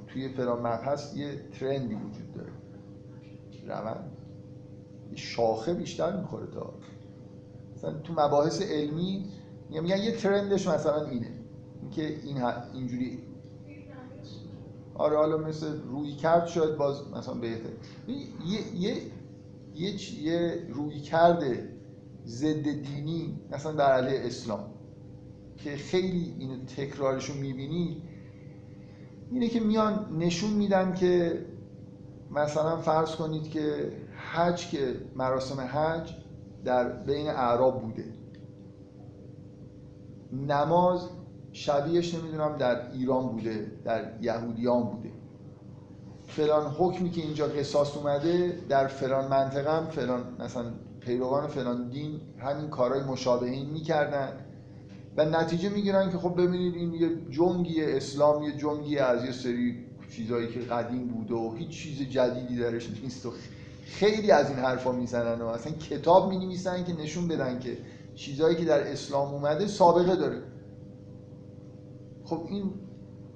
توی 0.07 0.29
فلان 0.29 0.59
مبحث 0.59 1.15
یه 1.15 1.39
ترندی 1.59 1.95
وجود 1.95 2.33
داره. 2.35 2.51
روند. 3.67 4.17
شاخه 5.15 5.73
بیشتر 5.73 6.17
می‌خوره 6.17 6.47
تا. 6.47 6.73
مثلا 7.75 7.93
تو 7.93 8.13
مباحث 8.13 8.61
علمی 8.61 9.25
میگن 9.69 9.97
یه 9.97 10.11
ترندش 10.11 10.67
مثلا 10.67 11.05
اینه. 11.05 11.40
اینکه 11.81 12.07
این 12.23 12.43
اینجوری 12.73 13.19
آره 14.95 15.17
حالا 15.17 15.37
مثل 15.37 15.81
روی 15.81 16.15
کرد 16.15 16.47
شاید 16.47 16.77
باز 16.77 17.11
مثلا 17.11 17.33
بهتر. 17.33 17.69
یه 18.07 18.77
یه 18.77 18.95
یه, 19.75 20.23
یه 20.23 20.67
روی 20.69 20.99
کرده 20.99 21.69
ضد 22.25 22.63
دینی 22.63 23.39
مثلا 23.51 23.71
در 23.71 23.91
علیه 23.91 24.19
اسلام 24.19 24.59
که 25.57 25.75
خیلی 25.75 26.35
اینو 26.39 26.65
تکرارشون 26.65 27.37
می‌بینی 27.37 28.01
اینه 29.31 29.47
که 29.47 29.59
میان 29.59 30.17
نشون 30.17 30.49
میدن 30.53 30.93
که 30.93 31.45
مثلا 32.31 32.77
فرض 32.77 33.15
کنید 33.15 33.49
که 33.49 33.91
حج 34.33 34.69
که 34.69 34.95
مراسم 35.15 35.59
حج 35.61 36.13
در 36.65 36.89
بین 36.89 37.27
اعراب 37.27 37.81
بوده. 37.81 38.05
نماز 40.33 41.09
شبیهش 41.53 42.15
نمی‌دونم 42.15 42.57
در 42.57 42.91
ایران 42.91 43.27
بوده 43.27 43.71
در 43.85 44.11
یهودیان 44.21 44.83
بوده. 44.83 45.09
فلان 46.27 46.67
حکمی 46.67 47.09
که 47.11 47.21
اینجا 47.21 47.47
قصاص 47.47 47.97
اومده 47.97 48.59
در 48.69 48.87
فلان 48.87 49.27
منطقه 49.27 49.77
هم 49.77 49.85
فلان 49.85 50.23
مثلا 50.39 50.65
پیروان 50.99 51.47
فلان 51.47 51.89
دین 51.89 52.21
همین 52.39 52.69
کارهای 52.69 53.03
مشابهین 53.03 53.69
می‌کردن. 53.69 54.31
و 55.17 55.25
نتیجه 55.25 55.69
می‌گیرن 55.69 56.11
که 56.11 56.17
خب 56.17 56.41
ببینید 56.41 56.75
این 56.75 56.93
یه 56.93 57.09
جنگی 57.29 57.85
اسلام 57.85 58.43
یه 58.43 58.57
جنگی 58.57 58.97
از 58.97 59.25
یه 59.25 59.31
سری 59.31 59.85
چیزایی 60.15 60.47
که 60.47 60.59
قدیم 60.59 61.07
بوده 61.07 61.33
و 61.33 61.55
هیچ 61.55 61.69
چیز 61.69 62.09
جدیدی 62.09 62.57
درش 62.57 62.89
نیست 63.03 63.25
و 63.25 63.31
خیلی 63.85 64.31
از 64.31 64.49
این 64.49 64.59
حرفا 64.59 64.91
می‌زنن 64.91 65.41
و 65.41 65.45
اصلا 65.45 65.73
کتاب 65.73 66.29
می 66.29 66.57
که 66.85 67.01
نشون 67.03 67.27
بدن 67.27 67.59
که 67.59 67.77
چیزایی 68.15 68.55
که 68.55 68.65
در 68.65 68.91
اسلام 68.91 69.33
اومده 69.33 69.67
سابقه 69.67 70.15
داره. 70.15 70.41
خب 72.31 72.41
این 72.49 72.73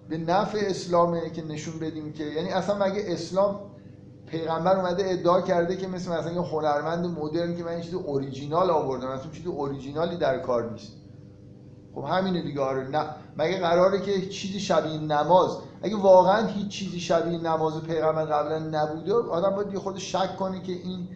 به 0.09 0.17
نفع 0.17 0.57
اسلامه 0.61 1.29
که 1.29 1.45
نشون 1.45 1.79
بدیم 1.79 2.13
که 2.13 2.23
یعنی 2.23 2.49
اصلا 2.49 2.85
مگه 2.85 3.03
اسلام 3.07 3.59
پیغمبر 4.27 4.77
اومده 4.77 5.03
ادعا 5.05 5.41
کرده 5.41 5.77
که 5.77 5.87
مثل 5.87 6.11
مثلا 6.11 6.31
یه 6.31 6.41
هنرمند 6.41 7.05
مدرن 7.05 7.57
که 7.57 7.63
من 7.63 7.69
این 7.69 7.81
چیز 7.81 7.93
اوریجینال 7.93 8.69
آوردم 8.69 9.13
مثلا 9.13 9.31
چیز 9.31 9.47
اوریجینالی 9.47 10.17
در 10.17 10.39
کار 10.39 10.71
نیست. 10.71 10.93
خب 11.95 12.03
همینه 12.03 12.41
دیگه 12.41 12.61
آره 12.61 12.87
نه. 12.87 13.05
مگه 13.37 13.59
قراره 13.59 14.01
که 14.01 14.29
چیزی 14.29 14.59
شبیه 14.59 14.97
نماز 14.97 15.57
اگه 15.81 15.95
واقعا 15.95 16.47
هیچ 16.47 16.67
چیزی 16.67 16.99
شبیه 16.99 17.37
نماز 17.37 17.81
پیغمبر 17.81 18.25
قبلا 18.25 18.59
نبوده 18.59 19.13
آدم 19.13 19.55
باید 19.55 19.73
یه 19.73 19.79
خود 19.79 19.97
شک 19.97 20.35
کنه 20.37 20.61
که 20.61 20.71
این 20.71 21.07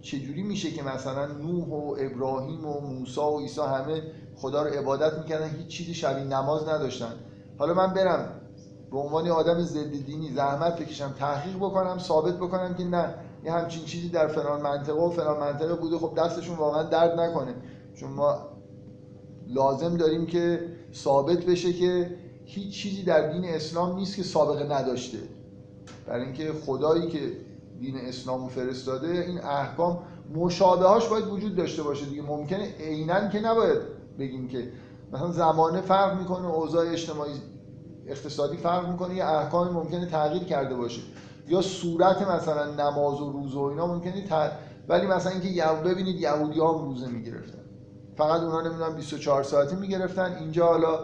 چجوری 0.00 0.42
میشه 0.42 0.70
که 0.70 0.82
مثلا 0.82 1.26
نوح 1.26 1.68
و 1.68 1.96
ابراهیم 1.98 2.66
و 2.66 2.80
موسی 2.80 3.20
و 3.20 3.38
عیسی 3.38 3.60
همه 3.60 4.02
خدا 4.36 4.62
رو 4.62 4.68
عبادت 4.68 5.18
می‌کردن 5.18 5.50
هیچ 5.50 5.68
چیزی 5.68 5.94
شبیه 5.94 6.24
نماز 6.24 6.68
نداشتن. 6.68 7.12
حالا 7.58 7.74
من 7.74 7.94
برم 7.94 8.40
به 8.90 8.98
عنوان 8.98 9.28
آدم 9.28 9.60
ضد 9.60 9.90
دینی 10.06 10.32
زحمت 10.34 10.80
بکشم 10.80 11.14
تحقیق 11.18 11.56
بکنم 11.56 11.98
ثابت 11.98 12.36
بکنم 12.36 12.74
که 12.74 12.84
نه 12.84 13.14
یه 13.44 13.52
همچین 13.52 13.84
چیزی 13.84 14.08
در 14.08 14.26
فلان 14.26 14.60
منطقه 14.62 15.00
و 15.00 15.10
فلان 15.10 15.40
منطقه 15.40 15.74
بوده 15.74 15.98
خب 15.98 16.14
دستشون 16.16 16.56
واقعا 16.56 16.82
درد 16.82 17.20
نکنه. 17.20 17.54
چون 17.94 18.10
ما 18.10 18.38
لازم 19.48 19.96
داریم 19.96 20.26
که 20.26 20.60
ثابت 20.94 21.44
بشه 21.44 21.72
که 21.72 22.16
هیچ 22.44 22.74
چیزی 22.74 23.02
در 23.02 23.32
دین 23.32 23.44
اسلام 23.44 23.96
نیست 23.96 24.16
که 24.16 24.22
سابقه 24.22 24.74
نداشته. 24.74 25.18
برای 26.06 26.24
اینکه 26.24 26.52
خدایی 26.66 27.08
که 27.08 27.32
دین 27.80 27.96
اسلام 27.96 28.48
فرستاده 28.48 29.08
این 29.08 29.40
احکام 29.44 29.98
مشابهاش 30.34 31.08
باید 31.08 31.26
وجود 31.26 31.56
داشته 31.56 31.82
باشه 31.82 32.06
دیگه. 32.06 32.22
ممکنه 32.22 32.74
عینا 32.80 33.28
که 33.28 33.40
نباید 33.40 33.93
بگیم 34.18 34.48
که 34.48 34.68
مثلا 35.12 35.30
زمانه 35.30 35.80
فرق 35.80 36.18
می‌کنه 36.18 36.46
اوضاع 36.46 36.86
اجتماعی 36.90 37.32
اقتصادی 38.06 38.56
فرق 38.56 38.88
می‌کنه 38.88 39.14
یه 39.14 39.24
احکامی 39.24 39.70
ممکنه 39.70 40.06
تغییر 40.06 40.44
کرده 40.44 40.74
باشه. 40.74 41.02
یا 41.48 41.60
صورت 41.60 42.28
مثلا 42.28 42.90
نماز 42.90 43.20
و 43.20 43.32
روزه 43.32 43.58
و 43.58 43.62
اینا 43.62 43.86
ممکنه 43.86 44.24
ولی 44.88 45.06
مثلا 45.06 45.32
اینکه 45.32 45.48
یهود 45.48 45.82
ببینید 45.82 46.20
یهودی 46.20 46.60
ها 46.60 46.72
روزه 46.72 47.08
می‌گرفتن. 47.08 47.58
فقط 48.16 48.40
اونا 48.40 48.60
نمی‌دونم 48.60 48.94
24 48.96 49.42
ساعته 49.42 49.76
می‌گرفتن. 49.76 50.36
اینجا 50.40 50.66
حالا 50.66 50.98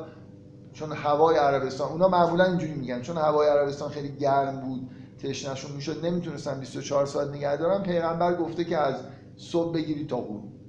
چون 0.72 0.92
هوای 0.92 1.36
عربستان 1.36 1.92
اونا 1.92 2.08
معمولا 2.08 2.44
اینجوری 2.44 2.74
میگن. 2.74 3.00
چون 3.00 3.16
هوای 3.16 3.48
عربستان 3.48 3.88
خیلی 3.88 4.08
گرم 4.08 4.61
بود 4.61 4.90
تشنشون 5.22 5.72
می‌شد 5.72 6.06
نمی‌تونستن 6.06 6.61
24 6.61 7.06
ساعت 7.06 7.28
نگه 7.28 7.56
دارن. 7.56 7.82
پیغمبر 7.82 8.34
گفته 8.34 8.64
که 8.64 8.78
از 8.78 8.94
صبح 9.36 9.74
بگیری 9.74 10.06
تا 10.06 10.16
غروب. 10.16 10.59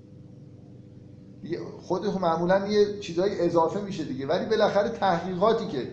خود 1.82 2.06
معمولا 2.06 2.68
یه 2.68 3.00
چیزای 3.00 3.46
اضافه 3.46 3.82
میشه 3.82 4.04
دیگه. 4.04 4.28
ولی 4.28 4.46
بالاخره 4.46 4.90
تحقیقاتی 4.90 5.68
که 5.68 5.88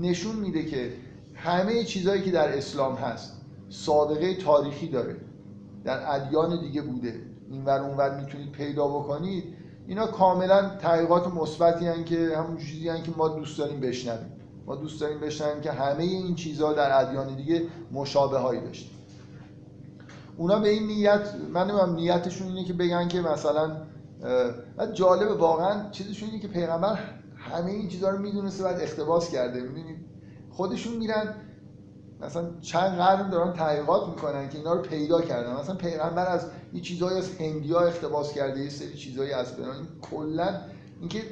نشون 0.00 0.36
میده 0.36 0.64
که 0.64 0.92
همه 1.34 1.84
چیزهایی 1.84 2.22
که 2.22 2.30
در 2.30 2.56
اسلام 2.56 2.94
هست 2.94 3.40
سابقه 3.68 4.34
تاریخی 4.34 4.88
داره 4.88 5.16
در 5.84 6.14
ادیان 6.14 6.60
دیگه 6.60 6.82
بوده. 6.82 7.14
اینور 7.50 7.80
اونور 7.80 8.20
می‌تونید 8.20 8.52
پیدا 8.52 8.88
بکنید. 8.88 9.44
اینا 9.86 10.06
کاملا 10.06 10.68
تحقیقات 10.68 11.34
مثبتی 11.34 11.86
هن 11.86 12.04
که 12.04 12.36
همون 12.36 12.56
چیزی 12.56 12.88
هن 12.88 13.02
که 13.02 13.12
ما 13.16 13.28
دوست 13.28 13.58
داریم 13.58 13.80
بشنویم. 13.80 14.32
ما 14.66 14.76
دوست 14.76 15.00
داریم 15.00 15.20
بشنویم 15.20 15.60
که 15.60 15.72
همه 15.72 16.02
این 16.02 16.34
چیزها 16.34 16.72
در 16.72 17.00
ادیان 17.00 17.36
دیگه 17.36 17.62
مشابه 17.92 18.38
هایی 18.38 18.60
داشته 18.60 18.90
اونا 20.36 20.58
به 20.58 20.68
این 20.68 20.86
نیت 20.86 21.34
من 21.52 21.70
نمی‌دونم 21.70 21.94
نیتشون 21.94 22.46
اینه 22.46 22.64
که 22.64 22.72
بگن 22.72 23.08
که 23.08 23.20
مثلا 23.20 23.76
جالب 24.92 25.40
واقعا 25.40 25.90
چیزشون 25.90 26.28
اینه 26.28 26.42
که 26.42 26.48
پیغمبر 26.48 26.98
همه 27.36 27.70
این 27.70 27.88
چیزها 27.88 28.10
رو 28.10 28.18
می‌دونسته 28.18 28.64
بعد 28.64 28.80
اختباس 28.80 29.30
کرده. 29.30 29.60
می‌دونید 29.60 29.98
خودشون 30.50 30.96
میرن 30.96 31.34
مثلا 32.20 32.50
چند 32.60 32.96
قرن 32.96 33.30
دارن 33.30 33.52
تحقیقات 33.52 34.08
می‌کنن 34.08 34.48
که 34.48 34.58
اینا 34.58 34.72
رو 34.72 34.82
پیدا 34.82 35.20
کردن. 35.20 35.60
مثلا 35.60 35.74
پیغمبر 35.74 36.26
از 36.26 36.46
یه 36.72 36.80
چیزایی 36.80 37.18
از 37.18 37.30
هندیا 37.40 37.80
اقتباس 37.80 38.32
کرده 38.32 38.60
یه 38.60 38.70
سری 38.70 38.94
چیزایی 38.94 39.32
از 39.32 39.52
فلان 39.52 39.76
این 39.76 39.86
کلا 40.00 40.60
اینکه 41.00 41.22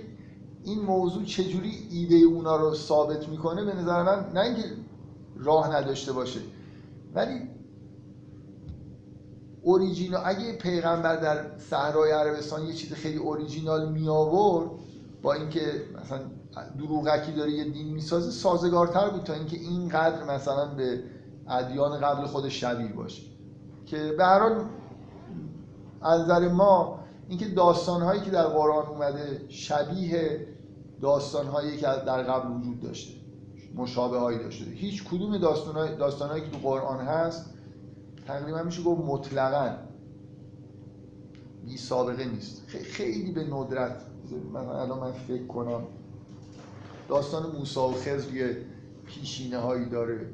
این 0.64 0.80
موضوع 0.80 1.24
چجوری 1.24 1.89
ایده 1.91 2.16
اونا 2.16 2.57
رو 2.57 2.74
ثابت 2.74 3.28
می‌کنه 3.28 3.64
به 3.64 3.74
نظر 3.74 4.03
من 4.03 4.32
نه 4.34 4.41
اینکه 4.41 4.62
راه 5.37 5.76
نداشته 5.76 6.12
باشه. 6.12 6.41
ولی 7.14 7.49
اوریجینال 9.66 10.22
اگه 10.24 10.52
پیغمبر 10.52 11.16
در 11.16 11.58
صحرای 11.58 12.10
عربستان 12.10 12.66
یه 12.66 12.72
چیز 12.72 12.92
خیلی 12.92 13.18
اوریجینال 13.18 13.92
می 13.92 14.08
آورد 14.08 14.70
با 15.22 15.32
اینکه 15.32 15.60
مثلا 16.02 16.20
دروغکی 16.78 17.32
داره 17.32 17.50
یه 17.50 17.64
دین 17.64 17.94
می‌سازه 17.94 18.30
سازگارتر 18.30 19.08
بود 19.08 19.22
تا 19.22 19.32
اینکه 19.32 19.56
اینقدر 19.56 20.24
مثلا 20.24 20.66
به 20.66 21.02
ادیان 21.48 22.00
قبل 22.00 22.26
خودش 22.26 22.60
شبیه 22.60 22.92
باشه. 22.92 23.22
که 23.86 24.14
به 24.18 24.24
هر 24.24 24.38
حال 24.38 24.64
از 26.02 26.20
نظر 26.20 26.48
ما 26.48 26.98
اینکه 27.28 27.48
داستانهایی 27.48 28.20
که 28.20 28.30
در 28.30 28.46
قرآن 28.46 28.86
اومده 28.86 29.44
شبیه 29.48 30.46
داستانهایی 31.02 31.76
که 31.76 31.86
در 31.86 32.22
قبل 32.22 32.56
وجود 32.56 32.80
داشته 32.80 33.14
مشابه 33.74 34.18
هایی 34.18 34.38
داشته. 34.38 34.64
هیچ 34.64 35.04
کدوم 35.04 35.38
داستانهایی 35.38 35.96
داستانهایی 35.96 36.42
که 36.42 36.50
تو 36.50 36.58
قرآن 36.68 36.98
هست 36.98 37.55
تقریبا 38.27 38.62
میشه 38.62 38.83
گفت 38.83 39.01
مطلقا 39.05 39.77
بی 41.64 41.77
سابقه 41.77 42.24
نیست. 42.24 42.62
خیلی 42.66 43.33
به 43.33 43.45
ندرت. 43.45 44.03
من 44.53 44.61
الان 44.61 44.99
من 44.99 45.12
فکر 45.12 45.47
کنم 45.47 45.83
داستان 47.09 47.57
موسی 47.57 47.81
و 47.81 47.93
خضر 47.93 48.35
یه 48.35 48.57
پیشینه 49.07 49.59
هایی 49.59 49.85
داره 49.85 50.27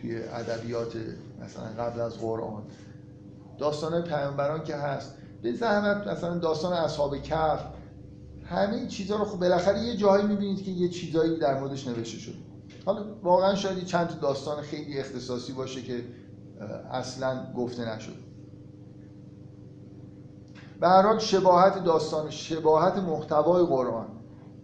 توی 0.00 0.16
ادبیات 0.22 0.96
مثلا 1.40 1.84
قبل 1.84 2.00
از 2.00 2.18
قرآن. 2.18 2.62
داستان 3.58 4.02
پیامبران 4.02 4.64
که 4.64 4.76
هست. 4.76 5.14
به 5.42 5.52
زحمت 5.52 6.06
مثلا 6.06 6.38
داستان 6.38 6.72
اصحاب 6.72 7.16
کف 7.22 7.64
همه 8.44 8.74
این 8.74 8.88
چیزها 8.88 9.18
رو 9.18 9.24
خب 9.24 9.40
بالاخره 9.40 9.80
یه 9.80 9.96
جایی 9.96 10.26
می‌بینید 10.26 10.64
که 10.64 10.70
یه 10.70 10.88
چیزایی 10.88 11.36
در 11.36 11.60
موردش 11.60 11.86
نوشته 11.86 12.18
شده. 12.18 12.34
حالا 12.84 13.04
واقعا 13.22 13.54
شاید 13.54 13.84
چند 13.84 14.20
داستان 14.20 14.62
خیلی 14.62 14.98
اختصاصی 14.98 15.52
باشه 15.52 15.82
که 15.82 16.04
اصلا 16.92 17.52
گفته 17.56 17.96
نشد. 17.96 18.16
به 20.80 20.88
هر 20.88 21.02
حال 21.02 21.18
شباهت 21.18 21.84
داستان 21.84 22.30
شباهت 22.30 22.96
محتوای 22.96 23.66
قرآن 23.66 24.06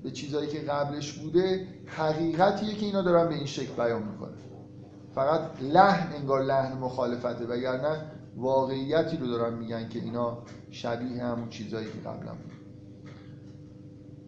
به 0.03 0.11
چیزایی 0.11 0.49
که 0.49 0.59
قبلش 0.59 1.13
بوده 1.13 1.69
حقیقتیه 1.87 2.75
که 2.75 2.87
اینا 2.87 3.03
دارن 3.03 3.29
به 3.29 3.35
این 3.35 3.47
شکل 3.47 3.73
بیان 3.73 4.03
می‌کنه 4.03 4.37
فقط 5.15 5.41
لحن 5.61 6.13
انگار 6.13 6.43
لحن 6.43 6.79
مخالفته 6.79 7.47
وگرنه 7.47 8.01
واقعیتی 8.37 9.17
رو 9.17 9.27
دارن 9.27 9.55
میگن 9.55 9.89
که 9.89 9.99
اینا 9.99 10.39
شبیه 10.71 11.25
همون 11.25 11.49
چیزایی 11.49 11.87
که 11.87 11.99
قبلا 11.99 12.33
بود. 12.33 12.53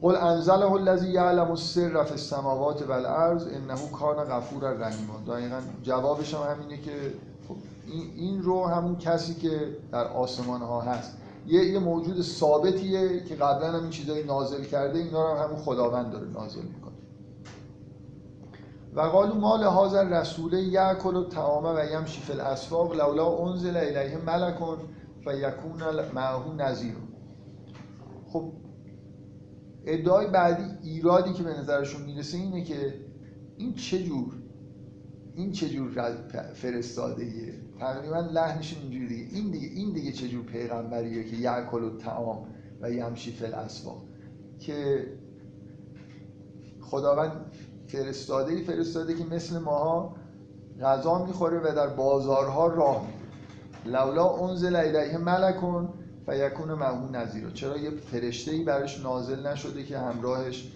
قل 0.01 0.17
انزله 0.17 0.73
الذی 0.73 1.11
یعلم 1.11 1.51
السر 1.51 2.05
فی 2.05 2.11
السماوات 2.11 2.89
والارض 2.89 3.47
انه 3.47 3.91
کان 3.93 4.17
غفورا 4.17 4.73
رحیما. 4.73 5.21
دقیقا 5.27 5.61
جوابش 5.83 6.35
هم 6.35 6.41
همینه 6.53 6.81
که 6.81 6.93
خب 7.49 7.57
این 8.17 8.43
رو 8.43 8.67
همون 8.67 8.97
کسی 8.97 9.35
که 9.35 9.77
در 9.93 10.05
آسمان 10.09 10.61
ها 10.61 10.81
هست. 10.81 11.17
یه, 11.47 11.65
یه 11.65 11.79
موجود 11.79 12.23
ثابتیه 12.23 13.25
که 13.25 13.35
قبلا 13.35 13.73
هم 13.73 13.83
این 13.83 13.91
چیزایی 13.91 14.25
نازل 14.25 14.65
کرده 14.65 14.99
اینا 14.99 15.33
رو 15.33 15.39
همون 15.39 15.57
خداوند 15.57 16.13
داره 16.13 16.29
نازل 16.29 16.63
می‌کنه. 16.63 16.93
و 18.95 19.01
قالو 19.01 19.35
مال 19.35 19.65
حاضر 19.65 20.21
رسول 20.21 20.53
یعکل 20.53 21.17
و 21.17 21.25
تعامه 21.25 21.69
و 21.69 21.85
یمشی 21.93 22.21
فی 22.21 22.33
الاسواق 22.33 22.95
لولا 22.95 23.37
انزل 23.37 23.77
الیه 23.77 24.19
ملکون 24.27 24.79
و 25.27 25.35
یکون 25.35 25.83
معه 26.15 26.55
نظیر 26.59 26.95
خب 28.33 28.53
ادعای 29.87 30.27
بعدی 30.27 30.89
ایرادی 30.89 31.33
که 31.33 31.43
به 31.43 31.51
نظرشون 31.51 32.03
می‌رسه 32.03 32.39
اینه 32.39 32.65
که 32.65 32.95
این 33.57 33.75
چه 33.75 34.03
جور 34.03 34.35
این 35.39 35.53
چه 35.53 35.69
جور 35.69 36.15
فرستادگیه 36.55 37.55
تقریبا 37.81 38.21
لحنش 38.21 38.77
اینجوری 38.83 39.07
دیگه. 39.09 39.37
این 39.37 39.51
دیگه 39.51 39.67
این 39.67 39.93
دیگه 39.93 40.13
چه 40.13 40.29
جور 40.29 40.45
پیغمبریه 40.45 41.25
که 41.25 41.37
یعکل 41.37 41.83
و 41.83 41.97
تعام 41.97 42.47
و 42.81 42.91
یمشی 42.91 43.33
فل 43.33 43.55
اسواق 43.55 44.03
که 44.59 45.07
خداوند 46.81 47.33
فرستاده 47.87 48.53
ای 48.53 48.65
فرستاده 48.65 49.15
که 49.15 49.25
مثل 49.25 49.59
ماها 49.59 50.17
غذا 50.81 51.25
می‌خوره 51.25 51.59
و 51.59 51.75
در 51.75 51.87
بازارها 51.87 52.67
راه 52.67 53.07
میره 53.07 53.19
لولا 53.97 54.37
انزل 54.37 54.77
الیه 54.77 55.19
ملکون 55.19 55.89
و 56.27 56.37
یکون 56.37 56.73
معهو 56.75 57.17
نظیر 57.17 57.51
چرا 57.51 57.77
یه 57.77 57.91
فرشته 57.91 58.53
ای 58.53 58.65
براش 58.65 59.01
نازل 59.01 59.47
نشده 59.47 59.85
که 59.85 59.99
همراهش 59.99 60.73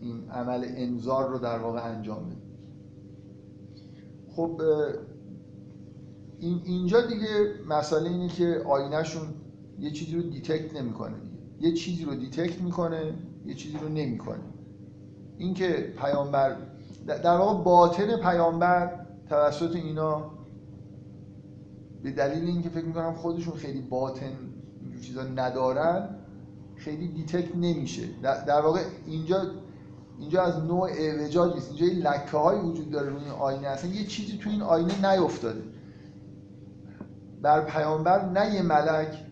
این 0.00 0.30
عمل 0.30 0.64
انذار 0.68 1.28
رو 1.30 1.38
در 1.38 1.58
واقع 1.58 1.84
انجام 1.84 2.26
بده؟ 2.26 2.39
خب 4.36 4.60
این 6.38 6.60
اینجا 6.64 7.06
دیگه 7.06 7.54
مسئله 7.68 8.10
اینه 8.10 8.28
که 8.28 8.62
آینهشون 8.66 9.28
یه 9.78 9.90
چیزی 9.90 10.16
رو 10.16 10.22
detect 10.22 10.76
نمی‌کنه 10.76 11.16
یه 11.60 11.74
چیزی 11.74 12.04
رو 12.04 12.14
detect 12.14 12.60
می‌کنه 12.60 13.14
یه 13.46 13.54
چیزی 13.54 13.78
رو 13.78 13.88
نمی‌کنه. 13.88 14.40
اینکه 15.38 15.94
پیامبر 15.98 16.56
در 17.06 17.36
واقع 17.36 17.64
باطن 17.64 18.16
پیامبر 18.16 19.06
توسط 19.28 19.76
اینا 19.76 20.30
به 22.02 22.10
دلیل 22.10 22.44
اینکه 22.44 22.68
فکر 22.68 22.84
می‌کنم 22.84 23.14
خودشون 23.14 23.54
خیلی 23.54 23.80
باطن 23.80 24.32
اینجور 24.82 25.00
چیزا 25.00 25.22
ندارن 25.22 26.16
خیلی 26.76 27.08
دیتکت 27.08 27.56
نمیشه. 27.56 28.02
در 28.22 28.60
واقع 28.60 28.80
اینجا 29.06 29.36
اینجا 30.20 30.42
از 30.42 30.64
نوع 30.64 30.88
اعوجاج 30.92 31.54
نیست. 31.54 31.68
اینجا 31.68 31.86
یه 31.86 31.94
لکه 31.94 32.36
های 32.36 32.58
وجود 32.58 32.90
داره 32.90 33.08
روی 33.08 33.24
این 33.24 33.32
آینه. 33.32 33.68
اصلا 33.68 33.90
یه 33.90 34.06
چیزی 34.06 34.38
تو 34.38 34.50
این 34.50 34.62
آینه 34.62 35.12
نیفتاده. 35.12 35.62
بر 37.42 37.64
پیامبر 37.64 38.24
نه 38.24 38.54
یه 38.54 38.62
ملک 38.62 39.24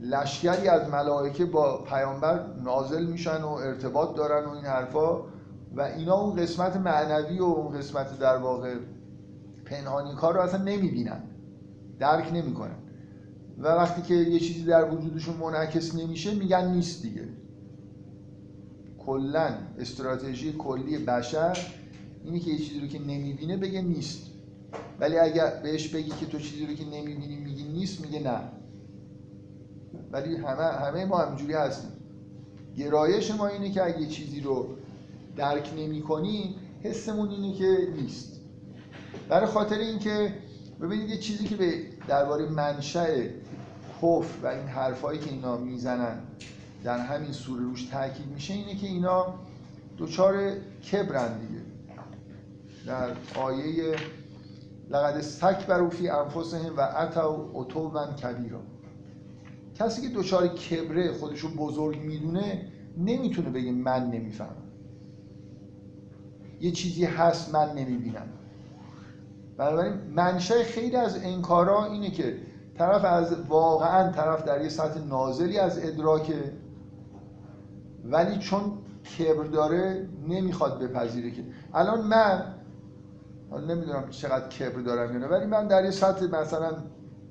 لشکری 0.00 0.68
از 0.68 0.88
ملائکه 0.88 1.44
با 1.44 1.84
پیامبر 1.84 2.46
نازل 2.64 3.06
میشن 3.06 3.42
و 3.42 3.48
ارتباط 3.48 4.16
دارن 4.16 4.44
و 4.44 4.50
این 4.50 4.64
حرفا. 4.64 5.16
و 5.76 5.80
اینا 5.80 6.14
اون 6.14 6.36
قسمت 6.36 6.76
معنوی 6.76 7.38
و 7.38 7.44
اون 7.44 7.78
قسمت 7.78 8.18
در 8.18 8.36
واقع 8.36 8.74
پنهانی 9.64 10.14
کار 10.14 10.34
رو 10.34 10.40
اصلا 10.40 10.62
نمی‌بینن. 10.62 11.22
درک 11.98 12.30
نمی‌کنن. 12.32 12.78
و 13.58 13.68
وقتی 13.68 14.02
که 14.02 14.14
یه 14.14 14.40
چیزی 14.40 14.64
در 14.64 14.90
وجودشون 14.90 15.36
منعکس 15.36 15.94
نمیشه 15.94 16.34
میگن 16.34 16.70
نیست 16.70 17.02
دیگه. 17.02 17.28
کلا 19.06 19.54
استراتژی 19.78 20.52
کلی 20.52 20.98
بشر 20.98 21.58
اینی 22.24 22.40
که 22.40 22.50
یه 22.50 22.58
چیزی 22.58 22.80
رو 22.80 22.86
که 22.86 22.98
نمی‌بینه 22.98 23.56
بگه 23.56 23.82
نیست. 23.82 24.26
ولی 25.00 25.18
اگر 25.18 25.60
بهش 25.62 25.88
بگی 25.88 26.10
که 26.10 26.26
تو 26.26 26.38
چیزی 26.38 26.66
رو 26.66 26.74
که 26.74 26.84
نمی‌بینی 26.84 27.36
میگی 27.36 27.64
نیست 27.64 28.00
میگه 28.00 28.20
نه. 28.20 28.40
ولی 30.12 30.36
همه 30.36 30.62
همه 30.62 31.04
ما 31.04 31.18
همینجوری 31.18 31.52
هستیم. 31.52 31.90
گرایش 32.76 33.30
ما 33.30 33.46
اینه 33.46 33.70
که 33.70 33.84
اگه 33.84 34.06
چیزی 34.06 34.40
رو 34.40 34.68
درک 35.36 35.72
نمی 35.76 36.02
کنی 36.02 36.56
حسمون 36.82 37.30
اینه 37.30 37.54
که 37.54 37.88
نیست. 37.96 38.40
برای 39.28 39.46
خاطر 39.46 39.78
اینکه 39.78 40.34
ببینید 40.80 41.08
یه 41.08 41.18
چیزی 41.18 41.44
که 41.44 41.56
به 41.56 41.82
درباره 42.08 42.48
منشأ 42.48 43.26
کفر 43.96 44.42
و 44.42 44.46
این 44.46 44.66
حرفایی 44.66 45.18
که 45.18 45.30
اینا 45.30 45.56
می‌زنن 45.56 46.18
در 46.84 46.98
همین 46.98 47.32
سوره 47.32 47.62
روش 47.62 47.84
تاکید 47.84 48.26
میشه 48.26 48.54
اینه 48.54 48.74
که 48.74 48.86
اینا 48.86 49.34
دوچار 49.96 50.50
کبرن 50.92 51.38
دیگه. 51.38 51.60
در 52.86 53.10
آیه 53.34 53.96
لقد 54.90 55.16
استکبروا 55.16 55.90
فی 55.90 56.08
انفسهم 56.08 56.76
و 56.76 56.80
اتوا 56.80 57.50
عتوا 57.54 58.06
کبیرا. 58.06 58.60
کسی 59.74 60.02
که 60.02 60.08
دوچار 60.08 60.48
کبره 60.48 61.12
خودشو 61.12 61.54
بزرگ 61.56 62.00
می‌دونه 62.00 62.66
نمی‌تونه 62.98 63.50
بگه 63.50 63.72
من 63.72 64.10
نمی‌فهمم. 64.10 64.56
یه 66.60 66.70
چیزی 66.70 67.04
هست 67.04 67.54
من 67.54 67.72
نمی‌بینم. 67.72 68.26
بنابراین 69.56 69.94
منشه 69.94 70.64
خیلی 70.64 70.96
از 70.96 71.24
انکارا 71.24 71.84
اینه 71.84 72.10
که 72.10 72.36
طرف 72.78 73.04
از 73.04 73.40
واقعا 73.48 74.12
طرف 74.12 74.44
در 74.44 74.62
یه 74.62 74.68
سطح 74.68 75.00
نازلی 75.00 75.58
از 75.58 75.78
ادراکه 75.78 76.52
ولی 78.04 78.38
چون 78.38 78.72
کبر 79.18 79.44
داره 79.44 80.08
نمی‌خواد 80.28 80.78
بپذیره 80.78 81.30
که. 81.30 81.44
الان 81.74 82.06
من 82.06 82.54
حالا 83.50 83.74
نمی‌دونم 83.74 84.08
چقدر 84.10 84.48
کبر 84.48 84.80
دارم 84.80 85.12
یا 85.12 85.18
نه 85.18 85.26
ولی 85.26 85.46
من 85.46 85.66
در 85.66 85.84
یه 85.84 85.90
سطح 85.90 86.26
مثلا 86.26 86.70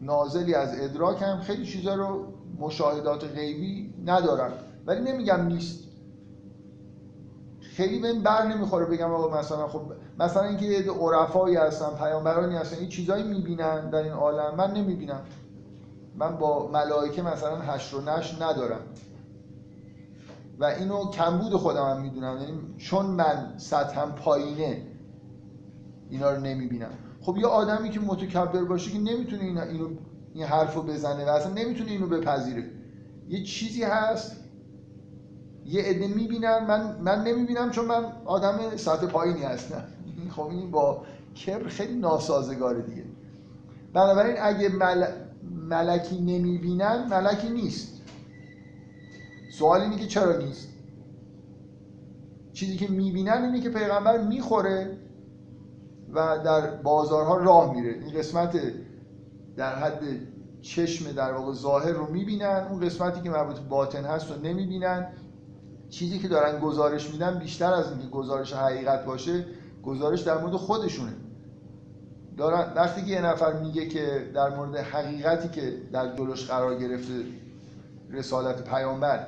نازلی 0.02 0.56
از 0.56 0.82
ادراکم 0.82 1.38
خیلی 1.38 1.66
چیزا 1.66 1.96
رو 1.96 2.26
مشاهدات 2.60 3.24
غیبی 3.24 3.94
ندارم. 4.06 4.52
ولی 4.86 5.12
نمیگم 5.12 5.42
نیست. 5.42 5.80
خیلی 7.60 8.00
بهم 8.00 8.24
بر 8.24 8.48
نمی‌خوره 8.48 8.86
بگم 8.86 9.12
آقا 9.12 9.40
مثلا 9.40 9.68
خب 9.68 9.82
مثلا 10.20 10.44
اینکه 10.44 10.66
یه 10.66 10.92
عرفایی 10.92 11.56
هستن 11.56 11.90
پیامبرانی 11.98 12.56
هستن 12.56 12.78
این 12.78 12.90
چیزایی 12.90 13.24
می‌بینن 13.24 13.90
در 13.90 14.04
این 14.04 14.12
عالم 14.14 14.56
من 14.56 14.72
نمی‌بینم. 14.74 15.22
من 16.16 16.38
با 16.38 16.68
ملائکه 16.68 17.22
مثلا 17.22 17.56
حشر 17.62 17.98
و 17.98 18.02
نش 18.02 18.42
ندارم. 18.42 18.82
و 20.62 20.66
اینو 20.66 21.12
کمبود 21.12 21.56
خودم 21.56 21.84
هم 21.84 22.02
می‌دونم. 22.02 22.38
یعنی 22.42 22.60
چون 22.78 23.06
من 23.06 23.54
سطحم 23.58 24.12
پایینه 24.12 24.82
اینا 26.10 26.32
رو 26.32 26.42
نمی‌بینم. 26.42 26.92
خب 27.22 27.38
یه 27.38 27.48
آدمی 27.48 27.90
که 27.90 28.00
متکبر 28.00 28.64
باشه 28.64 28.92
که 28.92 29.00
نمی‌تونه 29.00 29.44
این 29.44 29.58
اینو 29.58 29.90
این 30.34 30.46
حرفو 30.46 30.82
بزنه 30.82 31.26
و 31.26 31.30
اصلا 31.30 31.54
نمی‌تونه 31.54 31.92
اینو 31.92 32.08
بپذیره. 32.08 32.64
یه 33.30 33.44
چیزی 33.44 33.84
هست. 33.84 34.36
یه 35.66 35.84
عده 35.84 36.08
می‌بینن. 36.08 36.66
من 36.68 37.02
من 37.02 37.24
نمی‌بینم 37.24 37.72
چون 37.72 37.86
من 37.86 38.04
آدم 38.26 38.78
سطح 38.78 39.06
پایینی 39.06 39.44
هستم. 39.44 39.84
خب 40.36 40.48
این 40.48 40.72
با 40.72 41.04
کبر 41.46 41.68
خیلی 41.68 42.00
ناسازگاره 42.00 42.82
دیگه. 42.82 43.04
بنابراین 43.94 44.36
اگه 44.42 44.70
مل... 44.70 45.06
ملکی 45.70 46.22
نمی‌بینن 46.22 47.08
ملکی 47.10 47.50
نیست. 47.50 47.91
سوال 49.52 49.82
اینه 49.82 49.98
که 49.98 50.08
چرا 50.08 50.38
نیست؟ 50.38 50.68
چیزی 52.54 52.78
که 52.78 52.88
می‌بینن 52.88 53.44
اینه 53.44 53.62
که 53.62 53.70
پیغمبر 53.70 54.18
می‌خوره 54.18 54.98
و 56.14 56.40
در 56.46 56.76
بازارها 56.76 57.38
راه 57.38 57.74
میره. 57.74 57.94
این 57.94 58.14
قسمت 58.14 58.60
در 59.56 59.76
حد 59.76 60.02
چشم 60.62 61.12
در 61.12 61.34
واقع 61.34 61.54
ظاهر 61.54 61.92
رو 61.92 62.12
می‌بینن 62.12 62.68
اون 62.70 62.80
قسمتی 62.80 63.22
که 63.22 63.30
مربوط 63.30 63.60
باطن 63.60 64.04
هست 64.04 64.32
رو 64.32 64.42
نمی‌بینن. 64.42 65.08
چیزی 65.90 66.20
که 66.20 66.28
دارن 66.28 66.60
گزارش 66.60 67.12
میدن 67.12 67.40
بیشتر 67.40 67.74
از 67.74 67.92
اینکه 67.92 68.08
گزارش 68.08 68.54
حقیقت 68.54 69.06
باشه 69.06 69.46
گزارش 69.84 70.22
در 70.22 70.38
مورد 70.38 70.54
خودشونه. 70.54 71.14
دارن 72.38 72.74
وقتی 72.76 73.02
که 73.02 73.12
یه 73.12 73.22
نفر 73.22 73.54
میگه 73.54 73.88
که 73.88 74.32
در 74.34 74.56
مورد 74.56 74.76
حقیقتی 74.76 75.50
که 75.50 75.78
در 75.92 76.16
جلوش 76.16 76.48
قرار 76.48 76.76
گرفته 76.76 77.14
رسالت 78.12 78.64
پیامبر. 78.64 79.28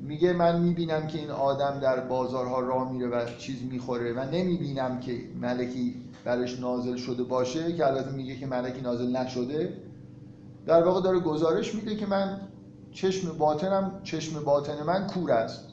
میگه 0.00 0.32
من 0.32 0.60
می‌بینم 0.60 1.06
که 1.06 1.18
این 1.18 1.30
آدم 1.30 1.80
در 1.80 2.00
بازارها 2.00 2.60
راه 2.60 2.92
میره 2.92 3.08
و 3.08 3.26
چیز 3.38 3.56
می‌خوره 3.70 4.12
و 4.12 4.30
نمی‌بینم 4.30 5.00
که 5.00 5.20
ملکی 5.40 5.94
برش 6.24 6.60
نازل 6.60 6.96
شده 6.96 7.22
باشه 7.22 7.72
که 7.72 7.86
البته 7.86 8.10
میگه 8.10 8.36
که 8.36 8.46
ملکی 8.46 8.80
نازل 8.80 9.16
نشده. 9.16 9.72
در 10.66 10.82
واقع 10.82 11.02
داره 11.02 11.20
گزارش 11.20 11.74
میده 11.74 11.96
که 11.96 12.06
من 12.06 12.40
چشم 12.92 13.38
باطنم 13.38 14.00
چشم 14.02 14.44
باطن 14.44 14.82
من 14.82 15.06
کور 15.06 15.32
است. 15.32 15.64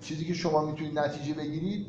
چیزی 0.00 0.24
که 0.24 0.34
شما 0.34 0.66
می‌تونید 0.66 0.98
نتیجه 0.98 1.34
بگیرید 1.34 1.86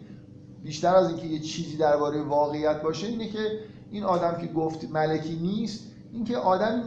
بیشتر 0.64 0.96
از 0.96 1.10
اینکه 1.10 1.28
یه 1.28 1.40
چیزی 1.40 1.78
درباره 1.78 2.24
واقعیت 2.24 2.82
باشه 2.82 3.08
اینه 3.08 3.28
که 3.28 3.60
این 3.92 4.04
آدم 4.04 4.42
که 4.42 4.48
گفت 4.48 4.92
ملکی 4.92 5.36
نیست 5.36 5.84
اینکه 6.14 6.38
آدم 6.38 6.84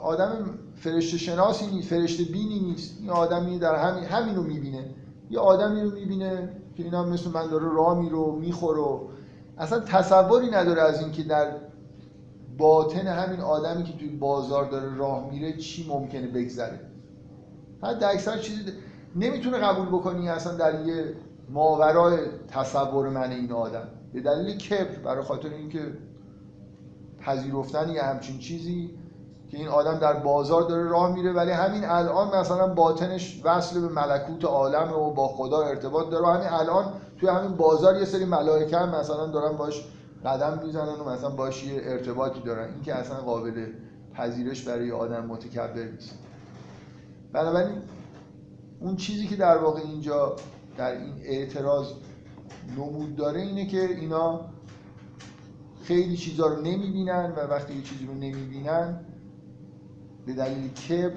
آدم 0.00 0.58
فرشته 0.74 1.18
شناسی 1.18 1.66
نیست 1.66 1.88
فرشته 1.88 2.24
بینی 2.24 2.60
نیست. 2.60 2.96
این 3.00 3.10
آدمی 3.10 3.58
در 3.58 3.74
همین 3.74 4.04
همینو 4.04 4.42
می‌بینه. 4.42 4.84
یه 5.30 5.38
آدمی 5.38 5.80
رو 5.80 5.90
می‌بینه 5.90 6.48
که 6.76 6.82
اینا 6.82 7.04
مثل 7.04 7.30
من 7.30 7.46
داره 7.50 7.64
راه 7.64 7.98
میرو 8.00 8.32
می‌خوره 8.32 9.00
اصلا 9.58 9.80
تصوری 9.80 10.50
نداره 10.50 10.82
از 10.82 11.00
اینکه 11.00 11.22
در 11.22 11.56
باطن 12.58 13.06
همین 13.06 13.40
آدمی 13.40 13.84
که 13.84 13.92
توی 13.92 14.08
بازار 14.08 14.70
داره 14.70 14.96
راه 14.96 15.30
میره 15.30 15.56
چی 15.56 15.86
ممکنه 15.88 16.26
بگذره. 16.26 16.80
حتی 17.82 18.04
اکثر 18.04 18.38
چیزی 18.38 18.60
نمی‌تونه 19.16 19.58
قبول 19.58 19.88
بکنی 19.88 20.28
اصلا 20.28 20.56
در 20.56 20.86
یه 20.86 21.14
ماورای 21.50 22.18
تصور 22.48 23.08
من 23.08 23.30
این 23.30 23.52
آدم. 23.52 23.88
به 24.12 24.20
دلیل 24.20 24.58
کبر 24.58 24.98
برای 25.04 25.24
خاطر 25.24 25.48
اینکه 25.48 25.92
پذیرفتن 27.20 27.88
یه 27.88 28.02
همچین 28.02 28.38
چیزی 28.38 28.97
که 29.50 29.56
این 29.56 29.68
آدم 29.68 29.98
در 29.98 30.12
بازار 30.12 30.62
داره 30.62 30.88
راه 30.88 31.12
میره 31.12 31.32
ولی 31.32 31.50
همین 31.50 31.84
الان 31.84 32.36
مثلا 32.36 32.74
باطنش 32.74 33.40
وصل 33.44 33.80
به 33.80 33.88
ملکوت 33.88 34.44
عالم 34.44 34.92
و 34.92 35.10
با 35.10 35.28
خدا 35.28 35.62
ارتباط 35.62 36.10
داره. 36.10 36.24
و 36.24 36.28
همین 36.28 36.48
الان 36.48 36.92
توی 37.20 37.28
همین 37.28 37.56
بازار 37.56 37.98
یه 37.98 38.04
سری 38.04 38.24
ملائکه 38.24 38.78
هم 38.78 38.88
مثلا 38.88 39.26
دارن 39.26 39.56
باش 39.56 39.84
قدم 40.24 40.60
می‌زنن 40.64 41.00
و 41.00 41.10
مثلا 41.10 41.30
باش 41.30 41.64
یه 41.64 41.80
ارتباطی 41.84 42.40
دارن. 42.40 42.72
این 42.72 42.82
که 42.82 42.94
اصلا 42.94 43.16
قابل 43.16 43.66
پذیرش 44.14 44.62
برای 44.62 44.92
آدم 44.92 45.26
متکبر 45.26 45.84
نیست. 45.84 46.18
بنابراین 47.32 47.82
اون 48.80 48.96
چیزی 48.96 49.26
که 49.26 49.36
در 49.36 49.58
واقع 49.58 49.80
اینجا 49.80 50.36
در 50.76 50.92
این 50.92 51.14
اعتراض 51.24 51.92
نمود 52.76 53.16
داره 53.16 53.40
اینه 53.40 53.66
که 53.66 53.80
اینا 53.80 54.40
خیلی 55.82 56.16
چیزها 56.16 56.46
رو 56.46 56.56
نمی‌بینن 56.56 57.32
و 57.36 57.40
وقتی 57.40 57.74
یه 57.74 57.82
چیزی 57.82 58.06
رو 58.06 58.14
نمی‌بینن 58.14 59.00
به 60.28 60.34
دلیل 60.34 60.68
کبر 60.68 61.16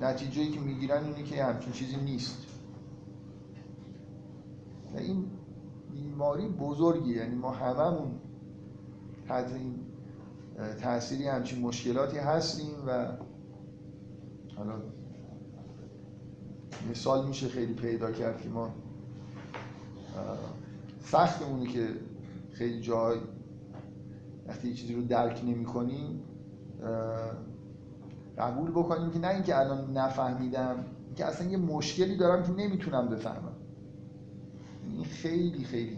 نتیجه 0.00 0.50
که 0.50 0.60
می‌گیرن 0.60 1.04
اینه 1.04 1.22
که 1.22 1.44
همچین 1.44 1.72
چیزی 1.72 1.96
نیست. 1.96 2.46
و 4.94 4.96
این 4.96 5.30
بیماری 5.92 6.48
بزرگی 6.48 7.14
یعنی 7.14 7.34
ما 7.34 7.50
هممون 7.50 8.20
تحت 9.28 9.52
این 9.52 9.74
تأثیری 10.80 11.28
همچین 11.28 11.60
مشکلاتی 11.60 12.18
هستیم 12.18 12.74
و 12.86 13.06
حالا 14.56 14.82
مثال 16.90 17.28
میشه 17.28 17.48
خیلی 17.48 17.74
پیدا 17.74 18.12
کرد 18.12 18.40
که 18.40 18.48
ما 18.48 18.70
سختمونه 21.00 21.66
که 21.66 21.88
خیلی 22.52 22.80
جای 22.80 23.18
وقتی 24.48 24.74
چیزی 24.74 24.94
رو 24.94 25.02
درک 25.02 25.44
نمی 25.44 25.64
کنیم 25.64 26.22
قبول 28.38 28.70
بکنیم 28.70 29.10
که 29.10 29.18
نه 29.18 29.28
اینکه 29.28 29.58
الان 29.58 29.92
نفهمیدم 29.96 30.84
که 31.16 31.24
اصلا 31.24 31.48
یه 31.48 31.56
مشکلی 31.56 32.16
دارم 32.16 32.42
که 32.42 32.52
نمی‌تونم 32.52 33.08
بفهمم. 33.08 33.56
این 34.90 35.04
خیلی 35.04 35.64
خیلی 35.64 35.96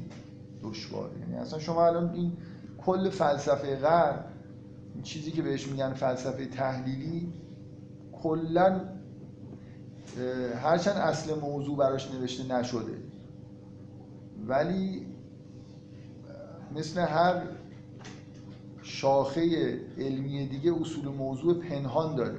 دشواره. 0.62 1.18
یعنی 1.20 1.34
اصلا 1.34 1.58
شما 1.58 1.86
الان 1.86 2.10
این 2.10 2.32
کل 2.78 3.10
فلسفه 3.10 3.76
غرب 3.76 4.24
این 4.94 5.02
چیزی 5.02 5.30
که 5.30 5.42
بهش 5.42 5.68
میگن 5.68 5.92
فلسفه 5.92 6.46
تحلیلی 6.46 7.32
کلا 8.12 8.80
هرچند 10.62 10.96
اصل 10.96 11.40
موضوع 11.40 11.76
براش 11.76 12.10
نوشته 12.10 12.54
نشده. 12.54 12.96
ولی 14.46 15.06
مثل 16.74 17.00
هر 17.00 17.42
شاخه 18.90 19.42
علمی 19.98 20.46
دیگه 20.46 20.72
اصول 20.80 21.08
موضوع 21.08 21.54
پنهان 21.54 22.16
داره. 22.16 22.38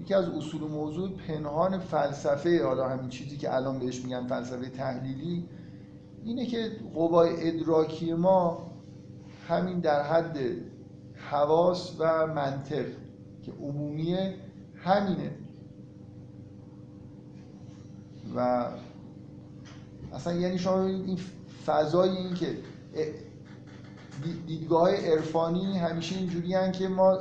یکی 0.00 0.14
از 0.14 0.28
اصول 0.28 0.60
موضوع 0.60 1.10
پنهان 1.10 1.78
فلسفه 1.78 2.64
حالا 2.64 2.88
همین 2.88 3.08
چیزی 3.08 3.36
که 3.36 3.54
الان 3.54 3.78
بهش 3.78 4.04
میگن 4.04 4.26
فلسفه 4.26 4.68
تحلیلی 4.68 5.48
اینه 6.24 6.46
که 6.46 6.70
قوای 6.94 7.48
ادراکی 7.48 8.12
ما 8.12 8.70
همین 9.48 9.80
در 9.80 10.02
حد 10.02 10.38
حواس 11.30 11.96
و 11.98 12.26
منطق 12.26 12.86
که 13.42 13.52
عمومیه 13.52 14.34
همینه. 14.76 15.30
و 18.36 18.66
اصلا 20.12 20.32
یعنی 20.32 20.58
شما 20.58 20.84
این 20.84 21.18
فضای 21.66 22.10
این 22.10 22.34
که 22.34 22.58
دیدگاه 24.46 24.90
عرفانی 24.96 25.78
همیشه 25.78 26.16
اینجوری 26.16 26.72
که 26.72 26.88
ما 26.88 27.18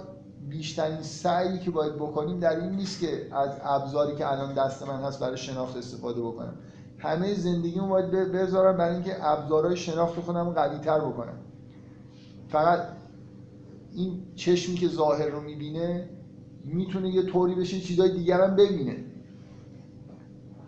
بیشترین 0.50 1.02
سعی 1.02 1.60
که 1.60 1.72
باید 1.72 1.96
بکنیم 1.96 2.40
در 2.40 2.60
این 2.60 2.72
نیست 2.72 3.00
که 3.00 3.28
از 3.32 3.50
ابزاری 3.64 4.16
که 4.16 4.32
الان 4.32 4.54
دست 4.54 4.88
من 4.88 5.04
هست 5.04 5.20
برای 5.20 5.38
شناخت 5.38 5.78
استفاده 5.78 6.22
بکنم. 6.22 6.54
همه 6.98 7.34
زندگیمو 7.34 7.88
باید 7.88 8.12
بذارم 8.12 8.78
برای 8.78 8.94
اینکه 8.94 9.26
ابزارهای 9.26 9.78
شناخت 9.78 10.20
خودم 10.20 10.50
قوی 10.50 10.78
تر 10.78 11.00
بکنم. 11.00 11.38
فقط 12.50 12.80
این 13.96 14.24
چشمی 14.36 14.76
که 14.76 14.88
ظاهر 14.88 15.28
رو 15.28 15.42
می‌بینه 15.42 16.10
می‌تونه 16.66 17.10
یه 17.10 17.24
طوری 17.24 17.56
بشه 17.56 17.80
چیزای 17.80 18.12
دیگر 18.12 18.42
هم 18.42 18.56
ببینه. 18.56 18.98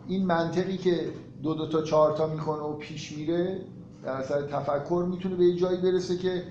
این 0.08 0.26
منطقی 0.26 0.78
که 0.78 1.12
دو 1.44 1.54
دو 1.54 1.68
تا 1.68 1.82
چهار 1.82 2.18
تا 2.18 2.28
می‌کنه 2.28 2.62
و 2.62 2.74
پیش 2.74 3.12
میره 3.18 3.62
در 4.04 4.12
اثر 4.12 4.41
تفکر 4.41 5.06
می‌تونه 5.12 5.36
به 5.36 5.45
یه 5.45 5.56
جایی 5.56 5.78
برسه 5.78 6.18
که 6.18 6.43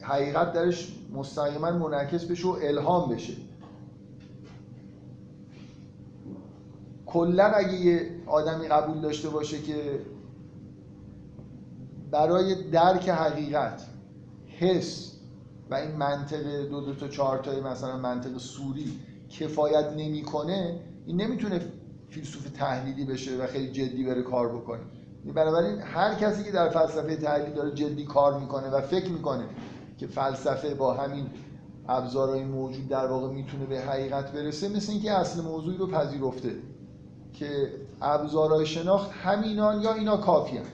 حقیقت 0.00 0.52
درش 0.52 0.96
مستقیما 1.12 1.70
منعکس 1.70 2.24
بشه 2.24 2.48
و 2.48 2.58
الهام 2.62 3.14
بشه. 3.14 3.32
کلا 7.06 7.44
اگه 7.44 7.74
یه 7.74 8.10
آدمی 8.26 8.68
قبول 8.68 9.00
داشته 9.00 9.28
باشه 9.28 9.62
که 9.62 10.00
برای 12.10 12.70
درک 12.70 13.08
حقیقت 13.08 13.86
حس 14.58 15.12
و 15.70 15.74
این 15.74 15.90
منطق 15.90 16.68
دو 16.68 16.80
دو 16.80 16.94
تا 16.94 17.08
چهار 17.08 17.38
تای 17.38 17.60
مثلا 17.60 17.96
منطق 17.96 18.38
سوری 18.38 19.00
کفایت 19.30 19.92
نمی‌کنه 19.96 20.80
این 21.06 21.20
نمی‌تونه 21.20 21.60
فیلسوف 22.10 22.50
تحلیلی 22.50 23.04
بشه 23.04 23.36
و 23.36 23.46
خیلی 23.46 23.72
جدی 23.72 24.04
بره 24.04 24.22
کار 24.22 24.56
بکنه. 24.56 24.80
بنابراین 25.32 25.80
هر 25.80 26.14
کسی 26.14 26.44
که 26.44 26.50
در 26.50 26.68
فلسفه 26.68 27.16
تحلیل 27.16 27.54
داره 27.54 27.70
جدی 27.70 28.04
کار 28.04 28.40
می‌کنه 28.40 28.70
و 28.70 28.80
فکر 28.80 29.10
می‌کنه 29.10 29.44
که 29.98 30.06
فلسفه 30.06 30.74
با 30.74 30.94
همین 30.94 31.26
ابزارهای 31.88 32.44
موجود 32.44 32.88
در 32.88 33.06
واقع 33.06 33.28
می‌تونه 33.28 33.66
به 33.66 33.80
حقیقت 33.80 34.32
برسه 34.32 34.68
مثل 34.68 34.92
اینکه 34.92 35.12
اصل 35.12 35.40
موضوعی 35.40 35.76
رو 35.76 35.86
پذیرفته 35.86 36.54
که 37.32 37.72
ابزارهای 38.02 38.66
شناخت 38.66 39.10
همینان 39.10 39.82
یا 39.82 39.94
اینا 39.94 40.16
کافی 40.16 40.56
هم. 40.56 40.64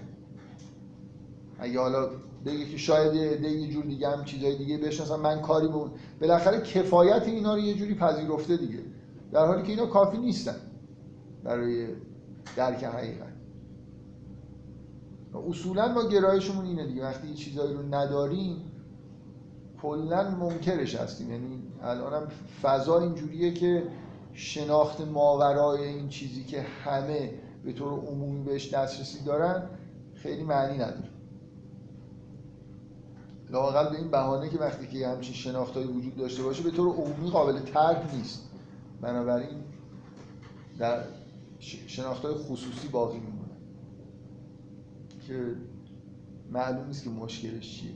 اگه 1.59 1.81
حالا 1.81 2.09
بگه 2.47 2.65
که 2.65 2.77
شاید 2.77 3.15
یه 3.15 3.69
جور 3.69 3.85
دیگه 3.85 4.09
هم 4.09 4.25
چیزای 4.25 4.57
دیگه 4.57 4.79
بشناسن 4.79 5.17
من 5.17 5.41
کاری 5.41 5.69
به 5.69 5.75
اون 5.75 5.91
بالاخره 6.21 6.61
کفایت 6.61 7.23
اینا 7.23 7.55
رو 7.55 7.61
یه 7.61 7.75
جوری 7.75 7.95
پذیرفته 7.95 8.57
دیگه 8.57 8.79
در 9.33 9.47
حالی 9.47 9.63
که 9.63 9.69
اینا 9.69 9.87
کافی 9.87 10.19
نیستن 10.19 10.57
برای 11.45 11.87
درک 12.57 12.85
حقیقت 12.85 13.32
اصولا 15.39 15.93
ما 15.93 16.09
گرایشمون 16.09 16.65
اینه 16.65 16.87
دیگه. 16.87 17.03
وقتی 17.03 17.29
یه 17.29 17.35
چیزایی 17.35 17.75
رو 17.75 17.95
نداریم 17.95 18.57
کلا 19.83 20.31
منکرش 20.31 20.95
هستیم. 20.95 21.31
یعنی 21.31 21.63
الانم 21.83 22.29
فضا 22.63 23.01
اینجوریه 23.01 23.53
که 23.55 23.83
شناخت 24.33 25.01
ماورای 25.01 25.85
این 25.85 26.09
چیزی 26.09 26.45
که 26.45 26.63
همه 26.63 27.31
به 27.65 27.73
طور 27.73 27.93
عمومی 27.93 28.45
بهش 28.45 28.75
دسترسی 28.75 29.25
دارن 29.25 29.63
خیلی 30.15 30.43
معنی 30.43 30.75
نداره. 30.75 31.09
لاقل 33.51 33.91
به 33.91 33.97
این 33.97 34.11
بهانه 34.11 34.49
که 34.49 34.59
وقتی 34.59 34.87
که 34.87 35.09
همچین 35.09 35.35
شناختایی 35.35 35.87
وجود 35.87 36.17
داشته 36.17 36.43
باشه 36.43 36.63
به 36.63 36.71
طور 36.71 36.89
عمومی 36.89 37.31
قابل 37.31 37.59
ترک 37.59 38.15
نیست. 38.15 38.49
بنابراین 39.01 39.65
در 40.79 41.05
شناختهای 41.87 42.35
خصوصی 42.35 42.89
باقی 42.89 43.19
میمونه 43.19 43.42
که 45.27 45.55
معلوم 46.51 46.87
نیست 46.87 47.05
که 47.05 47.11
مشکلش 47.11 47.81
چیه. 47.81 47.93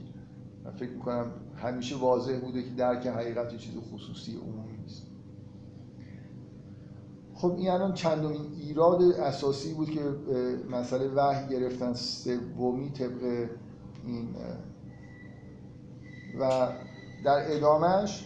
من 0.65 0.71
فکر 0.71 0.89
می‌کنم 0.89 1.31
همیشه 1.55 1.95
واضح 1.95 2.39
بوده 2.39 2.63
که 2.63 2.69
درک 2.69 3.07
حقیقت 3.07 3.57
چیز 3.57 3.73
خصوصی 3.93 4.37
عمومی 4.37 4.77
نیست. 4.77 5.03
خب 7.33 7.55
این 7.57 7.69
الان 7.69 7.93
چندمین 7.93 8.41
ایراد 8.59 9.01
اساسی 9.01 9.73
بود 9.73 9.89
که 9.89 10.01
مسئله 10.71 11.07
وحی 11.07 11.47
گرفتن 11.47 11.93
سومی 11.93 12.89
طبق 12.89 13.49
این 14.05 14.35
و 16.39 16.67
در 17.25 17.55
ادامهش 17.55 18.25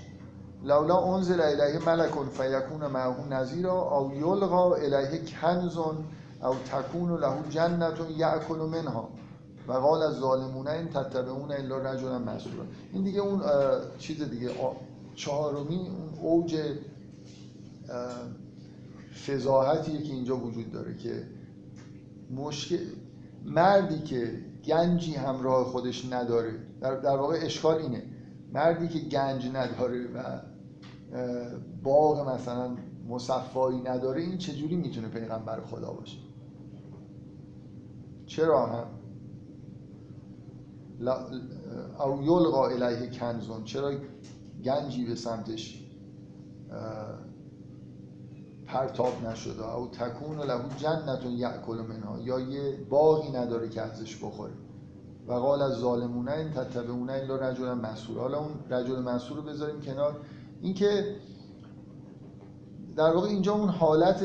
لولا 0.63 1.15
انزل 1.15 1.41
الیه 1.41 1.85
ملک 1.85 2.11
فیکون 2.11 2.87
معه 2.87 3.27
نذیرا 3.29 3.97
او 3.97 4.13
یلقا 4.13 4.75
الیه 4.75 5.21
کنز 5.25 5.77
او 6.43 6.55
تکون 6.55 7.19
له 7.19 7.49
جنت 7.49 7.93
یاکل 8.17 8.55
منها. 8.59 9.09
و 9.67 9.73
قال 9.73 10.03
از 10.03 10.15
ظالمون 10.15 10.67
این 10.67 10.87
تتبعون 10.87 11.51
الا 11.51 11.77
رجلا 11.77 12.19
مسئولا 12.19 12.63
این 12.93 13.03
دیگه 13.03 13.19
اون 13.19 13.41
چیز 13.99 14.23
دیگه 14.23 14.49
چهارمی 15.15 15.75
اون 15.75 16.09
اوج 16.21 16.55
فضاحتیه 19.27 20.01
که 20.01 20.13
اینجا 20.13 20.37
وجود 20.37 20.71
داره 20.71 20.97
که 20.97 21.23
مشکل 22.35 22.77
مردی 23.45 23.99
که 23.99 24.41
گنجی 24.65 25.13
همراه 25.13 25.65
خودش 25.65 26.05
نداره 26.11 26.53
در, 26.81 26.95
در 26.95 27.17
واقع 27.17 27.39
اشکال 27.41 27.77
اینه. 27.77 28.03
مردی 28.53 28.87
که 28.87 28.99
گنج 28.99 29.47
نداره 29.47 30.07
و 30.07 30.39
باغ 31.83 32.29
مثلا 32.29 32.77
مصفایی 33.09 33.81
نداره 33.81 34.21
این 34.21 34.37
چجوری 34.37 34.75
می‌تونه 34.75 35.07
پیغمبر 35.07 35.61
خدا 35.61 35.93
باشه؟ 35.93 36.17
چرا 38.35 38.65
هم 38.65 38.87
او 41.99 42.23
یلقا 42.23 42.67
الیه 42.67 43.09
کنزون. 43.09 43.63
چرا 43.63 43.91
گنجی 44.63 45.05
به 45.05 45.15
سمتش 45.15 45.83
پرتاب 48.65 49.13
نشده؟ 49.25 49.75
او 49.75 49.87
تکون 49.87 50.37
له 50.37 50.61
جنتون 50.77 51.31
یأکل 51.31 51.77
منها. 51.77 52.19
یا 52.19 52.39
یه 52.39 52.77
باغی 52.89 53.31
نداره 53.31 53.69
که 53.69 53.81
ازش 53.81 54.23
بخوره. 54.23 54.53
و 55.27 55.33
قال 55.33 55.61
از 55.61 55.73
ظالمونه 55.73 56.31
این 56.31 56.49
تتبعونه 56.49 57.13
الا 57.13 57.35
رجل 57.35 57.73
مسئول 57.73 58.17
حالا 58.17 58.39
اون 58.39 58.51
رجل 58.69 58.99
مسئول 58.99 59.37
رو 59.37 59.43
بذاریم 59.43 59.81
کنار. 59.81 60.17
اینکه 60.61 61.15
در 62.95 63.13
واقع 63.13 63.27
اینجا 63.27 63.53
اون 63.53 63.69
حالت 63.69 64.23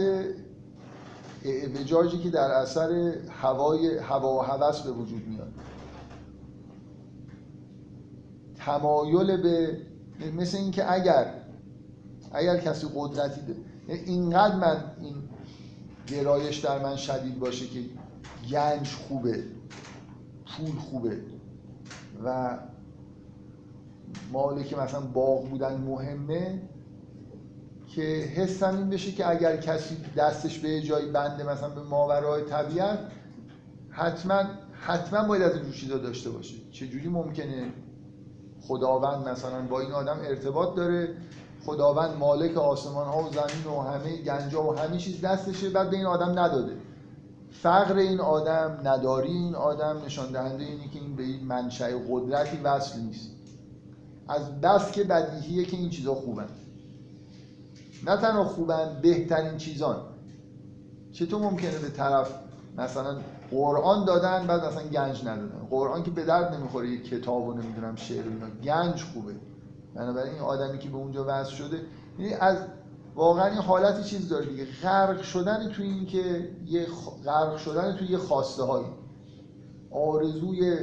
اعوجاجی 1.47 2.19
که 2.19 2.31
در 2.31 2.51
اثر 2.51 3.15
هوای 3.31 3.99
هوا 3.99 4.35
و 4.35 4.43
هوس 4.43 4.81
به 4.81 4.91
وجود 4.91 5.29
میاد. 5.29 5.53
تمایل 8.57 9.43
به 9.43 9.81
مثل 10.37 10.59
اینکه 10.59 10.93
اگر 10.93 11.35
اگر 12.33 12.57
کسی 12.57 12.87
قدرتی 12.95 13.41
ده 13.41 13.57
اینقدر 13.89 14.57
من 14.57 14.85
این 15.01 15.15
گرایش 16.07 16.59
در 16.59 16.83
من 16.83 16.97
شدید 16.97 17.39
باشه 17.39 17.67
که 17.67 17.81
گنج 18.51 18.89
خوبه 18.89 19.45
پول 20.47 20.75
خوبه 20.79 21.21
و 22.25 22.59
مالک 24.33 24.79
مثلا 24.79 25.01
باغ 25.01 25.49
بودن 25.49 25.77
مهمه 25.77 26.63
که 27.97 28.03
حسم 28.03 28.77
این 28.77 28.91
بشه 28.91 29.13
که 29.13 29.31
اگر 29.31 29.57
کسی 29.57 29.97
دستش 30.17 30.59
به 30.59 30.81
جایی 30.81 31.07
بنده 31.07 31.45
مثلا 31.45 31.69
به 31.69 31.83
ماورای 31.83 32.43
طبیعت 32.43 32.99
حتما 33.91 34.43
حتما 34.73 35.29
باید 35.29 35.43
از 35.43 35.55
این 35.55 35.73
چیزا 35.73 35.99
داشته 35.99 36.31
باشه. 36.31 36.55
چجوری 36.73 37.09
ممکنه 37.09 37.73
خداوند 38.61 39.29
مثلا 39.29 39.63
با 39.63 39.81
این 39.81 39.93
آدم 39.93 40.17
ارتباط 40.25 40.77
داره 40.77 41.17
خداوند 41.67 42.17
مالک 42.17 42.57
آسمان 42.57 43.07
ها 43.07 43.23
و 43.23 43.31
زمین 43.31 43.77
و 43.77 43.81
همه 43.81 44.17
گنجا 44.17 44.63
و 44.63 44.79
همه 44.79 44.99
چیز 44.99 45.21
دستشه 45.21 45.71
بعد 45.71 45.91
به 45.91 45.97
این 45.97 46.07
آدم 46.07 46.39
نداده. 46.39 46.77
فقر 47.51 47.97
این 47.97 48.21
آدم 48.21 48.81
نداری 48.85 49.33
این 49.33 49.55
آدم 49.55 50.03
نشان 50.07 50.33
دهنده 50.33 50.65
اینه 50.65 50.89
که 50.89 50.99
این 50.99 51.17
به 51.17 51.23
این 51.23 51.45
منشأ 51.45 51.91
قدرتی 52.11 52.57
وصل 52.57 53.01
نیست. 53.01 53.31
از 54.29 54.61
بس 54.61 54.93
که 54.93 55.05
بدیهیه 55.05 55.65
که 55.65 55.77
این 55.77 55.91
چیزا 55.91 56.15
خوبن. 56.15 56.49
نه 58.05 58.17
تنها 58.17 58.45
خوبن 58.45 58.99
بهترین 59.03 59.57
چیزان. 59.57 59.97
چطور 61.13 61.43
ممکنه 61.43 61.79
به 61.79 61.89
طرف 61.89 62.35
مثلا 62.79 63.17
قرآن 63.51 64.05
دادن 64.05 64.47
بعد 64.47 64.65
مثلا 64.65 64.83
گنج 64.83 65.25
ندادن؟ 65.25 65.67
قرآن 65.71 66.03
که 66.03 66.11
به 66.11 66.25
درد 66.25 66.55
نمی‌خوره 66.55 66.89
یک 66.89 67.09
کتاب 67.09 67.49
و 67.49 67.53
نمی‌دونم 67.53 67.97
شعر 67.97 68.25
اینا 68.25 68.47
گنج 68.65 69.03
خوبه. 69.03 69.33
بنابراین 69.95 70.33
این 70.33 70.43
آدمی 70.43 70.79
که 70.79 70.89
به 70.89 70.97
اونجا 70.97 71.25
وصل 71.29 71.51
شده 71.51 71.81
یعنی 72.19 72.35
از 72.35 72.59
واقعا 73.15 73.47
این 73.47 73.59
حالتی 73.59 74.05
چیز 74.05 74.29
داره 74.29 74.47
دیگه. 74.47 74.67
غرق 74.83 75.23
شدن 75.23 75.69
توی 75.69 75.87
این 75.87 76.07
که 76.07 76.51
یه 76.67 76.87
غرق 77.25 77.57
شدن 77.57 77.97
توی 77.97 78.09
یه 78.09 78.19
خواسته 78.19 78.63
هایی 78.63 78.87
آرزوی 79.91 80.77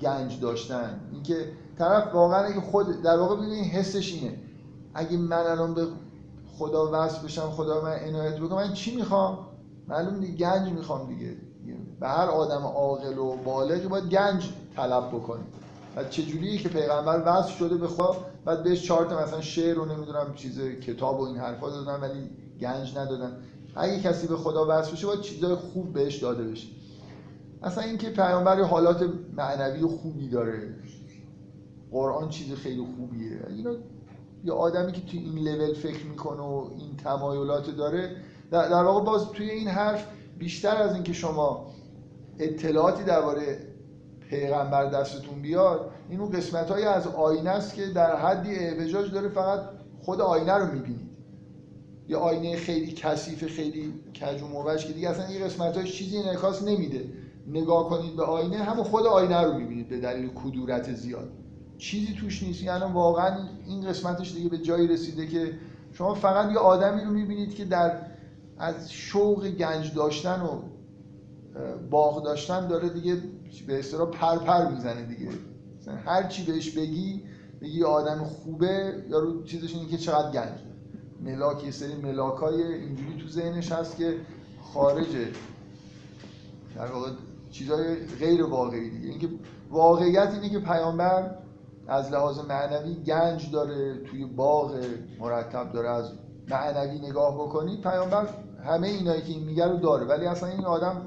گنج 0.00 0.40
داشتن. 0.40 1.00
اینکه 1.12 1.52
طرف 1.78 2.14
واقعا 2.14 2.44
اگه 2.44 2.60
خود 2.60 3.02
در 3.02 3.18
واقع 3.18 3.36
ببینید 3.36 3.72
حسش 3.72 4.12
اینه. 4.12 4.36
اگه 4.94 5.16
من 5.16 5.46
الان 5.46 5.74
به 5.74 5.86
خدا 6.60 6.90
وصل 6.92 7.24
بشم 7.24 7.50
خدا 7.50 7.80
من 7.80 7.92
عنایت 7.92 8.36
بکنم. 8.36 8.58
من 8.58 8.72
چی 8.72 8.96
می‌خوام؟ 8.96 9.38
معلوم 9.88 10.20
دیگه 10.20 10.36
گنج 10.36 10.72
می‌خوام 10.72 11.08
دیگه. 11.08 11.36
به 12.00 12.08
هر 12.08 12.26
آدم 12.26 12.62
عاقل 12.66 13.18
و 13.18 13.36
بالغی 13.36 13.88
باید 13.88 14.04
گنج 14.04 14.52
طلب 14.76 15.08
بکنه 15.08 15.40
و 15.96 16.04
چجوریه 16.04 16.58
که 16.58 16.68
پیغمبر 16.68 17.22
وصل 17.26 17.52
شده 17.52 17.76
به 17.76 17.88
خدا؟ 17.88 18.16
بعد 18.44 18.62
بهش 18.62 18.86
چهار 18.86 19.06
تا 19.06 19.22
مثلا 19.22 19.40
شعر 19.40 19.74
رو 19.76 19.84
نمی‌دونم 19.84 20.34
چیز 20.34 20.60
کتاب 20.60 21.20
و 21.20 21.24
این 21.24 21.36
حرفا 21.36 21.70
دادن 21.70 22.00
ولی 22.00 22.30
گنج 22.60 22.98
ندادن. 22.98 23.36
اگه 23.76 24.00
کسی 24.00 24.26
به 24.26 24.36
خدا 24.36 24.66
وصل 24.68 24.92
بشه 24.92 25.06
باید 25.06 25.20
چیزای 25.20 25.54
خوب 25.54 25.92
بهش 25.92 26.16
داده 26.16 26.44
بشه. 26.44 26.68
اصلا 27.62 27.84
اینکه 27.84 28.10
پیامبر 28.10 28.62
حالات 28.62 29.10
معنوی 29.36 29.82
خوبی 29.82 30.28
داره. 30.28 30.74
قرآن 31.92 32.28
چیز 32.28 32.54
خیلی 32.54 32.86
خوبیه. 32.96 33.40
اینا 33.48 33.70
یه 34.44 34.52
آدمی 34.52 34.92
که 34.92 35.00
توی 35.00 35.18
این 35.18 35.48
لول 35.48 35.74
فکر 35.74 36.06
می‌کنه 36.06 36.42
و 36.42 36.70
این 36.78 36.96
تمایلات 36.96 37.76
داره 37.76 38.16
در 38.50 38.82
واقع 38.82 39.04
باز 39.04 39.30
توی 39.32 39.50
این 39.50 39.68
حرف 39.68 40.06
بیشتر 40.38 40.76
از 40.76 40.94
اینکه 40.94 41.12
شما 41.12 41.66
اطلاعاتی 42.38 43.04
درباره 43.04 43.58
پیغمبر 44.30 44.90
دستتون 44.90 45.42
بیاد 45.42 45.90
این 46.08 46.20
اون 46.20 46.30
قسمت 46.30 46.70
های 46.70 46.84
از 46.84 47.06
آینه 47.06 47.50
است 47.50 47.74
که 47.74 47.86
در 47.86 48.16
حدی 48.16 48.54
اعوجاج 48.54 49.12
داره 49.12 49.28
فقط 49.28 49.60
خود 50.02 50.20
آینه 50.20 50.54
رو 50.54 50.72
می‌بینید. 50.72 51.10
یه 52.08 52.16
آینه 52.16 52.56
خیلی 52.56 52.92
کثیف 52.92 53.46
خیلی 53.46 53.94
کج 54.20 54.42
و 54.42 54.76
که 54.76 54.92
دیگه 54.92 55.10
اصلا 55.10 55.26
این 55.26 55.44
قسمت 55.44 55.84
چیزی 55.84 56.18
انعکاس 56.18 56.62
نمیده. 56.62 57.04
نگاه 57.46 57.88
کنید 57.88 58.16
به 58.16 58.22
آینه 58.22 58.56
همون 58.56 58.84
خود 58.84 59.06
آینه 59.06 59.40
رو 59.42 59.54
می‌بینید 59.54 59.88
به 59.88 60.00
دلیل 60.00 60.30
کدورت 60.34 60.94
زیاد. 60.94 61.39
چیزی 61.80 62.14
توش 62.14 62.42
نیست. 62.42 62.62
یعنی 62.62 62.92
واقعا 62.92 63.48
این 63.66 63.88
قسمتش 63.88 64.34
دیگه 64.34 64.48
به 64.48 64.58
جایی 64.58 64.88
رسیده 64.88 65.26
که 65.26 65.52
شما 65.92 66.14
فقط 66.14 66.52
یه 66.52 66.58
آدمی 66.58 67.04
رو 67.04 67.10
می‌بینید 67.10 67.54
که 67.54 67.64
در 67.64 68.00
از 68.58 68.92
شوق 68.92 69.48
گنج 69.48 69.94
داشتن 69.94 70.40
و 70.40 70.62
باغ 71.90 72.24
داشتن 72.24 72.68
داره 72.68 72.88
دیگه 72.88 73.16
به 73.66 73.78
اصطلاح 73.78 74.10
پر 74.10 74.38
پر 74.38 74.70
می‌زنه 74.70 75.02
دیگه. 75.02 75.30
هر 76.04 76.28
چی 76.28 76.44
بهش 76.44 76.70
بگی 76.70 77.22
بگی 77.60 77.84
آدم 77.84 78.24
خوبه 78.24 79.04
یا 79.08 79.18
رو 79.18 79.42
چیزش 79.44 79.74
اینه 79.74 79.88
که 79.88 79.96
چقدر 79.96 80.30
گنج 80.30 80.58
ملاک 81.20 81.64
یه 81.64 81.70
سری 81.70 81.94
ملاکای 81.94 82.62
اینجوری 82.62 83.16
تو 83.20 83.28
ذهنش 83.28 83.72
هست 83.72 83.96
که 83.96 84.16
خارجه. 84.74 85.28
در 86.76 86.86
واقع 86.86 87.10
چیزای 87.50 87.96
غیر 88.18 88.44
واقعی 88.44 88.90
دیگه. 88.90 89.08
اینکه 89.08 89.28
واقعیت 89.70 90.30
اینه 90.34 90.48
که 90.48 90.58
پیامبر 90.58 91.30
از 91.90 92.12
لحاظ 92.12 92.38
معنوی 92.38 92.94
گنج 92.94 93.50
داره 93.50 94.04
توی 94.04 94.24
باغ 94.24 94.84
مرتب 95.18 95.72
داره. 95.72 95.88
از 95.88 96.12
معنوی 96.50 96.98
نگاه 96.98 97.34
بکنید 97.34 97.80
پیامبر 97.80 98.28
همه 98.64 98.88
اینایی 98.88 99.22
که 99.22 99.32
این 99.32 99.44
میگه 99.44 99.66
رو 99.66 99.76
داره. 99.76 100.06
ولی 100.06 100.26
اصلا 100.26 100.48
این 100.48 100.64
آدم 100.64 101.06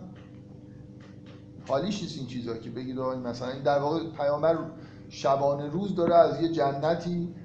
حالیش 1.68 2.02
نیست 2.02 2.18
این 2.18 2.28
چیزا 2.28 2.58
که 2.58 2.70
بگید 2.70 3.00
مثلا 3.00 3.50
این 3.50 3.64
در 3.64 3.80
واقع 3.80 4.00
پیامبر 4.18 4.58
شبانه 5.10 5.70
روز 5.70 5.96
داره 5.96 6.16
از 6.16 6.42
یه 6.42 6.50
جنتی 6.50 7.36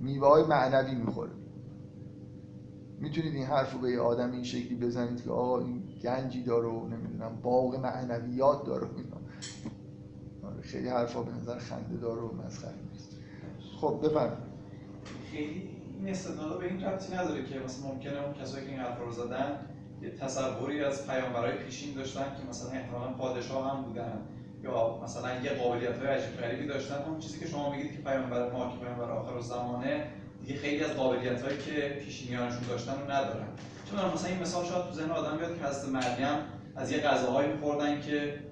میوه 0.00 0.28
های 0.28 0.44
معنوی 0.44 0.94
می‌خوره. 0.94 1.30
می‌تونید 2.98 3.34
این 3.34 3.46
حرف 3.46 3.72
رو 3.72 3.78
به 3.80 3.90
یه 3.90 4.00
آدم 4.00 4.32
این 4.32 4.42
شکلی 4.42 4.74
بزنید 4.76 5.24
که 5.24 5.30
آقا 5.30 5.58
این 5.58 5.82
گنجی 6.02 6.44
داره 6.44 6.68
و 6.68 6.86
نمی‌دونم 6.88 7.40
باغ 7.42 7.76
معنویات 7.76 8.66
داره 8.66 8.86
خیلی 10.72 10.88
حرفا 10.88 11.22
به 11.22 11.32
نظر 11.32 11.58
خنده 11.58 11.96
داره 11.96 12.20
و 12.20 12.32
مسخره 12.46 12.74
نیست. 12.92 13.16
خب 13.80 14.00
بفرمایید. 14.04 14.50
خیلی 15.30 15.70
این 15.98 16.08
استدلال 16.08 16.58
به 16.58 16.66
این 16.66 16.84
ربطی 16.84 17.14
نداره 17.14 17.44
که 17.44 17.58
مثلا 17.58 17.86
ممکنه 17.86 18.24
اون 18.24 18.34
کسایی 18.34 18.66
که 18.66 18.70
این 18.70 18.80
حرف 18.80 18.98
رو 18.98 19.12
زدن 19.12 19.58
یه 20.02 20.10
تصوری 20.10 20.84
از 20.84 21.06
پیامبرای 21.06 21.52
پیشین 21.52 21.94
داشتن 21.94 22.20
که 22.20 22.48
مثلا 22.48 22.70
احتمالاً 22.70 23.12
پادشاه 23.12 23.70
هم 23.70 23.82
بودن 23.82 24.18
یا 24.62 25.00
مثلا 25.04 25.40
یه 25.40 25.50
قابلیت 25.50 25.98
های 25.98 26.06
عجیب 26.06 26.36
غریبی 26.36 26.66
داشتن. 26.66 26.94
اون 27.06 27.18
چیزی 27.18 27.40
که 27.40 27.46
شما 27.46 27.70
میگید 27.70 27.92
که 27.92 27.98
پیامبر 27.98 28.52
ما 28.52 28.72
که 28.72 28.84
پیامبر 28.84 29.10
آخر 29.10 29.40
زمانه 29.40 30.06
دیگه 30.40 30.58
خیلی 30.58 30.84
از 30.84 30.90
قابلیت 30.90 31.42
هایی 31.42 31.58
که 31.58 32.00
پیشینیانشون 32.04 32.62
داشتن 32.68 32.92
رو 32.92 33.10
ندارن. 33.10 33.48
چون 33.90 34.12
مثلا 34.14 34.30
این 34.30 34.40
مثال 34.40 34.64
شاید 34.64 34.84
تو 34.84 34.92
ذهن 34.92 35.10
آدم 35.10 35.36
بیاد 35.36 35.58
که 35.58 35.64
حضرت 35.64 35.88
مریم 35.88 36.38
از 36.76 36.92
یه 36.92 36.98
غذاهایی 36.98 37.52
می‌خوردن 37.52 38.00
که 38.00 38.49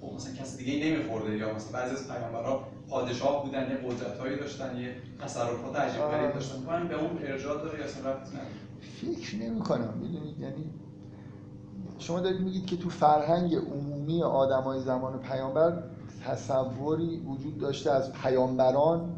خب 0.00 0.14
مثلا 0.14 0.34
کسی 0.34 0.64
دیگه 0.64 0.86
نمیخورده 0.86 1.36
یا 1.36 1.54
مثلا 1.54 1.72
بعضی 1.72 1.96
از 1.96 2.08
پیامبرا 2.08 2.64
پادشاه 2.88 3.44
بودن 3.44 3.70
یه 3.70 3.76
قدرتایی 3.76 4.36
داشتن 4.36 4.76
یه 4.76 4.94
تصرفات 5.20 5.76
عجیب 5.76 6.02
غریب 6.02 6.34
داشتن. 6.34 6.62
من 6.66 6.88
به 6.88 6.94
اون 6.94 7.18
ارجاع 7.22 7.62
داره 7.62 7.78
یا 7.78 7.84
اصلا 7.84 8.02
نداره؟ 8.02 8.24
فکر 9.00 9.36
نمی 9.36 9.60
کنم 9.60 9.94
می‌دونید 10.02 10.40
یعنی 10.40 10.70
شما 11.98 12.20
دارید 12.20 12.40
میگید 12.40 12.66
که 12.66 12.76
تو 12.76 12.88
فرهنگ 12.88 13.54
عمومی 13.54 14.22
آدمای 14.22 14.80
زمان 14.80 15.18
پیامبر 15.18 15.82
تصوری 16.24 17.16
وجود 17.16 17.58
داشته 17.58 17.90
از 17.90 18.12
پیامبران 18.12 19.16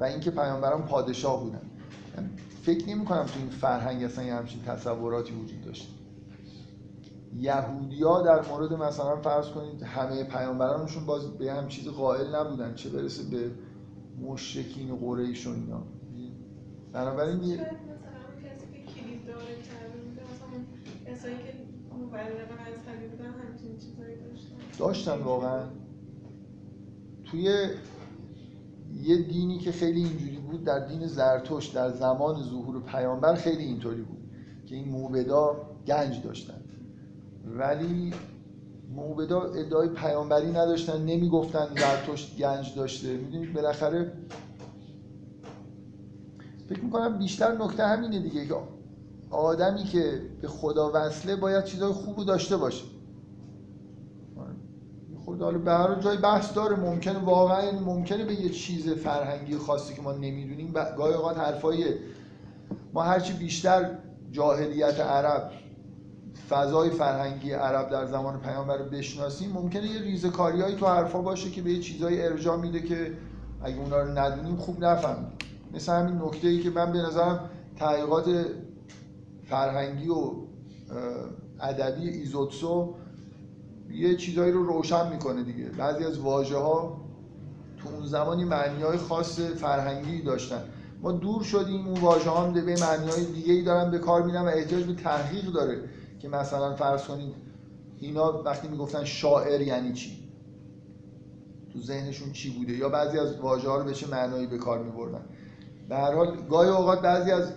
و 0.00 0.04
اینکه 0.04 0.30
پیامبران 0.30 0.82
پادشاه 0.82 1.42
بودن. 1.42 1.60
فکر 2.62 2.88
نمی 2.88 3.04
کنم 3.04 3.24
تو 3.24 3.38
این 3.38 3.48
فرهنگ 3.48 4.04
اصلا 4.04 4.24
یه 4.24 4.34
همچین 4.34 4.62
تصوراتی 4.62 5.32
وجود 5.34 5.64
داشته. 5.64 5.97
یهودیا 7.36 8.22
در 8.22 8.48
مورد 8.48 8.72
مثلا 8.72 9.16
فرض 9.16 9.48
کنید 9.48 9.82
همه 9.82 10.24
پیامبرانشون 10.24 11.06
باز 11.06 11.38
به 11.38 11.52
هم 11.52 11.68
چیز 11.68 11.88
قائل 11.88 12.34
نبودن 12.34 12.74
چه 12.74 12.90
برسه 12.90 13.22
به 13.30 13.50
مشرکین 14.22 14.96
قریش 14.96 15.46
و 15.46 15.50
اینا. 15.50 15.82
بنابراین 16.92 17.42
یه 17.42 17.56
داشتن؟ 24.16 24.78
داشتن 24.78 25.18
واقعا. 25.22 25.64
توی 27.24 27.68
یه 29.02 29.22
دینی 29.22 29.58
که 29.58 29.72
خیلی 29.72 30.04
اینجوری 30.04 30.36
بود 30.36 30.64
در 30.64 30.86
دین 30.86 31.06
زرتوش 31.06 31.66
در 31.66 31.90
زمان 31.90 32.42
ظهور 32.42 32.82
پیامبر 32.82 33.34
خیلی 33.34 33.64
اینطوری 33.64 34.02
بود 34.02 34.18
که 34.66 34.74
این 34.74 34.88
موبدا 34.88 35.56
گنج 35.86 36.22
داشتن. 36.22 36.60
ولی 37.56 38.14
موبدا 38.94 39.42
ادعای 39.42 39.88
پیامبری 39.88 40.50
نداشتن 40.50 41.04
نمی‌گفتن 41.04 41.66
زرتشت 41.76 42.36
گنج 42.36 42.74
داشته. 42.76 43.16
می‌دونید 43.16 43.52
بالاخره 43.52 44.12
فکر 46.68 46.84
می‌کنم 46.84 47.18
بیشتر 47.18 47.52
نکته 47.52 47.86
همینه 47.86 48.18
دیگه 48.20 48.46
که 48.46 48.54
آدمی 49.30 49.84
که 49.84 50.22
به 50.40 50.48
خدا 50.48 50.90
وصله 50.94 51.36
باید 51.36 51.64
چیزای 51.64 51.92
خوب 51.92 52.26
داشته 52.26 52.56
باشه. 52.56 52.84
خود 55.24 55.42
حالا 55.42 55.58
به 55.58 55.72
هر 55.72 55.94
جای 55.94 56.16
بحث 56.16 56.54
داره. 56.54 56.76
ممکنه 56.76 57.18
واقعا 57.18 57.80
ممکنه 57.80 58.24
به 58.24 58.40
یه 58.40 58.48
چیز 58.48 58.88
فرهنگی 58.88 59.56
خاصی 59.56 59.94
که 59.94 60.02
ما 60.02 60.12
نمی‌دونیم 60.12 60.72
گاهی 60.72 61.14
اوقات 61.14 61.38
حرفای 61.38 61.94
ما 62.92 63.02
هرچی 63.02 63.32
بیشتر 63.32 63.90
جاهلیت 64.32 65.00
عرب 65.00 65.50
فضای 66.50 66.90
فرهنگی 66.90 67.52
عرب 67.52 67.90
در 67.90 68.06
زمان 68.06 68.40
پیامبر 68.40 68.82
بشناسیم 68.82 69.52
ممکنه 69.52 69.86
یه 69.86 70.00
ریزکاریایی 70.00 70.76
تو 70.76 70.86
حرفا 70.86 71.22
باشه 71.22 71.50
که 71.50 71.62
به 71.62 71.70
یه 71.70 71.80
چیزایی 71.80 72.22
ارجاع 72.22 72.56
میده 72.56 72.82
که 72.82 73.12
اگه 73.62 73.78
اونا 73.78 74.02
رو 74.02 74.18
ندونیم 74.18 74.56
خوب 74.56 74.84
نفهمیم 74.84 75.32
مثل 75.74 75.92
همین 75.92 76.22
نکته 76.22 76.48
ای 76.48 76.60
که 76.60 76.70
من 76.70 76.92
به 76.92 76.98
نظرم 76.98 77.50
تحقیقات 77.76 78.46
فرهنگی 79.44 80.08
و 80.08 80.32
ادبی 81.60 82.08
ایزوتسو 82.08 82.94
یه 83.90 84.16
چیزایی 84.16 84.52
رو 84.52 84.62
روشن 84.62 85.10
می‌کنه 85.12 85.42
دیگه. 85.42 85.64
بعضی 85.64 86.04
از 86.04 86.18
واژه 86.18 86.58
ها 86.58 87.00
تو 87.78 87.88
اون 87.88 88.06
زمانی 88.06 88.44
معنی 88.44 88.82
های 88.82 88.98
خاص 88.98 89.40
فرهنگی 89.40 90.22
داشتن. 90.22 90.62
ما 91.02 91.12
دور 91.12 91.42
شدیم 91.42 91.88
اون 91.88 92.00
واژه 92.00 92.30
ها 92.30 92.50
به 92.50 92.60
معنی 92.60 93.10
های 93.10 93.24
دیگه 93.24 93.52
ای 93.52 93.62
دارن 93.62 93.90
به 93.90 93.98
کار 93.98 94.22
میرن 94.22 94.42
و 94.42 94.46
احتیاج 94.46 94.84
به 94.84 94.94
تحقیق 94.94 95.44
داره. 95.44 95.80
که 96.18 96.28
مثلا 96.28 96.74
فرض 96.74 97.04
کنید 97.04 97.34
اینا 98.00 98.42
وقتی 98.42 98.68
می‌گفتن 98.68 99.04
شاعر 99.04 99.60
یعنی 99.60 99.92
چی؟ 99.92 100.28
تو 101.72 101.80
ذهنشون 101.80 102.32
چی 102.32 102.50
بوده؟ 102.50 102.72
یا 102.72 102.88
بعضی 102.88 103.18
از 103.18 103.40
واژه 103.40 103.68
ها 103.68 103.76
رو 103.76 103.84
به 103.84 103.94
چه 103.94 104.06
معنایی 104.06 104.46
به 104.46 104.58
کار 104.58 104.82
میبردن؟ 104.82 105.24
به 105.88 105.96
هر 105.96 106.14
حال 106.14 106.36
گاهی 106.50 106.70
اوقات 106.70 107.02
بعضی 107.02 107.30
از 107.30 107.52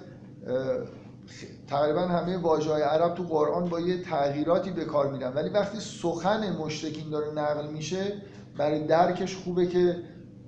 تقریبا 1.67 2.01
همه 2.01 2.37
واژه 2.37 2.71
های 2.71 2.81
عرب 2.81 3.15
تو 3.15 3.23
قرآن 3.23 3.69
با 3.69 3.79
یه 3.79 4.01
تغییراتی 4.01 4.71
به 4.71 4.85
کار 4.85 5.11
میرن. 5.11 5.33
ولی 5.33 5.49
وقتی 5.49 5.79
سخن 5.79 6.57
مشتکین 6.57 7.09
داره 7.09 7.31
نقل 7.31 7.67
میشه 7.67 8.21
برای 8.57 8.87
درکش 8.87 9.35
خوبه 9.35 9.67
که 9.67 10.03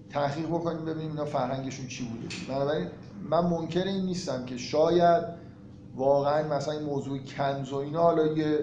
تحقیق 0.09 0.47
بکنیم 0.47 0.85
ببینیم 0.85 1.09
اینا 1.09 1.25
فرهنگشون 1.25 1.87
چی 1.87 2.05
بوده. 2.05 2.27
بنابراین 2.49 2.87
من 3.29 3.45
منکر 3.45 3.83
این 3.83 4.05
نیستم 4.05 4.45
که 4.45 4.57
شاید 4.57 5.42
واقعا 5.95 6.55
مثلا 6.55 6.73
این 6.73 6.83
موضوع 6.83 7.17
کنز 7.17 7.73
و 7.73 7.75
اینا 7.75 8.01
حالا 8.01 8.27
یه 8.27 8.59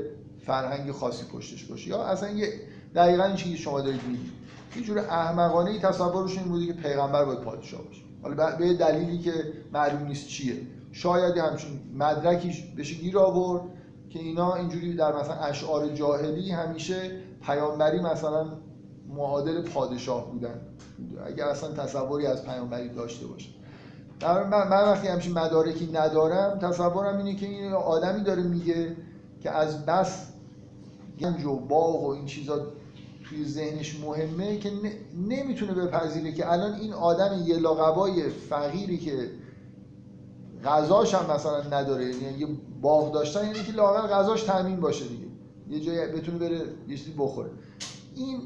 فرهنگ 0.47 0.93
خاصی 0.93 1.25
پشتش 1.25 1.65
باشه. 1.65 1.89
یا 1.89 2.03
اصلا 2.03 2.31
یه 2.31 2.53
دقیقا 2.95 3.25
این 3.25 3.37
چیزی 3.37 3.57
شما 3.57 3.81
دارید 3.81 4.03
میگید. 4.09 4.33
یه 4.77 4.83
جور 4.83 4.99
احمقانه 4.99 5.71
ای 5.71 5.79
تصورش 5.79 6.39
این 6.39 6.49
بوده 6.49 6.67
که 6.67 6.73
پیغمبر 6.73 7.25
باید 7.25 7.41
پادشاه 7.41 7.83
باشه. 7.83 8.03
حالا 8.23 8.57
به 8.57 8.75
دلیلی 8.75 9.19
که 9.19 9.33
معلوم 9.73 10.03
نیست 10.03 10.29
چیه. 10.29 10.57
شاید 10.93 11.37
همچین 11.37 11.81
مدرکیش 11.95 12.63
بشه 12.79 12.95
گیر 12.95 13.19
آورد 13.19 13.63
که 14.11 14.19
اینا 14.19 14.55
اینجوری 14.55 14.97
در 14.97 15.17
مثلا 15.17 15.35
اشعار 15.35 15.89
جاهلی 15.89 16.51
همیشه 16.51 17.11
پیامبری 17.47 18.01
مثلا 18.01 18.47
معادل 19.09 19.63
پادشاه 19.63 20.33
بودن. 20.33 20.61
اگر 21.27 21.45
اصلا 21.45 21.73
تصوری 21.73 22.27
از 22.27 22.45
پیامبری 22.45 22.89
داشته 22.89 23.27
باشه. 23.27 23.49
من, 24.23 24.69
من 24.69 24.83
وقتی 24.83 25.09
همچین 25.09 25.33
مدارکی 25.33 25.87
ندارم 25.93 26.59
تصورم 26.59 27.17
اینه 27.19 27.35
که 27.35 27.47
این 27.47 27.73
آدمی 27.73 28.21
داره 28.21 28.43
میگه 28.43 28.97
که 29.43 29.51
از 29.51 29.87
بس 29.87 30.27
گنج 31.21 31.45
و 31.45 31.57
باغ 31.57 32.05
و 32.05 32.09
این 32.09 32.27
چیزا 32.27 32.67
توی 33.25 33.45
ذهنش 33.45 34.01
مهمه 34.01 34.59
که 34.59 34.71
نمی‌تونه 35.29 35.75
بپذیره 35.75 36.33
که 36.33 36.53
الان 36.53 36.75
این 36.75 36.93
آدم 36.93 37.43
یه 37.47 37.57
لاقبای 37.57 38.29
فقیری 38.29 38.99
که 38.99 39.31
غذاش 40.65 41.15
هم 41.15 41.35
مثلا 41.35 41.63
نداره 41.63 42.05
یعنی 42.05 42.39
یه 42.39 42.47
باغ 42.83 43.13
داشتن 43.13 43.45
یعنی 43.45 43.63
که 43.63 43.73
لاقل 43.73 44.09
غذاش 44.09 44.43
تامین 44.43 44.81
باشه 44.81 45.05
دیگه. 45.09 45.27
یه 45.69 45.81
جایی 45.81 46.13
بتونه 46.13 46.39
بره 46.39 46.61
یه 46.89 46.97
چیزی 46.97 47.15
بخوره. 47.19 47.51
این 48.15 48.41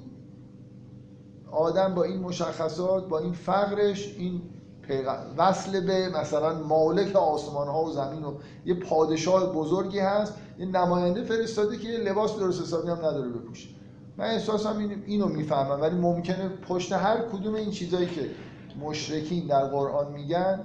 آدم 1.51 1.95
با 1.95 2.03
این 2.03 2.21
مشخصات 2.21 3.09
با 3.09 3.19
این 3.19 3.33
فقرش 3.33 4.15
این 4.19 4.43
وصل 5.39 5.81
به 5.81 6.09
مثلا 6.09 6.63
مالک 6.63 7.17
آسمان 7.17 7.69
ها 7.69 7.85
و 7.85 7.93
زمین 7.93 8.25
و 8.25 8.35
یه 8.67 8.75
پادشاه 8.75 9.53
بزرگی 9.53 9.99
هست 9.99 10.35
یه 10.59 10.67
نماینده 10.67 11.23
فرستاده 11.23 11.79
که 11.79 11.89
لباس 11.89 12.37
درست 12.37 12.63
حسابی 12.63 12.89
هم 12.89 12.99
نداره 12.99 13.29
بپوشه. 13.29 13.69
من 14.17 14.25
احساسم 14.25 14.79
این 14.79 15.03
اینو 15.07 15.29
می‌فهمم 15.29 15.81
ولی 15.81 15.97
ممکنه 15.97 16.49
پشت 16.49 16.93
هر 16.93 17.19
کدوم 17.19 17.55
این 17.55 17.71
چیزایی 17.71 18.07
که 18.07 18.31
مشرکین 18.81 19.47
در 19.47 19.65
قرآن 19.65 20.13
میگن 20.13 20.61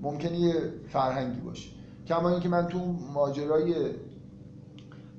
ممکنه 0.00 0.38
یه 0.38 0.54
فرهنگی 0.88 1.40
باشه. 1.40 1.70
کما 2.06 2.28
اینکه 2.30 2.48
من 2.48 2.66
تو 2.66 2.78
ماجرای 3.14 3.74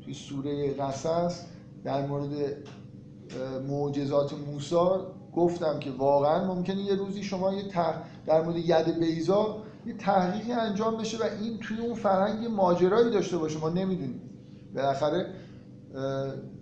توی 0.04 0.14
سوره 0.14 0.74
قصص 0.74 1.42
در 1.84 2.08
مورد 2.08 2.32
معجزات 3.68 4.34
موسی 4.34 4.76
گفتم 5.36 5.80
که 5.80 5.92
واقعا 5.92 6.54
ممکنه 6.54 6.82
یه 6.82 6.96
روزی 6.96 7.24
شما 7.24 7.54
یه 7.54 7.68
تح... 7.68 7.94
در 8.30 8.42
مورد 8.42 8.58
ید 8.58 9.00
بیزا 9.00 9.64
یه 9.86 9.94
تحقیقی 9.94 10.52
انجام 10.52 10.98
بشه 10.98 11.18
و 11.18 11.24
این 11.42 11.58
توی 11.60 11.80
اون 11.80 11.94
فرهنگ 11.94 12.46
ماجرایی 12.48 13.12
داشته 13.12 13.38
باشه. 13.38 13.60
ما 13.60 13.70
نمی‌دونیم. 13.70 14.22
بالاخره 14.76 15.34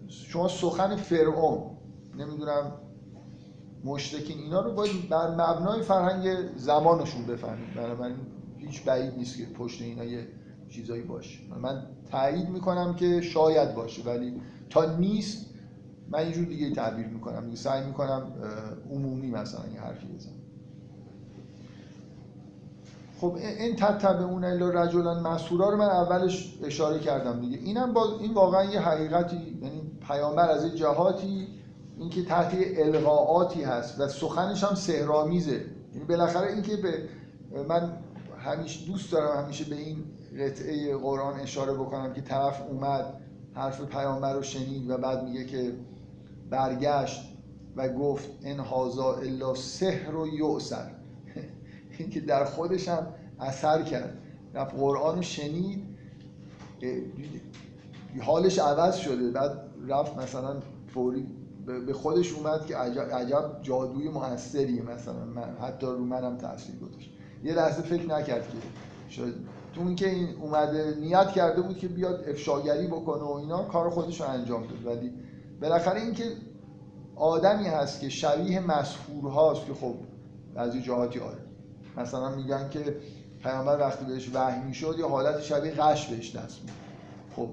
شما 0.07 0.47
سخن 0.47 0.95
فرعون 0.95 1.61
نمی‌دونم 2.17 2.71
مشرکین 3.83 4.37
اینا 4.37 4.61
رو 4.61 4.73
باید 4.73 5.09
بر 5.09 5.31
مبنای 5.31 5.81
فرهنگ 5.81 6.37
زمانشون 6.57 7.25
بفهمید 7.25 7.73
بنابراین 7.75 8.15
هیچ 8.57 8.83
بعید 8.83 9.13
نیست 9.17 9.37
که 9.37 9.45
پشت 9.45 9.81
اینا 9.81 10.03
یه 10.03 10.27
چیزایی 10.69 11.01
باشه. 11.01 11.39
من 11.61 11.83
تایید 12.11 12.49
می‌کنم 12.49 12.95
که 12.95 13.21
شاید 13.21 13.75
باشه 13.75 14.03
ولی 14.03 14.41
تا 14.69 14.95
نیست 14.95 15.45
من 16.09 16.19
اینجور 16.19 16.45
دیگه 16.45 16.71
تعبیر 16.71 17.07
می‌کنم. 17.07 17.45
دیگه 17.45 17.57
سعی 17.57 17.85
می‌کنم 17.85 18.31
عمومی 18.91 19.31
مثلا 19.31 19.61
یه 19.73 19.81
حرفی 19.81 20.07
بزنم. 20.07 20.33
خب 23.21 23.35
این 23.59 23.75
تتبع 23.75 24.23
اون 24.23 24.43
الا 24.43 24.69
رجلا 24.69 25.19
مسئولا 25.19 25.69
رو 25.69 25.77
من 25.77 25.89
اولش 25.89 26.57
اشاره 26.63 26.99
کردم 26.99 27.39
دیگه. 27.39 27.57
اینم 27.57 27.93
با 27.93 28.19
این 28.19 28.33
واقعا 28.33 28.63
یه 28.63 28.79
حقیقتی 28.79 29.57
یعنی 29.61 29.81
پیامبر 30.07 30.49
از 30.49 30.77
جهاتی 30.77 31.47
اینکه 31.97 32.23
تحت 32.23 32.57
القاعاتی 32.77 33.63
هست 33.63 33.99
و 33.99 34.07
سخنش 34.07 34.63
هم 34.63 34.75
سهرامیزه 34.75 35.65
یعنی 35.93 36.05
بالاخره 36.09 36.53
اینکه 36.53 36.77
به 36.77 37.09
من 37.69 37.97
همیشه 38.39 38.85
دوست 38.85 39.11
دارم 39.11 39.43
همیشه 39.43 39.65
به 39.65 39.75
این 39.75 40.03
قطعه 40.39 40.97
قرآن 40.97 41.39
اشاره 41.39 41.73
بکنم 41.73 42.13
که 42.13 42.21
طرف 42.21 42.61
اومد 42.69 43.05
حرف 43.53 43.81
پیامبر 43.81 44.33
رو 44.33 44.41
شنید 44.41 44.89
و 44.89 44.97
بعد 44.97 45.23
میگه 45.23 45.45
که 45.45 45.73
برگشت 46.49 47.21
و 47.75 47.89
گفت 47.89 48.29
ان 48.43 48.59
هازا 48.59 49.13
الا 49.13 49.55
سحر 49.55 50.15
و 50.15 50.19
این 50.19 50.96
که 52.03 52.19
در 52.19 52.45
خودش 52.45 52.87
هم 52.87 53.07
اثر 53.39 53.83
کرد. 53.83 54.17
رفت 54.53 54.75
قرآن 54.75 55.21
شنید 55.21 55.83
حالش 58.21 58.59
عوض 58.59 58.95
شده. 58.95 59.31
بعد 59.31 59.51
رفت 59.87 60.17
مثلا 60.17 60.55
فوری 60.87 61.27
به 61.87 61.93
خودش 61.93 62.33
اومد 62.33 62.65
که 62.65 62.77
عجب, 62.77 63.11
عجب 63.11 63.59
جادوی 63.61 64.09
موثریه 64.09 64.81
مثلا 64.81 65.25
من 65.25 65.57
حتی 65.61 65.85
رو 65.85 66.05
منم 66.05 66.37
تاثیر 66.37 66.75
گذاشت. 66.75 67.11
یه 67.43 67.53
لحظه 67.53 67.81
فکر 67.81 68.05
نکرد 68.05 68.49
که 68.49 68.57
شاید 69.09 69.33
اون 69.77 69.95
که 69.95 70.09
این 70.09 70.35
اومده 70.41 70.95
نیت 71.01 71.31
کرده 71.31 71.61
بود 71.61 71.77
که 71.77 71.87
بیاد 71.87 72.29
افشاگری 72.29 72.87
بکنه 72.87 73.23
و 73.23 73.31
اینا 73.31 73.63
کار 73.63 73.89
خودش 73.89 74.21
رو 74.21 74.27
انجام 74.27 74.67
داد. 74.67 74.85
ولی 74.85 75.13
بالاخره 75.61 76.01
اینکه 76.01 76.23
آدمی 77.15 77.67
هست 77.67 77.99
که 77.99 78.09
شبیه 78.09 78.59
مسحور 78.59 79.31
هاست 79.31 79.65
که 79.65 79.73
خب 79.73 79.95
از 80.55 80.75
جهاتی 80.75 81.19
آره 81.19 81.46
مثلا 81.97 82.35
میگن 82.35 82.69
که 82.69 82.97
پیامبر 83.43 83.79
وقتی 83.79 84.05
بهش 84.05 84.31
وحی 84.33 84.61
می‌شد 84.61 84.95
یا 84.99 85.09
حالت 85.09 85.41
شبیه 85.41 85.71
غش 85.71 86.07
بهش 86.07 86.35
دست 86.35 86.61
میده 86.61 86.73
خب 87.35 87.49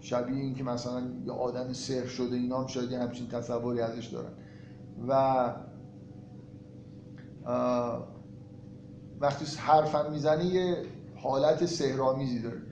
شبیه 0.00 0.36
این 0.36 0.54
که 0.54 0.64
مثلا 0.64 1.02
یه 1.26 1.32
آدم 1.32 1.72
سرخ 1.72 2.08
شده 2.08 2.36
اینا 2.36 2.60
هم 2.60 2.66
شاید 2.66 2.92
همچین 2.92 3.28
تصوری 3.28 3.80
ازش 3.80 4.06
دارن. 4.06 4.32
و 5.08 5.54
وقتی 9.20 9.56
حرفم 9.56 10.10
می‌زنه 10.12 10.44
یه 10.44 10.76
حالت 11.16 11.66
سهرامیزی 11.66 12.42
داره. 12.42 12.62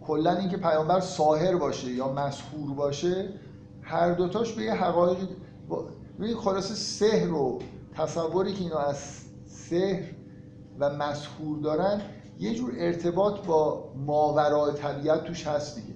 کلا 0.00 0.36
اینکه 0.36 0.56
پیامبر 0.56 1.00
ساهر 1.00 1.56
باشه 1.56 1.90
یا 1.90 2.12
مسحور 2.12 2.74
باشه 2.74 3.28
هر 3.82 4.12
دوتاش 4.12 4.52
به 4.52 4.62
یه 4.62 4.74
حقایق 4.74 5.18
ببین 6.18 6.36
خلاصه 6.36 6.74
سحر 6.74 7.32
و 7.32 7.58
تصوری 7.96 8.52
که 8.52 8.62
اینا 8.62 8.78
از 8.78 8.96
سحر 9.46 10.02
و 10.78 10.90
مسحور 10.90 11.58
دارن 11.58 12.00
یه 12.38 12.54
جور 12.54 12.72
ارتباط 12.78 13.46
با 13.46 13.92
ماورای 14.06 14.74
طبیعت 14.74 15.24
توش 15.24 15.46
هست 15.46 15.76
دیگه. 15.76 15.94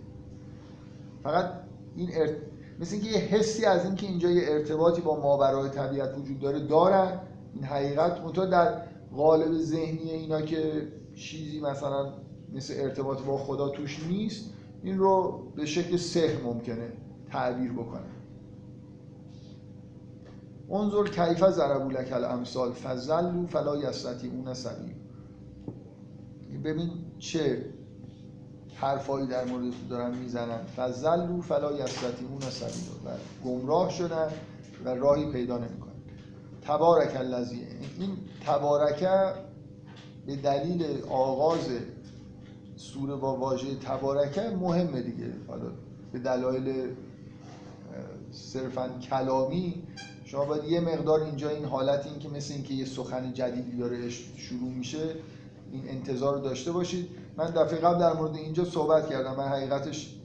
فقط 1.23 1.53
این 1.97 2.11
ارت... 2.13 2.37
مثل 2.81 2.95
اینکه 2.95 3.11
یه 3.11 3.19
حسی 3.19 3.65
از 3.65 3.85
اینکه 3.85 4.07
اینجا 4.07 4.31
یه 4.31 4.43
ارتباطی 4.49 5.01
با 5.01 5.21
ماورای 5.21 5.71
طبیعت 5.71 6.19
وجود 6.19 6.41
داره 6.41 6.61
دارن. 6.61 7.21
این 7.55 7.65
حقیقت 7.65 8.21
منتها 8.21 8.45
در 8.47 8.83
قالب 9.17 9.59
ذهنی 9.59 10.11
اینا 10.11 10.41
که 10.41 10.89
چیزی 11.15 11.61
مثلا 11.61 12.13
مثل 12.53 12.75
ارتباط 12.77 13.23
با 13.23 13.39
خدا 13.39 13.69
توش 13.69 14.07
نیست 14.09 14.51
این 14.83 14.99
رو 14.99 15.43
به 15.57 15.67
شکل 15.67 15.97
سحر 15.97 16.43
ممکنه 16.43 16.93
تعبیر 17.33 17.73
بکنه. 17.73 18.18
انظر 20.73 21.05
کیف 21.05 21.51
ضربوا 21.51 21.93
لك 21.93 22.13
الامثال 22.13 22.73
فزلوا 22.73 23.47
فلا 23.47 23.77
یستطیعون 23.77 24.55
سبیل. 24.55 24.95
ببین 26.65 26.91
چه 27.19 27.65
حرفایی 28.75 29.27
در 29.27 29.45
مورد 29.45 29.71
تو 29.71 29.89
دارن 29.91 30.19
می‌زنن. 30.19 30.61
فزلوا 30.77 31.41
فلا 31.41 31.73
یستطیعون 31.73 32.41
سبیل. 32.41 32.89
و 33.05 33.11
گمراه 33.45 33.91
شدن 33.91 34.29
و 34.85 34.89
راهی 34.89 35.33
پیدا 35.33 35.59
نمی‌کنن. 35.59 35.93
تبارک 36.63 37.17
الذی 37.17 37.67
این 37.99 38.17
تبارک 38.47 39.09
به 40.27 40.37
دلیل 40.37 41.03
آغاز 41.11 41.69
سوره 42.77 43.15
با 43.15 43.37
واژه 43.37 43.75
تبارکه 43.75 44.51
مهمه 44.61 45.03
دیگه. 45.03 45.33
حالا 45.49 45.71
به 46.13 46.19
دلایل 46.19 46.95
صرفا 48.33 48.89
کلامی 48.89 49.83
شما 50.29 50.45
باید 50.45 50.65
یه 50.65 50.81
مقدار 50.81 51.21
اینجا 51.21 51.49
این 51.49 51.65
حالت 51.65 52.07
این 52.07 52.19
که 52.19 52.29
مثل 52.29 52.55
اینکه 52.55 52.75
یه 52.75 52.85
سخن 52.85 53.33
جدیدی 53.33 53.77
داره 53.77 54.09
شروع 54.09 54.73
میشه 54.73 54.99
این 55.73 55.89
انتظار 55.89 56.35
رو 56.35 56.41
داشته 56.41 56.73
باشید. 56.73 57.09
من 57.37 57.47
دفعه 57.51 57.79
قبل 57.79 57.99
در 57.99 58.13
مورد 58.13 58.37
اینجا 58.37 58.65
صحبت 58.65 59.09
کردم. 59.09 59.37
من 59.37 59.45
حقیقتش 59.49 60.17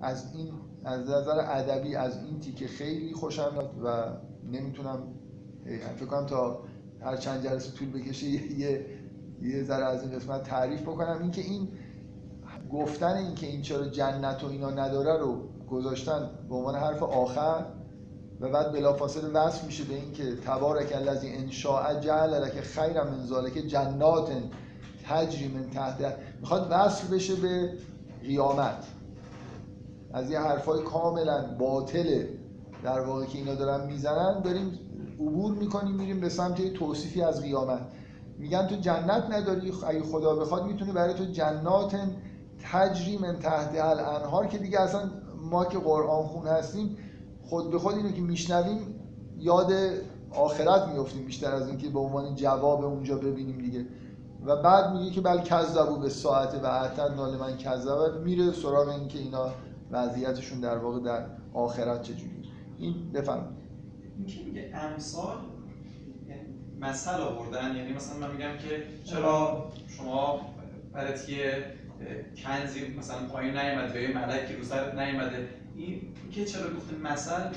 از 0.00 0.34
این 0.34 0.48
از 0.84 1.00
نظر 1.00 1.38
ادبی 1.38 1.96
از 1.96 2.24
این 2.24 2.40
تیکه 2.40 2.66
خیلی 2.66 3.12
خوشم 3.12 3.52
میاد 3.52 3.70
و 3.84 4.06
نمی‌تونم 4.52 5.02
فکر 5.96 6.06
کنم 6.06 6.26
تا 6.26 6.58
هر 7.00 7.16
چند 7.16 7.44
جلسه 7.44 7.72
طول 7.72 7.90
بکشه 7.90 8.26
یه 8.26 8.86
یه 9.42 9.64
ذره 9.64 9.84
از 9.84 10.02
این 10.02 10.12
قسمت 10.12 10.42
تعریف 10.42 10.82
بکنم. 10.82 11.18
اینکه 11.22 11.40
این 11.40 11.68
گفتن 12.72 13.16
اینکه 13.16 13.46
این 13.46 13.62
چرا 13.62 13.88
جنت 13.88 14.44
و 14.44 14.46
اینا 14.46 14.70
نداره 14.70 15.18
رو 15.18 15.48
گذاشتن 15.70 16.30
به 16.48 16.54
عنوان 16.54 16.74
حرف 16.74 17.02
آخر 17.02 17.66
و 18.40 18.48
بعد 18.48 18.72
بلافاصله 18.72 19.28
وصل 19.28 19.66
میشه 19.66 19.84
به 19.84 19.94
اینکه 19.94 20.36
تبارک 20.36 20.92
الذی 20.96 21.28
ان 21.36 21.50
شاء 21.50 22.00
جعل 22.00 22.44
لك 22.44 22.60
خیر 22.60 23.02
من 23.02 23.26
ذلك 23.26 23.58
جنات 23.58 24.30
تجری 25.08 25.48
من 25.48 25.70
تحت. 25.70 26.16
می‌خواد 26.40 26.68
وصل 26.70 27.14
بشه 27.14 27.34
به 27.34 27.72
قیامت. 28.22 28.84
از 30.12 30.30
یه 30.30 30.40
حرفای 30.40 30.82
کاملا 30.82 31.56
باطله 31.58 32.28
در 32.82 33.00
واقع 33.00 33.24
که 33.24 33.38
اینا 33.38 33.54
دارن 33.54 33.86
می‌زنن 33.86 34.40
داریم 34.40 34.78
عبور 35.20 35.54
می‌کنیم 35.54 35.94
میریم 35.94 36.20
به 36.20 36.28
سمت 36.28 36.72
توصیفی 36.72 37.22
از 37.22 37.42
قیامت. 37.42 37.80
میگن 38.38 38.66
تو 38.66 38.76
جنت 38.76 39.24
نداری 39.30 39.72
اگه 39.86 40.02
خدا 40.02 40.34
بخواد 40.34 40.66
می‌تونه 40.66 40.92
برای 40.92 41.14
تو 41.14 41.24
جنات 41.24 41.96
تجری 42.72 43.18
من 43.18 43.38
تحت 43.38 43.80
الانهار 43.80 44.46
که 44.46 44.58
دیگه 44.58 44.80
اصلا 44.80 45.10
ما 45.50 45.64
که 45.64 45.78
قرآن 45.78 46.26
خون 46.26 46.46
هستیم 46.46 46.96
خود 47.44 47.70
به 47.70 47.78
خود 47.78 47.94
اینو 47.94 48.12
که 48.12 48.20
میشنویم 48.20 49.00
یاد 49.38 49.72
آخرت 50.30 50.88
میفتیم 50.88 51.24
بیشتر 51.24 51.54
از 51.54 51.68
اینکه 51.68 51.88
به 51.88 51.98
عنوان 51.98 52.34
جواب 52.34 52.84
اونجا 52.84 53.16
ببینیم 53.16 53.58
دیگه. 53.58 53.86
و 54.46 54.62
بعد 54.62 54.92
میگه 54.92 55.10
که 55.10 55.20
بل 55.20 55.40
کذبو 55.40 55.96
به 55.96 56.08
ساعت 56.08 56.54
و 56.62 56.66
اعتد 56.66 57.14
نال 57.16 57.36
من 57.36 57.56
کذب. 57.56 58.22
میره 58.24 58.52
سراغ 58.52 58.88
اینکه 58.88 59.18
اینا 59.18 59.50
وضعیتشون 59.90 60.60
در 60.60 60.78
واقع 60.78 61.00
در 61.00 61.26
آخرت 61.54 62.02
چجوری 62.02 62.34
این 62.78 63.12
بفهم 63.12 63.56
این 64.16 64.26
که 64.26 64.44
میگه 64.44 64.70
امثال 64.74 65.36
یعنی 66.28 66.42
مثل 66.80 67.20
آوردن؟ 67.20 67.76
یعنی 67.76 67.92
مثلا 67.92 68.18
من 68.18 68.32
میگم 68.32 68.56
که 68.58 68.82
چرا 69.04 69.64
شما 69.88 70.40
برای 70.92 71.12
کنزی 72.44 72.94
مثلا 72.98 73.26
پایین 73.32 73.56
نیومد 73.56 73.92
به 73.92 74.02
یه 74.02 74.14
ملکی 74.14 74.56
رو 74.56 74.64
سرت 74.64 74.94
نیومده. 74.94 75.48
این 75.76 76.00
که 76.30 76.44
چرا 76.44 76.74
گفته 76.76 76.96
مثل 76.96 77.52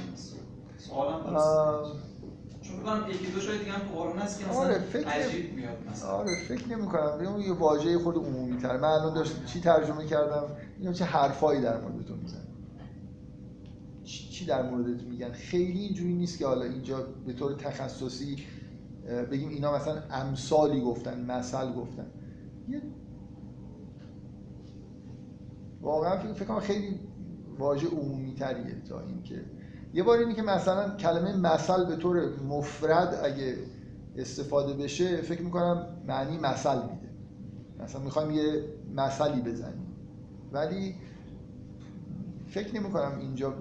سوالم 0.78 1.24
درست 1.24 2.08
چون 2.62 2.80
بکنم 2.80 3.10
یکی 3.10 3.32
دو 3.32 3.40
شاید 3.40 3.60
دیگه 3.60 3.72
هم 3.72 3.96
قرآن 3.96 4.18
هست 4.18 4.40
که 4.40 4.46
مثلا 4.46 4.60
آره 4.60 4.80
فکر 4.80 5.08
عجیب 5.08 5.54
میاد 5.54 5.78
مثلا. 5.92 6.10
آره 6.10 6.36
فکر 6.48 6.68
نمی 6.68 6.88
کنم. 6.88 7.28
اون 7.28 7.42
یه 7.42 7.54
واژه 7.54 8.00
خود 8.00 8.16
عمومی 8.16 8.58
تر 8.58 8.78
من 8.78 8.88
الان 8.88 9.14
داشت 9.14 9.46
چی 9.46 9.62
ترجمه 9.62 10.06
کردم؟ 10.06 10.44
اینو 10.80 10.94
چه 10.94 11.06
حرفایی 11.06 11.62
در 11.62 11.82
مورد 11.82 12.06
تو 12.06 12.16
می‌زنم 12.16 12.48
چی 14.04 14.46
در 14.46 14.70
موردت 14.70 15.04
میگن؟ 15.04 15.32
خیلی 15.32 15.80
اینجوری 15.80 16.14
نیست 16.14 16.38
که 16.38 16.48
حالا 16.48 16.66
اینجا 16.66 17.08
به 17.26 17.34
طور 17.34 17.54
تخصصی 17.54 18.38
بگیم 19.32 19.50
اینا 19.50 19.76
مثلا 19.76 20.02
امثالی 20.12 20.82
گفتن 20.82 21.26
مثل 21.26 21.74
گفتن. 21.74 22.06
یه 22.70 22.82
واقعا 25.82 26.34
فکر 26.34 26.46
کنم 26.46 26.60
خیلی 26.60 27.00
واژه 27.60 27.88
عمومی 27.88 28.34
تریه 28.34 28.82
تا 28.90 29.02
اینکه. 29.02 29.42
یه 29.94 30.04
بار 30.04 30.18
اینی 30.18 30.34
که 30.34 30.42
مثلا 30.42 30.96
کلمه 30.96 31.36
مثل 31.36 31.86
به 31.86 31.96
طور 31.96 32.42
مفرد 32.50 33.20
اگه 33.24 33.58
استفاده 34.18 34.74
بشه 34.74 35.22
فکر 35.22 35.42
می‌کنم 35.42 35.86
معنی 36.08 36.38
مثل 36.38 36.76
میده. 36.76 37.10
مثلا 37.84 38.02
می‌خوایم 38.02 38.32
یه 38.32 38.64
مثلی 38.96 39.42
بزنیم. 39.42 39.88
ولی 40.52 40.96
فکر 42.48 42.76
نمی 42.76 42.90
کنم 42.90 43.20
اینجا 43.20 43.54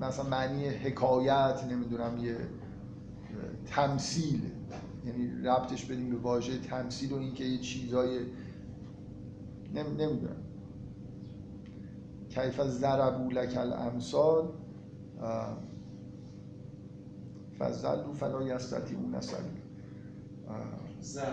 مثلا 0.00 0.28
معنی 0.28 0.68
حکایت 0.68 1.64
نمی‌دونم 1.70 2.24
یه 2.24 2.36
تمثیل 3.66 4.40
یعنی 5.06 5.42
ربطش 5.44 5.84
بدیم 5.84 6.10
به 6.10 6.16
واژه 6.16 6.58
تمثیل 6.58 7.12
و 7.12 7.16
اینکه 7.16 7.44
یه 7.44 7.58
چیزای 7.58 8.18
نمی‌دونم. 9.74 10.43
کیف 12.34 12.60
ضربو 12.60 13.30
لک 13.30 13.56
الامثال 13.56 14.48
فزلوا 17.58 18.12
فلا 18.12 18.42
یستطیعون 18.42 19.20
سبیل. 19.20 19.60
ضربه 21.02 21.28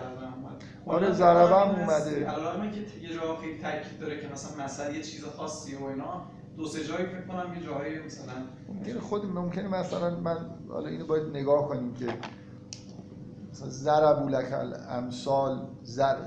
آره 0.86 1.12
ضربه 1.12 1.56
هم 1.56 1.68
اومده. 1.80 2.26
علامه 2.26 2.70
که 2.70 2.80
یه 2.80 3.14
جا 3.14 3.36
خیلی 3.36 3.58
تاکید 3.58 4.00
داره 4.00 4.20
که 4.20 4.28
مثلا 4.32 4.64
مثلا 4.64 4.90
یه 4.90 5.02
چیز 5.02 5.24
خاصی 5.24 5.74
و 5.76 5.84
اینا 5.84 6.22
دو 6.56 6.66
سه 6.66 6.84
جایی 6.84 7.06
فکر 7.06 7.26
کنم 7.26 7.54
یه 7.54 7.62
جایی 7.62 7.98
مثلا 7.98 8.32
ممکنه 8.68 9.00
خود 9.00 9.26
ممکنه 9.26 9.68
مثلا 9.68 10.20
من 10.20 10.36
حالا 10.68 10.88
اینو 10.88 11.06
باید 11.06 11.36
نگاه 11.36 11.68
کنیم 11.68 11.94
که 11.94 12.14
مثلا 13.50 13.68
ضربو 13.68 14.28
لک 14.28 14.52
الامثال 14.52 15.68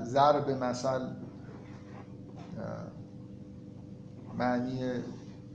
ضرب 0.04 0.50
مثل 0.50 1.00
معنی 4.38 4.80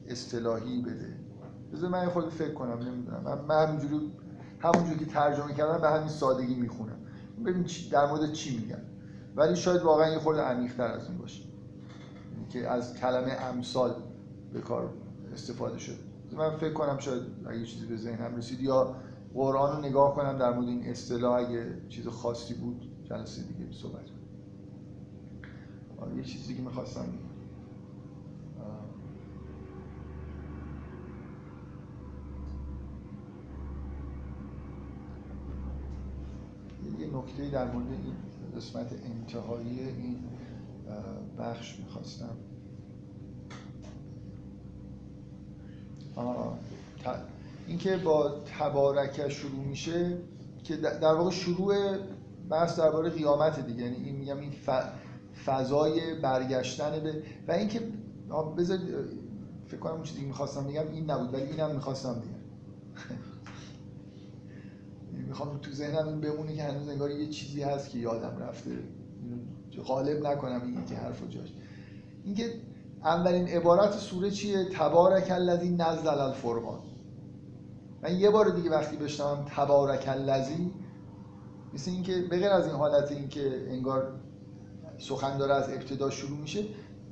اصطلاحی 0.06 0.82
بده. 0.82 1.16
بذار 1.72 1.90
من 1.90 2.08
خود 2.08 2.28
فکر 2.28 2.54
کنم 2.54 2.78
نمی‌دونم. 2.78 3.44
من 3.48 3.66
همینجوری 3.66 4.12
همونجوری 4.58 4.98
که 4.98 5.04
ترجمه 5.04 5.54
کردم 5.54 5.80
به 5.80 5.88
همین 5.88 6.08
سادگی 6.08 6.54
می‌خونم. 6.54 6.98
ببین 7.46 7.66
در 7.90 8.06
مورد 8.06 8.32
چی 8.32 8.58
میگن 8.58 8.82
ولی 9.36 9.56
شاید 9.56 9.82
واقعا 9.82 10.12
یه 10.12 10.18
خورده 10.18 10.40
عمیق‌تر 10.40 10.86
از 10.86 11.08
این 11.08 11.18
باشه. 11.18 11.42
که 12.48 12.68
از 12.68 12.96
کلمه 12.96 13.30
امثال 13.30 13.94
به 14.52 14.60
کار 14.60 14.94
استفاده 15.32 15.78
شده. 15.78 15.96
من 16.32 16.56
فکر 16.56 16.72
کنم 16.72 16.98
شاید 16.98 17.22
اگه 17.46 17.64
چیزی 17.64 17.86
به 17.86 17.96
ذهنم 17.96 18.36
رسید 18.36 18.60
یا 18.60 18.96
قرآن 19.34 19.76
رو 19.76 19.88
نگاه 19.88 20.14
کنم 20.14 20.38
در 20.38 20.52
مورد 20.52 20.68
این 20.68 20.90
اصطلاح 20.90 21.38
اگه 21.38 21.76
چیز 21.88 22.08
خاصی 22.08 22.54
بود 22.54 22.90
جلسه 23.04 23.42
دیگه 23.42 23.72
صحبت 23.72 24.04
کنم. 26.00 26.18
یه 26.18 26.24
چیزی 26.24 26.54
که 26.54 26.62
می‌خواستم 26.62 27.04
یه 37.00 37.06
نکته 37.06 37.50
در 37.52 37.70
مورد 37.70 37.86
این 37.92 38.14
قسمت 38.56 38.92
انتهایی 38.92 39.80
این 39.80 40.18
بخش 41.38 41.78
می‌خواستم. 41.78 42.36
اینکه 47.66 47.96
با 47.96 48.34
تبارکه 48.58 49.28
شروع 49.28 49.64
میشه 49.64 50.18
که 50.64 50.76
در 50.76 51.14
واقع 51.14 51.30
شروع 51.30 51.74
بحث 52.50 52.78
درباره 52.78 53.10
قیامت 53.10 53.66
دیگه. 53.66 53.82
یعنی 53.82 53.96
این 53.96 54.16
میگم 54.16 54.38
این 54.40 54.52
فضای 55.44 56.14
برگشتن 56.14 56.90
به 57.00 57.22
و 57.48 57.52
اینکه 57.52 57.80
بذار 58.58 58.78
فکر 59.66 59.80
کنم 59.80 59.92
اون 59.92 60.02
چیزی 60.02 60.24
می‌خواستم 60.24 60.66
بگم 60.66 60.88
این 60.92 61.10
نبود 61.10 61.34
ولی 61.34 61.42
اینم 61.42 61.70
می‌خواستم 61.70 62.12
بگم. 62.12 62.40
می‌خوام 65.30 65.58
تو 65.58 65.70
ذهنم 65.70 66.08
این 66.08 66.20
بمونه 66.20 66.56
که 66.56 66.62
هنوز 66.62 66.88
انگار 66.88 67.10
یه 67.10 67.26
چیزی 67.26 67.62
هست 67.62 67.90
که 67.90 67.98
یادم 67.98 68.38
رفته. 68.38 68.70
غالب 69.86 70.26
نکنم 70.26 70.62
این 70.64 70.84
که 70.84 70.94
حرف 70.94 71.22
جاش. 71.28 71.52
اینکه 72.24 72.54
اولین 73.04 73.48
عبارت 73.48 73.92
سوره 73.92 74.30
چیه؟ 74.30 74.64
تبارک 74.64 75.30
الذی 75.30 75.68
نزل 75.68 76.08
الفرقان. 76.08 76.78
من 78.02 78.16
یه 78.16 78.30
بار 78.30 78.48
دیگه 78.48 78.70
وقتی 78.70 78.96
بشنوم 78.96 79.44
تبارک 79.56 80.08
الذی 80.08 80.70
مثل 81.74 81.90
اینکه 81.90 82.22
به 82.30 82.38
غیر 82.38 82.50
از 82.50 82.66
این 82.66 82.76
حالت 82.76 83.12
اینکه 83.12 83.66
انگار 83.68 84.12
سخن 84.98 85.38
داره 85.38 85.54
از 85.54 85.68
ابتدا 85.68 86.10
شروع 86.10 86.38
میشه 86.38 86.64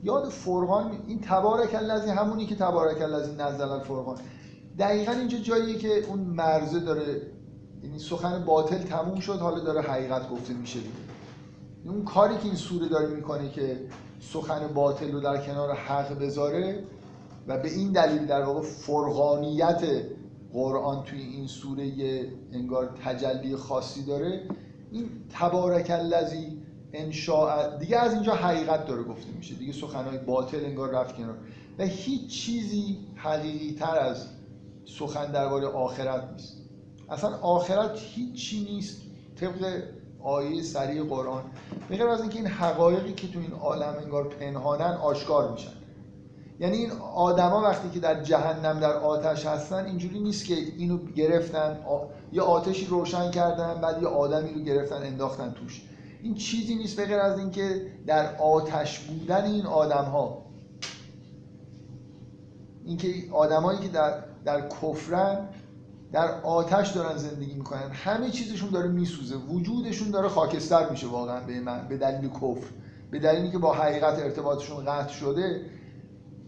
یاد 0.02 0.28
فرقان 0.28 1.02
این 1.06 1.20
تبارک 1.20 1.74
الذی 1.74 2.10
همونی 2.10 2.46
که 2.46 2.54
تبارک 2.54 3.02
الذی 3.02 3.32
نزل 3.32 3.68
الفرقان. 3.68 4.18
دقیقا 4.78 5.12
اینجا 5.12 5.38
جاییه 5.38 5.78
که 5.78 6.04
اون 6.08 6.18
مرزه 6.18 6.80
داره 6.80 7.37
یعنی 7.82 7.98
سخن 7.98 8.44
باطل 8.44 8.78
تموم 8.78 9.20
شد 9.20 9.38
حالا 9.38 9.58
داره 9.58 9.80
حقیقت 9.80 10.30
گفته 10.30 10.54
میشه 10.54 10.78
دیگه. 10.78 10.92
اون 11.84 12.04
کاری 12.04 12.36
که 12.36 12.44
این 12.44 12.54
سوره 12.54 12.88
داره 12.88 13.06
می‌کنه 13.06 13.50
که 13.50 13.80
سخن 14.20 14.68
باطل 14.74 15.12
رو 15.12 15.20
در 15.20 15.46
کنار 15.46 15.74
حق 15.74 16.18
بذاره 16.18 16.84
و 17.48 17.58
به 17.58 17.68
این 17.68 17.92
دلیل 17.92 18.26
در 18.26 18.42
واقع 18.42 18.60
فرغانیت 18.60 19.84
قرآن 20.52 21.04
توی 21.04 21.20
این 21.20 21.46
سوره 21.46 21.86
یه 21.86 22.32
انگار 22.52 22.90
تجلی 23.04 23.56
خاصی 23.56 24.04
داره 24.04 24.42
این 24.92 25.08
تبارک 25.30 25.90
الذی 25.90 26.62
انشاء 26.92 27.76
دیگه 27.76 27.96
از 27.96 28.14
اینجا 28.14 28.34
حقیقت 28.34 28.86
داره 28.86 29.02
گفته 29.02 29.30
میشه. 29.36 29.54
دیگه 29.54 29.72
سخنهای 29.72 30.18
باطل 30.18 30.64
انگار 30.64 30.90
رفت 30.90 31.16
کنار. 31.16 31.36
و 31.78 31.84
هیچ 31.84 32.30
چیزی 32.30 32.98
حقیقی 33.16 33.76
تر 33.78 33.98
از 33.98 34.26
سخن 34.84 35.32
درباره 35.32 35.66
آخرت 35.66 36.28
نیست. 36.32 36.67
اصلا 37.10 37.36
آخرت 37.36 37.98
هیچی 37.98 38.64
نیست 38.64 39.00
طبق 39.40 39.82
آیه 40.22 40.62
سریع 40.62 41.02
قرآن. 41.02 41.42
بغیر 41.90 42.06
از 42.06 42.20
اینکه 42.20 42.36
این 42.38 42.46
حقایقی 42.46 43.12
که 43.12 43.28
تو 43.28 43.38
این 43.38 43.52
عالم 43.52 43.94
انگار 44.02 44.28
پنهانن 44.28 44.94
آشکار 44.94 45.52
میشن. 45.52 45.72
یعنی 46.60 46.76
این 46.76 46.90
آدما 47.14 47.62
وقتی 47.62 47.90
که 47.90 48.00
در 48.00 48.22
جهنم 48.22 48.80
در 48.80 48.92
آتش 48.92 49.46
هستن 49.46 49.84
اینجوری 49.84 50.20
نیست 50.20 50.44
که 50.44 50.54
اینو 50.54 50.98
گرفتن 50.98 51.78
یه 52.32 52.42
آتشی 52.42 52.86
روشن 52.86 53.30
کردن 53.30 53.80
بعد 53.80 54.02
یه 54.02 54.08
آدمی 54.08 54.54
رو 54.54 54.60
گرفتن 54.60 55.02
انداختن 55.02 55.50
توش. 55.50 55.82
این 56.22 56.34
چیزی 56.34 56.74
نیست 56.74 57.00
بغیر 57.00 57.18
از 57.18 57.38
اینکه 57.38 57.86
در 58.06 58.36
آتش 58.36 58.98
بودن 58.98 59.44
این 59.44 59.66
آدم 59.66 60.04
ها 60.04 60.42
اینکه 62.84 63.08
آدمایی 63.32 63.78
که 63.78 63.88
در 63.88 64.24
در 64.44 64.68
کفرن 64.68 65.48
در 66.12 66.40
آتش 66.40 66.90
دارن 66.90 67.16
زندگی 67.16 67.54
می‌کنن. 67.54 67.90
همه 67.92 68.30
چیزشون 68.30 68.70
داره 68.70 68.88
میسوزه. 68.88 69.36
وجودشون 69.36 70.10
داره 70.10 70.28
خاکستر 70.28 70.90
میشه 70.90 71.06
واقعا 71.06 71.46
به 71.46 71.60
من 71.60 71.88
به 71.88 71.96
دلیل 71.96 72.30
کفر. 72.30 72.66
به 73.10 73.18
دلیلی 73.18 73.50
که 73.50 73.58
با 73.58 73.74
حقیقت 73.74 74.18
ارتباطشون 74.18 74.84
قطع 74.84 75.12
شده 75.12 75.60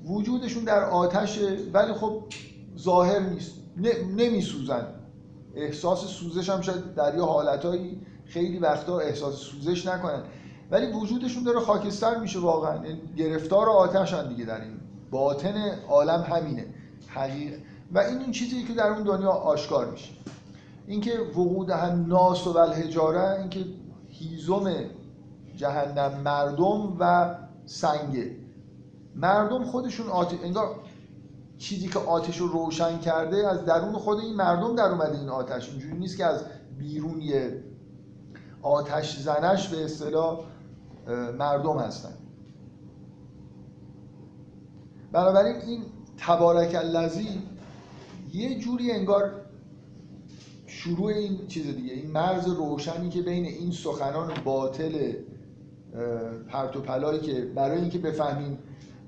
وجودشون 0.04 0.64
در 0.64 0.84
آتشه 0.84 1.56
ولی 1.72 1.92
خب 1.92 2.24
ظاهر 2.78 3.18
نیست. 3.20 3.52
نمیسوزن. 4.16 4.86
احساس 5.54 6.06
سوزش 6.06 6.50
هم 6.50 6.60
شاید 6.60 6.94
در 6.94 7.14
یه 7.14 7.22
حالتهایی 7.22 8.00
خیلی 8.24 8.58
وقتا 8.58 8.98
احساس 8.98 9.34
سوزش 9.34 9.86
نکنن. 9.86 10.22
ولی 10.70 10.92
وجودشون 10.92 11.44
داره 11.44 11.60
خاکستر 11.60 12.18
میشه 12.20 12.38
واقعا. 12.38 12.86
یعنی 12.86 13.00
گرفتار 13.16 13.68
آتشن 13.68 14.28
دیگه 14.28 14.44
در 14.44 14.60
این. 14.60 14.80
باطن 15.10 15.78
عالم 15.88 16.20
همینه. 16.22 16.66
حقیقت 17.08 17.69
و 17.92 17.98
این 17.98 18.18
این 18.18 18.32
چیزی 18.32 18.64
که 18.64 18.74
در 18.74 18.88
اون 18.88 19.02
دنیا 19.02 19.30
آشکار 19.30 19.90
میشه. 19.90 20.12
اینکه 20.86 21.18
وقود 21.18 21.70
هم 21.70 22.06
ناس 22.06 22.46
و 22.46 22.58
الحجاره 22.58 23.40
اینکه 23.40 23.64
هیزم 24.08 24.72
جهنم 25.56 26.20
مردم 26.20 26.96
و 27.00 27.34
سنگه. 27.66 28.36
مردم 29.14 29.64
خودشون 29.64 30.06
آتش 30.06 30.38
انگار 30.44 30.76
چیزی 31.58 31.88
که 31.88 31.98
آتش 31.98 32.38
رو 32.38 32.46
روشن 32.46 32.98
کرده 32.98 33.48
از 33.48 33.64
درون 33.64 33.92
خود 33.92 34.18
این 34.18 34.34
مردم 34.34 34.76
در 34.76 34.84
اومده 34.84 35.18
این 35.18 35.28
آتش. 35.28 35.70
اینجوری 35.70 35.98
نیست 35.98 36.16
که 36.16 36.26
از 36.26 36.44
بیرون 36.78 37.20
یه 37.20 37.64
آتش 38.62 39.18
زنش 39.18 39.68
به 39.68 39.84
اصطلاح 39.84 40.40
مردم 41.38 41.78
هستن. 41.78 42.12
بنابراین 45.12 45.56
این 45.56 45.82
تبارک 46.18 46.74
اللذی 46.74 47.42
یه 48.32 48.58
جوری 48.58 48.92
انگار 48.92 49.32
شروع 50.66 51.06
این 51.06 51.46
چیز 51.46 51.76
دیگه 51.76 51.92
این 51.92 52.10
مرز 52.10 52.48
روشنی 52.48 53.08
که 53.08 53.22
بین 53.22 53.44
این 53.44 53.72
سخنان 53.72 54.32
باطل 54.44 55.12
پرت 56.48 56.76
و 56.76 56.80
پلایی 56.80 57.20
که 57.20 57.40
برای 57.40 57.80
اینکه 57.80 57.98
بفهمیم 57.98 58.58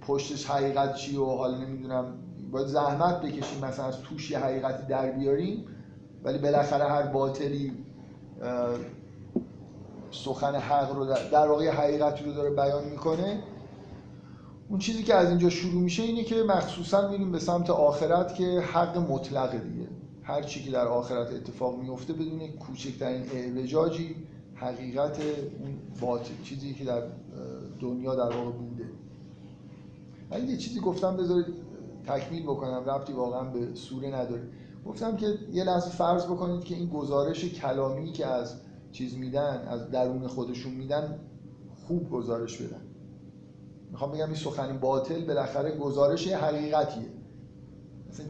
پشتش 0.06 0.46
حقیقت 0.46 0.94
چی 0.94 1.16
و 1.16 1.24
حالا 1.24 1.58
نمی‌دونم 1.58 2.14
باید 2.52 2.66
زحمت 2.66 3.20
بکشیم 3.20 3.64
مثلا 3.64 3.84
از 3.84 4.00
توش 4.00 4.30
یه 4.30 4.38
حقیقتی 4.38 4.86
در 4.86 5.10
بیاریم 5.10 5.64
ولی 6.24 6.38
بالاخره 6.38 6.84
هر 6.84 7.02
باطلی 7.02 7.72
سخن 10.10 10.54
حق 10.54 10.96
رو 10.96 11.14
در 11.32 11.48
واقع 11.48 11.70
حقیقتی 11.70 12.24
رو 12.24 12.32
داره 12.32 12.50
بیان 12.50 12.84
می‌کنه. 12.84 13.42
اون 14.72 14.78
چیزی 14.78 15.02
که 15.02 15.14
از 15.14 15.28
اینجا 15.28 15.50
شروع 15.50 15.82
میشه 15.82 16.02
اینه 16.02 16.24
که 16.24 16.42
مخصوصا 16.42 17.10
میریم 17.10 17.32
به 17.32 17.38
سمت 17.38 17.70
آخرت 17.70 18.34
که 18.34 18.60
حق 18.60 18.98
مطلقه 18.98 19.58
دیگه. 19.58 19.88
هر 20.22 20.42
چی 20.42 20.62
که 20.62 20.70
در 20.70 20.86
آخرت 20.86 21.32
اتفاق 21.32 21.78
میفته 21.78 22.12
بدون 22.12 22.48
کوچکترین 22.48 23.22
اعوجاجی 23.32 24.16
حقیقت 24.54 25.20
اون 25.60 25.78
باطل 26.00 26.34
چیزی 26.44 26.74
که 26.74 26.84
در 26.84 27.02
دنیا 27.80 28.14
در 28.14 28.36
واقع 28.36 28.50
بوده. 28.50 28.84
من 30.30 30.48
یه 30.48 30.56
چیزی 30.56 30.80
گفتم 30.80 31.16
بذارید 31.16 31.46
تکمیل 32.06 32.42
بکنم. 32.42 32.90
ربطی 32.90 33.12
واقعا 33.12 33.44
به 33.44 33.74
سوره 33.74 34.08
نداره. 34.08 34.42
گفتم 34.86 35.16
که 35.16 35.38
یه 35.52 35.64
لحظه 35.64 35.90
فرض 35.90 36.24
بکنید 36.24 36.64
که 36.64 36.74
این 36.74 36.88
گزارش 36.88 37.44
کلامی 37.44 38.12
که 38.12 38.26
از 38.26 38.60
چیز 38.92 39.16
میدن 39.16 39.64
از 39.68 39.90
درون 39.90 40.26
خودشون 40.26 40.72
میدن 40.72 41.20
خوب 41.86 42.10
گزارش 42.10 42.58
بدن. 42.58 42.91
می‌خوام 43.92 44.12
بگم 44.12 44.26
این 44.26 44.34
سخن 44.34 44.78
باطل 44.78 45.24
بالاخره 45.24 45.76
گزارش 45.76 46.28
حقیقتیه. 46.28 47.06
مثلا 48.10 48.26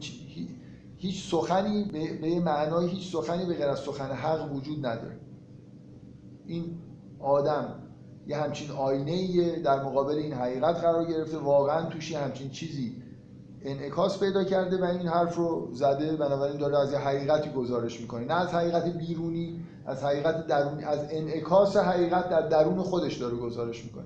هیچ 0.97 1.31
سخنی 1.31 1.83
به 2.21 2.39
معنای 2.39 2.87
هیچ 2.87 3.11
سخنی 3.11 3.45
به 3.45 3.53
غیر 3.53 3.67
از 3.67 3.79
سخن 3.79 4.11
حق 4.11 4.53
وجود 4.55 4.85
نداره. 4.85 5.19
این 6.45 6.77
آدم 7.19 7.79
یه 8.27 8.37
همچین 8.37 8.71
آینه 8.71 9.59
در 9.59 9.83
مقابل 9.83 10.15
این 10.15 10.33
حقیقت 10.33 10.75
قرار 10.75 11.05
گرفته 11.05 11.37
واقعا 11.37 11.89
توش 11.89 12.15
همچین 12.15 12.49
چیزی 12.49 12.95
انعکاس 13.61 14.19
پیدا 14.19 14.43
کرده 14.43 14.81
و 14.81 14.83
این 14.83 15.07
حرف 15.07 15.35
رو 15.35 15.69
زده 15.73 16.15
بنابراین 16.15 16.57
داره 16.57 16.79
از 16.79 16.91
یه 16.91 16.97
حقیقتی 16.97 17.49
گزارش 17.49 18.01
می‌کنه. 18.01 18.25
نه 18.25 18.33
از 18.33 18.47
حقیقت 18.47 18.97
بیرونی 18.97 19.59
از 19.85 20.03
حقیقت 20.03 20.47
درونی 20.47 20.83
از 20.83 20.99
انعکاس 21.11 21.77
حقیقت 21.77 22.29
در 22.29 22.41
درون 22.41 22.81
خودش 22.81 23.17
داره 23.17 23.35
گزارش 23.35 23.83
می‌کنه. 23.83 24.05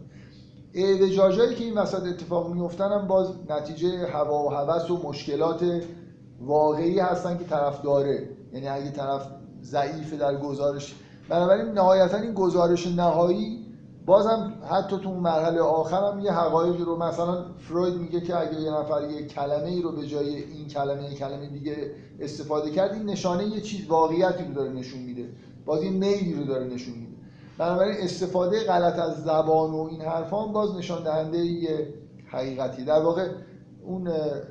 اعوجاجایی 0.78 1.56
که 1.56 1.64
این 1.64 1.78
وسط 1.78 2.04
اتفاق 2.04 2.54
میفتن 2.54 2.92
هم 2.92 3.08
باز 3.08 3.34
نتیجه 3.50 4.08
هوا 4.08 4.44
و 4.44 4.50
هوس 4.50 4.92
و 4.92 5.08
مشکلات 5.08 5.82
واقعی 6.42 7.00
هستن 7.00 7.38
که 7.38 7.44
طرف 7.44 7.82
داره. 7.82 8.30
یعنی 8.54 8.68
اگه 8.68 8.92
طرف 8.92 9.28
ضعیف 9.62 10.14
در 10.14 10.38
گزارش 10.38 10.96
بنابراین 11.30 11.66
نهایتا 11.66 12.18
این 12.18 12.34
گزارش 12.34 12.88
نهایی 12.88 13.68
بازم 14.06 14.54
حتی 14.72 14.98
تو 14.98 15.14
مرحله 15.14 15.62
آخر 15.62 16.12
هم 16.12 16.20
یه 16.20 16.32
حقایقی 16.32 16.84
رو 16.84 16.98
مثلا 16.98 17.46
فروید 17.58 17.94
میگه 17.94 18.22
که 18.22 18.38
اگه 18.40 18.62
یه 18.62 18.72
نفر 18.72 19.10
یه 19.10 19.28
کلمه 19.28 19.68
ای 19.68 19.82
رو 19.82 19.92
به 19.92 20.08
جای 20.08 20.44
این 20.44 20.68
کلمه 20.68 21.14
کلمه 21.14 21.48
دیگه 21.48 21.92
استفاده 22.20 22.72
کرد 22.72 22.94
این 22.94 23.04
نشانه 23.04 23.48
یه 23.48 23.62
چیز 23.62 23.88
واقعیتی 23.88 24.44
رو 24.44 24.54
داره 24.54 24.70
نشون 24.70 25.00
میده. 25.00 25.30
باز 25.66 25.84
یه 25.84 25.90
میلی 25.90 26.34
رو 26.34 26.44
داره 26.44 26.66
نشون 26.66 26.94
میده. 26.94 27.07
بنابراین 27.58 27.98
استفاده 28.00 28.64
غلط 28.64 29.00
از 29.00 29.24
زبان 29.24 29.72
و 29.72 29.88
این 29.92 30.02
حرفان 30.02 30.54
باز 30.54 30.76
نشان 30.76 31.04
دهنده 31.04 31.38
یه 31.38 31.94
حقیقتی. 32.26 32.84
در 32.84 33.00
واقع 33.00 33.28
اون 33.86 34.08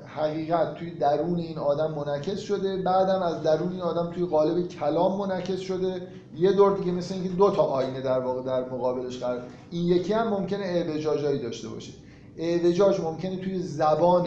حقیقت 0.07 0.74
توی 0.74 0.91
درون 0.91 1.39
این 1.39 1.59
آدم 1.59 1.95
منعکس 1.95 2.39
شده 2.39 2.83
بعدم 2.83 3.23
از 3.23 3.43
درون 3.43 3.73
این 3.73 3.81
آدم 3.81 4.11
توی 4.12 4.24
قالب 4.27 4.69
کلام 4.69 5.19
منعکس 5.19 5.61
شده. 5.61 6.03
یه 6.37 6.53
دور 6.53 6.77
دیگه 6.77 6.93
مثل 6.93 7.15
اینکه 7.15 7.28
دو 7.28 7.51
تا 7.51 7.62
آینه 7.62 8.01
در 8.01 8.19
واقع 8.19 8.43
در 8.43 8.65
مقابلش 8.69 9.19
قرار. 9.19 9.43
این 9.70 9.85
یکی 9.85 10.12
هم 10.12 10.28
ممکنه 10.28 10.65
اعوجاجایی 10.65 11.43
داشته 11.43 11.69
باشه. 11.69 11.93
اعوجاج 12.37 13.01
ممکنه 13.01 13.37
توی 13.37 13.59
زبان 13.59 14.27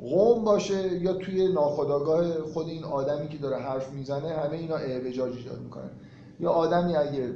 قوم 0.00 0.44
باشه 0.44 1.02
یا 1.02 1.12
توی 1.12 1.52
ناخودآگاه 1.52 2.42
خود 2.42 2.68
این 2.68 2.84
آدمی 2.84 3.28
که 3.28 3.38
داره 3.38 3.56
حرف 3.56 3.92
می‌زنه 3.92 4.28
همه 4.28 4.56
اینا 4.56 4.76
اعوجاج 4.76 5.36
ایجاد 5.36 5.60
می‌کنن. 5.60 5.90
یا 6.40 6.50
آدمی 6.50 6.96
اگه 6.96 7.30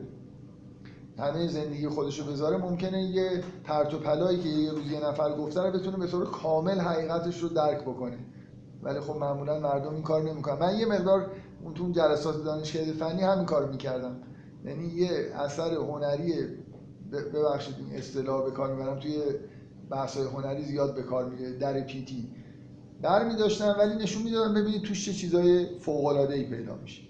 همه 1.21 1.47
زندگی 1.47 1.89
خودشو 1.89 2.33
بذاره 2.33 2.57
ممکنه 2.57 3.03
یه 3.03 3.43
پرت 3.65 3.95
و 3.95 3.99
پلایی 3.99 4.39
که 4.39 4.49
یه 4.49 4.71
روز 4.71 4.93
یه 4.93 5.07
نفر 5.09 5.37
گفته 5.37 5.63
رو 5.63 5.71
بتونه 5.71 5.97
به 5.97 6.07
طور 6.07 6.31
کامل 6.31 6.79
حقیقتش 6.79 7.39
رو 7.39 7.49
درک 7.49 7.81
بکنه. 7.81 8.19
ولی 8.83 9.01
خب 9.01 9.17
معمولا 9.17 9.59
مردم 9.59 9.95
این 9.95 10.03
کار 10.03 10.23
نمی‌کنن. 10.23 10.59
من 10.59 10.79
یه 10.79 10.87
مقدار 10.87 11.31
اون 11.65 11.75
تو 11.75 11.91
جلسات 11.93 12.45
دانشگاه 12.45 12.85
فنی 12.85 13.23
همین 13.23 13.45
کارو 13.45 13.73
می‌کردم. 13.73 14.17
یعنی 14.65 14.87
یه 14.87 15.33
اثر 15.35 15.75
هنری 15.75 16.35
ببخشید 17.13 17.75
این 17.79 17.99
اصطلاح 17.99 18.45
به 18.45 18.51
کار 18.51 18.75
می‌برم 18.75 18.99
توی 18.99 19.15
بحث 19.91 20.17
هنری 20.17 20.63
زیاد 20.63 20.95
به 20.95 21.03
کار 21.03 21.25
میره 21.25 21.53
در 21.53 21.81
پیتی. 21.81 22.31
در 23.03 23.29
می 23.29 23.37
داشتن 23.37 23.71
ولی 23.71 23.95
نشون 23.95 24.23
می‌دادن 24.23 24.55
ببینید 24.55 24.83
توش 24.83 25.07
چه 25.07 25.13
چیزای 25.13 25.79
فوق 25.79 26.07
العاده 26.07 26.35
ای 26.35 26.45
پیدا 26.45 26.75
میشه. 26.75 27.03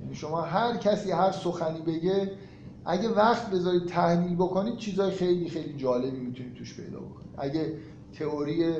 یعنی 0.00 0.14
شما 0.14 0.40
هر 0.40 0.76
کسی 0.76 1.10
هر 1.10 1.32
سخنی 1.32 1.80
بگه 1.80 2.30
اگه 2.84 3.08
وقت 3.08 3.50
بذارید 3.50 3.86
تحلیل 3.86 4.34
بکنید 4.34 4.76
چیزای 4.76 5.10
خیلی 5.10 5.48
خیلی 5.48 5.76
جالبی 5.76 6.20
می‌تونید 6.20 6.54
توش 6.54 6.76
پیدا 6.76 7.00
بکنید 7.00 7.34
اگه 7.38 7.74
تئوری 8.18 8.74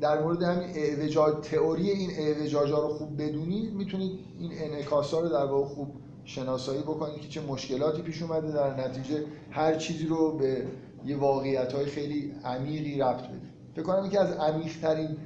در 0.00 0.22
مورد 0.22 0.42
همین 0.42 0.68
اعوجاج 0.74 1.34
تئوری 1.44 1.90
این 1.90 2.10
اعوجاجا 2.10 2.78
رو 2.78 2.88
خوب 2.88 3.22
بدونید 3.22 3.74
می‌تونید 3.74 4.18
این 4.38 4.50
انعکاسا 4.54 5.20
رو 5.20 5.28
در 5.28 5.44
واقع 5.44 5.66
خوب 5.66 5.88
شناسایی 6.24 6.82
بکنید 6.82 7.20
که 7.20 7.28
چه 7.28 7.40
مشکلاتی 7.40 8.02
پیش 8.02 8.22
اومده 8.22 8.52
در 8.52 8.88
نتیجه 8.88 9.24
هر 9.50 9.74
چیزی 9.74 10.06
رو 10.06 10.38
به 10.38 10.66
یه 11.04 11.16
واقعیت 11.16 11.84
خیلی 11.84 12.32
عمیقی 12.44 12.98
ربط 12.98 13.22
بدید 13.28 13.50
فکر 13.74 13.82
کنم 13.82 14.06
یکی 14.06 14.18
از 14.18 14.32
عمیق 14.32 14.80
ترین 14.82 15.16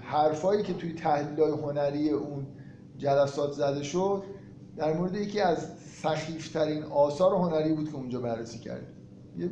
حرفایی 0.00 0.62
که 0.62 0.74
توی 0.74 0.92
تحلیل 0.92 1.40
های 1.40 1.50
هنری 1.50 2.10
اون 2.10 2.46
جلسات 2.98 3.52
زده 3.52 3.82
شد 3.82 4.22
در 4.76 4.92
مورد 4.92 5.14
یکی 5.14 5.40
از 5.40 5.66
سخیفترین 6.04 6.82
آثار 6.82 7.34
هنری 7.34 7.72
بود 7.72 7.90
که 7.90 7.96
اونجا 7.96 8.20
بررسی 8.20 8.58
کرد 8.58 8.86
یه 9.38 9.50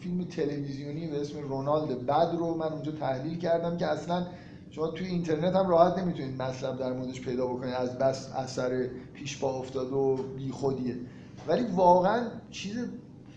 فیلم 0.00 0.24
تلویزیونی 0.24 1.06
به 1.06 1.20
اسم 1.20 1.38
رونالد 1.38 2.06
بد 2.06 2.34
رو 2.38 2.54
من 2.54 2.72
اونجا 2.72 2.92
تحلیل 2.92 3.38
کردم 3.38 3.76
که 3.76 3.86
اصلا 3.86 4.26
شما 4.70 4.88
توی 4.88 5.06
اینترنت 5.06 5.56
هم 5.56 5.68
راحت 5.68 5.98
نمی‌تونید 5.98 6.42
مطلب 6.42 6.78
در 6.78 6.92
موردش 6.92 7.20
پیدا 7.20 7.46
بکنید 7.46 7.74
از 7.74 7.98
بس 7.98 8.32
اثر 8.32 8.88
پیش 9.14 9.38
پا 9.38 9.58
افتاد 9.58 9.92
و 9.92 10.16
بیخودیه 10.36 10.96
ولی 11.48 11.66
واقعا 11.66 12.26
چیز 12.50 12.76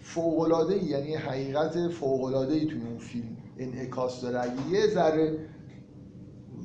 فوق 0.01 0.69
ای 0.69 0.85
یعنی 0.85 1.15
حقیقت 1.15 1.87
فوق 1.87 2.35
ای 2.35 2.65
توی 2.65 2.81
اون 2.81 2.97
فیلم 2.97 3.37
انعکاس 3.57 4.21
داره. 4.21 4.39
اگه 4.39 4.69
یه 4.71 4.87
ذره 4.87 5.39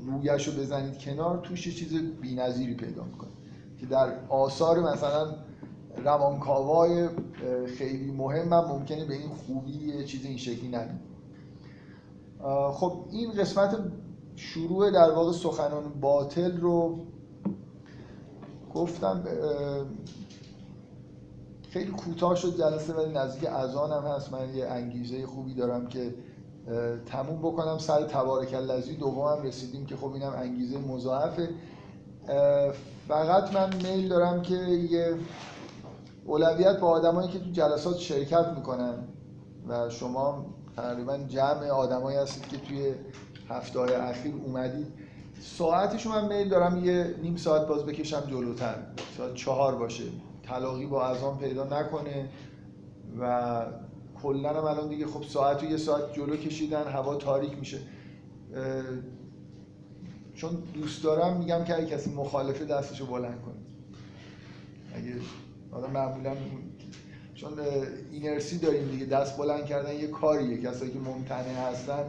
رویش 0.07 0.49
رو 0.49 0.63
بزنید 0.63 0.99
کنار 0.99 1.39
توش 1.39 1.77
چیز 1.77 1.95
بی‌نظیری 2.21 2.75
پیدا 2.75 3.05
می‌کنه 3.05 3.31
که 3.79 3.87
در 3.87 4.29
آثار 4.29 4.81
مثلا 4.93 5.35
روانکاوای 5.97 7.09
خیلی 7.78 8.10
مهم 8.10 8.52
هم 8.52 8.64
ممکنه 8.64 9.05
به 9.05 9.14
این 9.14 9.28
خوبی 9.28 10.05
چیز 10.05 10.24
این 10.24 10.36
شکلی 10.36 10.69
نبید 10.69 11.01
خب 12.73 13.05
این 13.10 13.32
قسمت 13.32 13.78
شروع 14.36 14.90
در 14.90 15.10
واقع 15.10 15.32
سخنان 15.32 16.01
باطل 16.01 16.60
رو 16.60 16.98
گفتم 18.74 19.24
خیلی 21.70 21.90
کوتاه 21.90 22.36
شد 22.36 22.59
جلسه 22.59 22.93
ولی 22.93 23.12
نزدیک 23.12 23.48
اذان 23.48 23.93
هم 23.93 24.02
هست. 24.02 24.32
من 24.32 24.55
یه 24.55 24.66
انگیزه 24.66 25.27
خوبی 25.27 25.55
دارم 25.55 25.86
که 25.86 26.14
تموم 27.06 27.39
بکنم. 27.39 27.78
سر 27.78 28.02
تبارک 28.02 28.55
اللذی 28.55 28.97
دومم 28.97 29.43
رسیدیم 29.43 29.86
که 29.86 29.97
خب 29.97 30.12
اینم 30.12 30.32
انگیزه 30.36 30.78
مضاعفه. 30.78 31.48
فقط 33.09 33.55
من 33.55 33.77
میل 33.77 34.09
دارم 34.09 34.43
که 34.43 34.55
یه 34.55 35.14
اولویت 36.24 36.81
با 36.81 36.89
آدمایی 36.89 37.28
که 37.28 37.39
تو 37.39 37.51
جلسات 37.51 37.99
شرکت 37.99 38.53
می‌کنن 38.57 38.94
و 39.69 39.90
شما 39.90 40.47
تقریبا 40.77 41.19
جمع 41.19 41.69
آدمایی 41.69 42.19
هستید 42.19 42.49
که 42.49 42.57
توی 42.57 42.94
هفته 43.49 43.78
های 43.78 43.94
اخیر 43.94 44.35
اومدید. 44.35 44.86
ساعتشو 45.40 46.11
من 46.11 46.28
میل 46.28 46.49
دارم 46.49 46.85
یه 46.85 47.15
نیم 47.23 47.36
ساعت 47.36 47.66
باز 47.69 47.86
بکشم 47.86 48.20
جلوتر. 48.20 48.74
ساعت 49.16 49.35
چهار 49.35 49.74
باشه. 49.74 50.05
تلاقی 50.43 50.86
با 50.86 51.07
ازان 51.07 51.39
پیدا 51.39 51.65
نکنه 51.65 52.28
و 53.20 53.66
کلا 54.23 54.49
هم 54.49 54.65
الان 54.65 54.89
دیگه 54.89 55.07
خب 55.07 55.23
ساعت 55.23 55.62
و 55.62 55.66
یه 55.66 55.77
ساعت 55.77 56.12
جلو 56.12 56.36
کشیدن 56.36 56.85
هوا 56.85 57.16
تاریک 57.16 57.59
میشه. 57.59 57.78
چون 60.35 60.62
دوست 60.74 61.05
دارم 61.05 61.36
میگم 61.36 61.65
که 61.65 61.77
اگه 61.77 61.86
کسی 61.86 62.15
مخالفه 62.15 62.65
دستشو 62.65 63.07
بلند 63.07 63.43
کنه. 63.43 63.55
اگه 64.94 65.15
آدم 65.73 65.90
معمولا 65.90 66.35
چون 67.35 67.53
اینرسی 68.12 68.59
داریم 68.59 68.89
دیگه 68.89 69.07
دست 69.07 69.36
بلند 69.36 69.65
کردن 69.65 69.94
یه 69.94 70.07
کاریه. 70.07 70.62
کسایی 70.62 70.93
که 70.93 70.99
ممتنع 70.99 71.70
هستن 71.70 72.05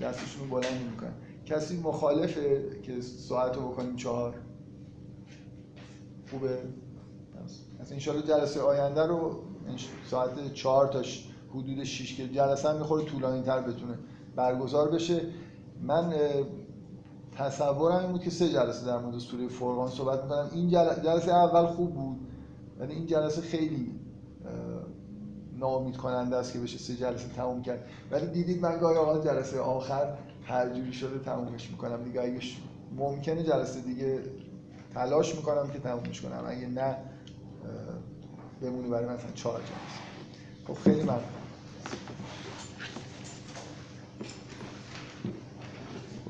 دستشون 0.00 0.48
بلند 0.50 0.74
نمی‌کنن 0.86 1.12
کسی 1.46 1.80
مخالفه 1.80 2.62
که 2.82 3.00
ساعت 3.00 3.56
رو 3.56 3.68
بکنیم 3.68 3.96
چهار؟ 3.96 4.34
خوبه؟ 6.30 6.58
از 7.80 7.92
انشالله 7.92 8.22
جلسه 8.22 8.60
آینده 8.60 9.06
رو 9.06 9.42
ساعت 10.06 10.54
چهار 10.54 10.86
تا 10.86 11.02
حدود 11.50 11.84
شیش 11.84 12.16
که 12.16 12.28
جلسه 12.28 12.68
هم 12.68 12.76
می‌خوره 12.76 13.04
طولانی 13.04 13.42
تر 13.42 13.60
بتونه 13.60 13.98
برگزار 14.36 14.90
بشه. 14.90 15.20
من 15.82 16.14
تصورم 17.36 17.96
این 17.96 18.12
بود 18.12 18.22
که 18.22 18.30
سه 18.30 18.48
جلسه 18.48 18.86
در 18.86 18.98
مورد 18.98 19.18
سوره 19.18 19.48
فرقان 19.48 19.88
صحبت 19.88 20.22
می‌کنم. 20.22 20.50
این 20.52 20.70
جل- 20.70 21.04
جلسه 21.04 21.32
اول 21.34 21.66
خوب 21.66 21.94
بود. 21.94 22.20
ولی 22.80 22.94
این 22.94 23.06
جلسه 23.06 23.40
خیلی 23.40 24.00
اه، 24.44 24.50
ناامید 25.58 25.96
کننده 25.96 26.36
است 26.36 26.52
که 26.52 26.58
بشه 26.58 26.78
سه 26.78 26.96
جلسه 26.96 27.28
تموم 27.28 27.62
کرد. 27.62 27.84
ولی 28.10 28.26
دیدید 28.26 28.62
من 28.62 28.78
گاهی 28.78 28.96
اوقات 28.96 29.26
جلسه 29.26 29.60
آخر 29.60 30.16
هر 30.44 30.68
جوری 30.68 30.92
شده 30.92 31.18
تمومش 31.18 31.70
می‌کنم. 31.70 32.04
دیگه 32.04 32.20
اگه 32.20 32.40
ممکنه 32.96 33.42
جلسه 33.42 33.80
دیگه 33.80 34.22
تلاش 34.94 35.34
می‌کنم 35.34 35.70
که 35.70 35.78
تمومش 35.78 36.20
کنم. 36.20 36.44
اگه 36.46 36.66
نه 36.66 36.96
بمونه 38.62 38.88
برای 38.88 39.06
مثلا 39.06 39.30
چهار 39.34 39.60
جلسه. 39.60 40.00
خب 40.66 40.74
خیلی 40.74 41.02
ممنون. 41.02 41.20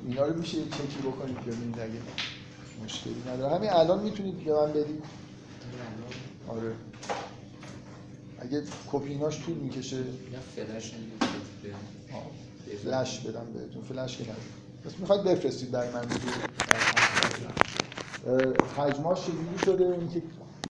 اینا 0.06 0.26
رو 0.26 0.38
میشه 0.38 0.64
چکی 0.64 0.98
بکنید 1.04 1.40
ببینید 1.40 1.80
اگه 1.80 2.00
مشکلی 2.84 3.22
نداره. 3.28 3.54
همین 3.54 3.70
الان 3.70 4.02
می‌تونید 4.02 4.44
به 4.44 4.52
من 4.52 4.72
بدید 4.72 5.19
آره. 6.50 6.72
اگه 8.40 8.62
کپیناش 8.92 9.44
طول 9.44 9.54
می‌کشه. 9.54 9.96
یا 9.96 10.04
فلش 10.56 10.94
فلش 12.84 13.18
بدم 13.20 13.46
بهتون. 13.54 13.82
فلش 13.82 14.16
که 14.16 14.22
نداره 14.24 14.38
بس 14.86 14.92
می‌خواید 14.98 15.22
بفرستید 15.24 15.70
برای 15.70 15.88
من 15.90 16.02
اه، 18.26 18.86
حجماش 18.86 19.18
چجوری 19.20 19.58
شده 19.64 19.84
اینکه 19.84 20.22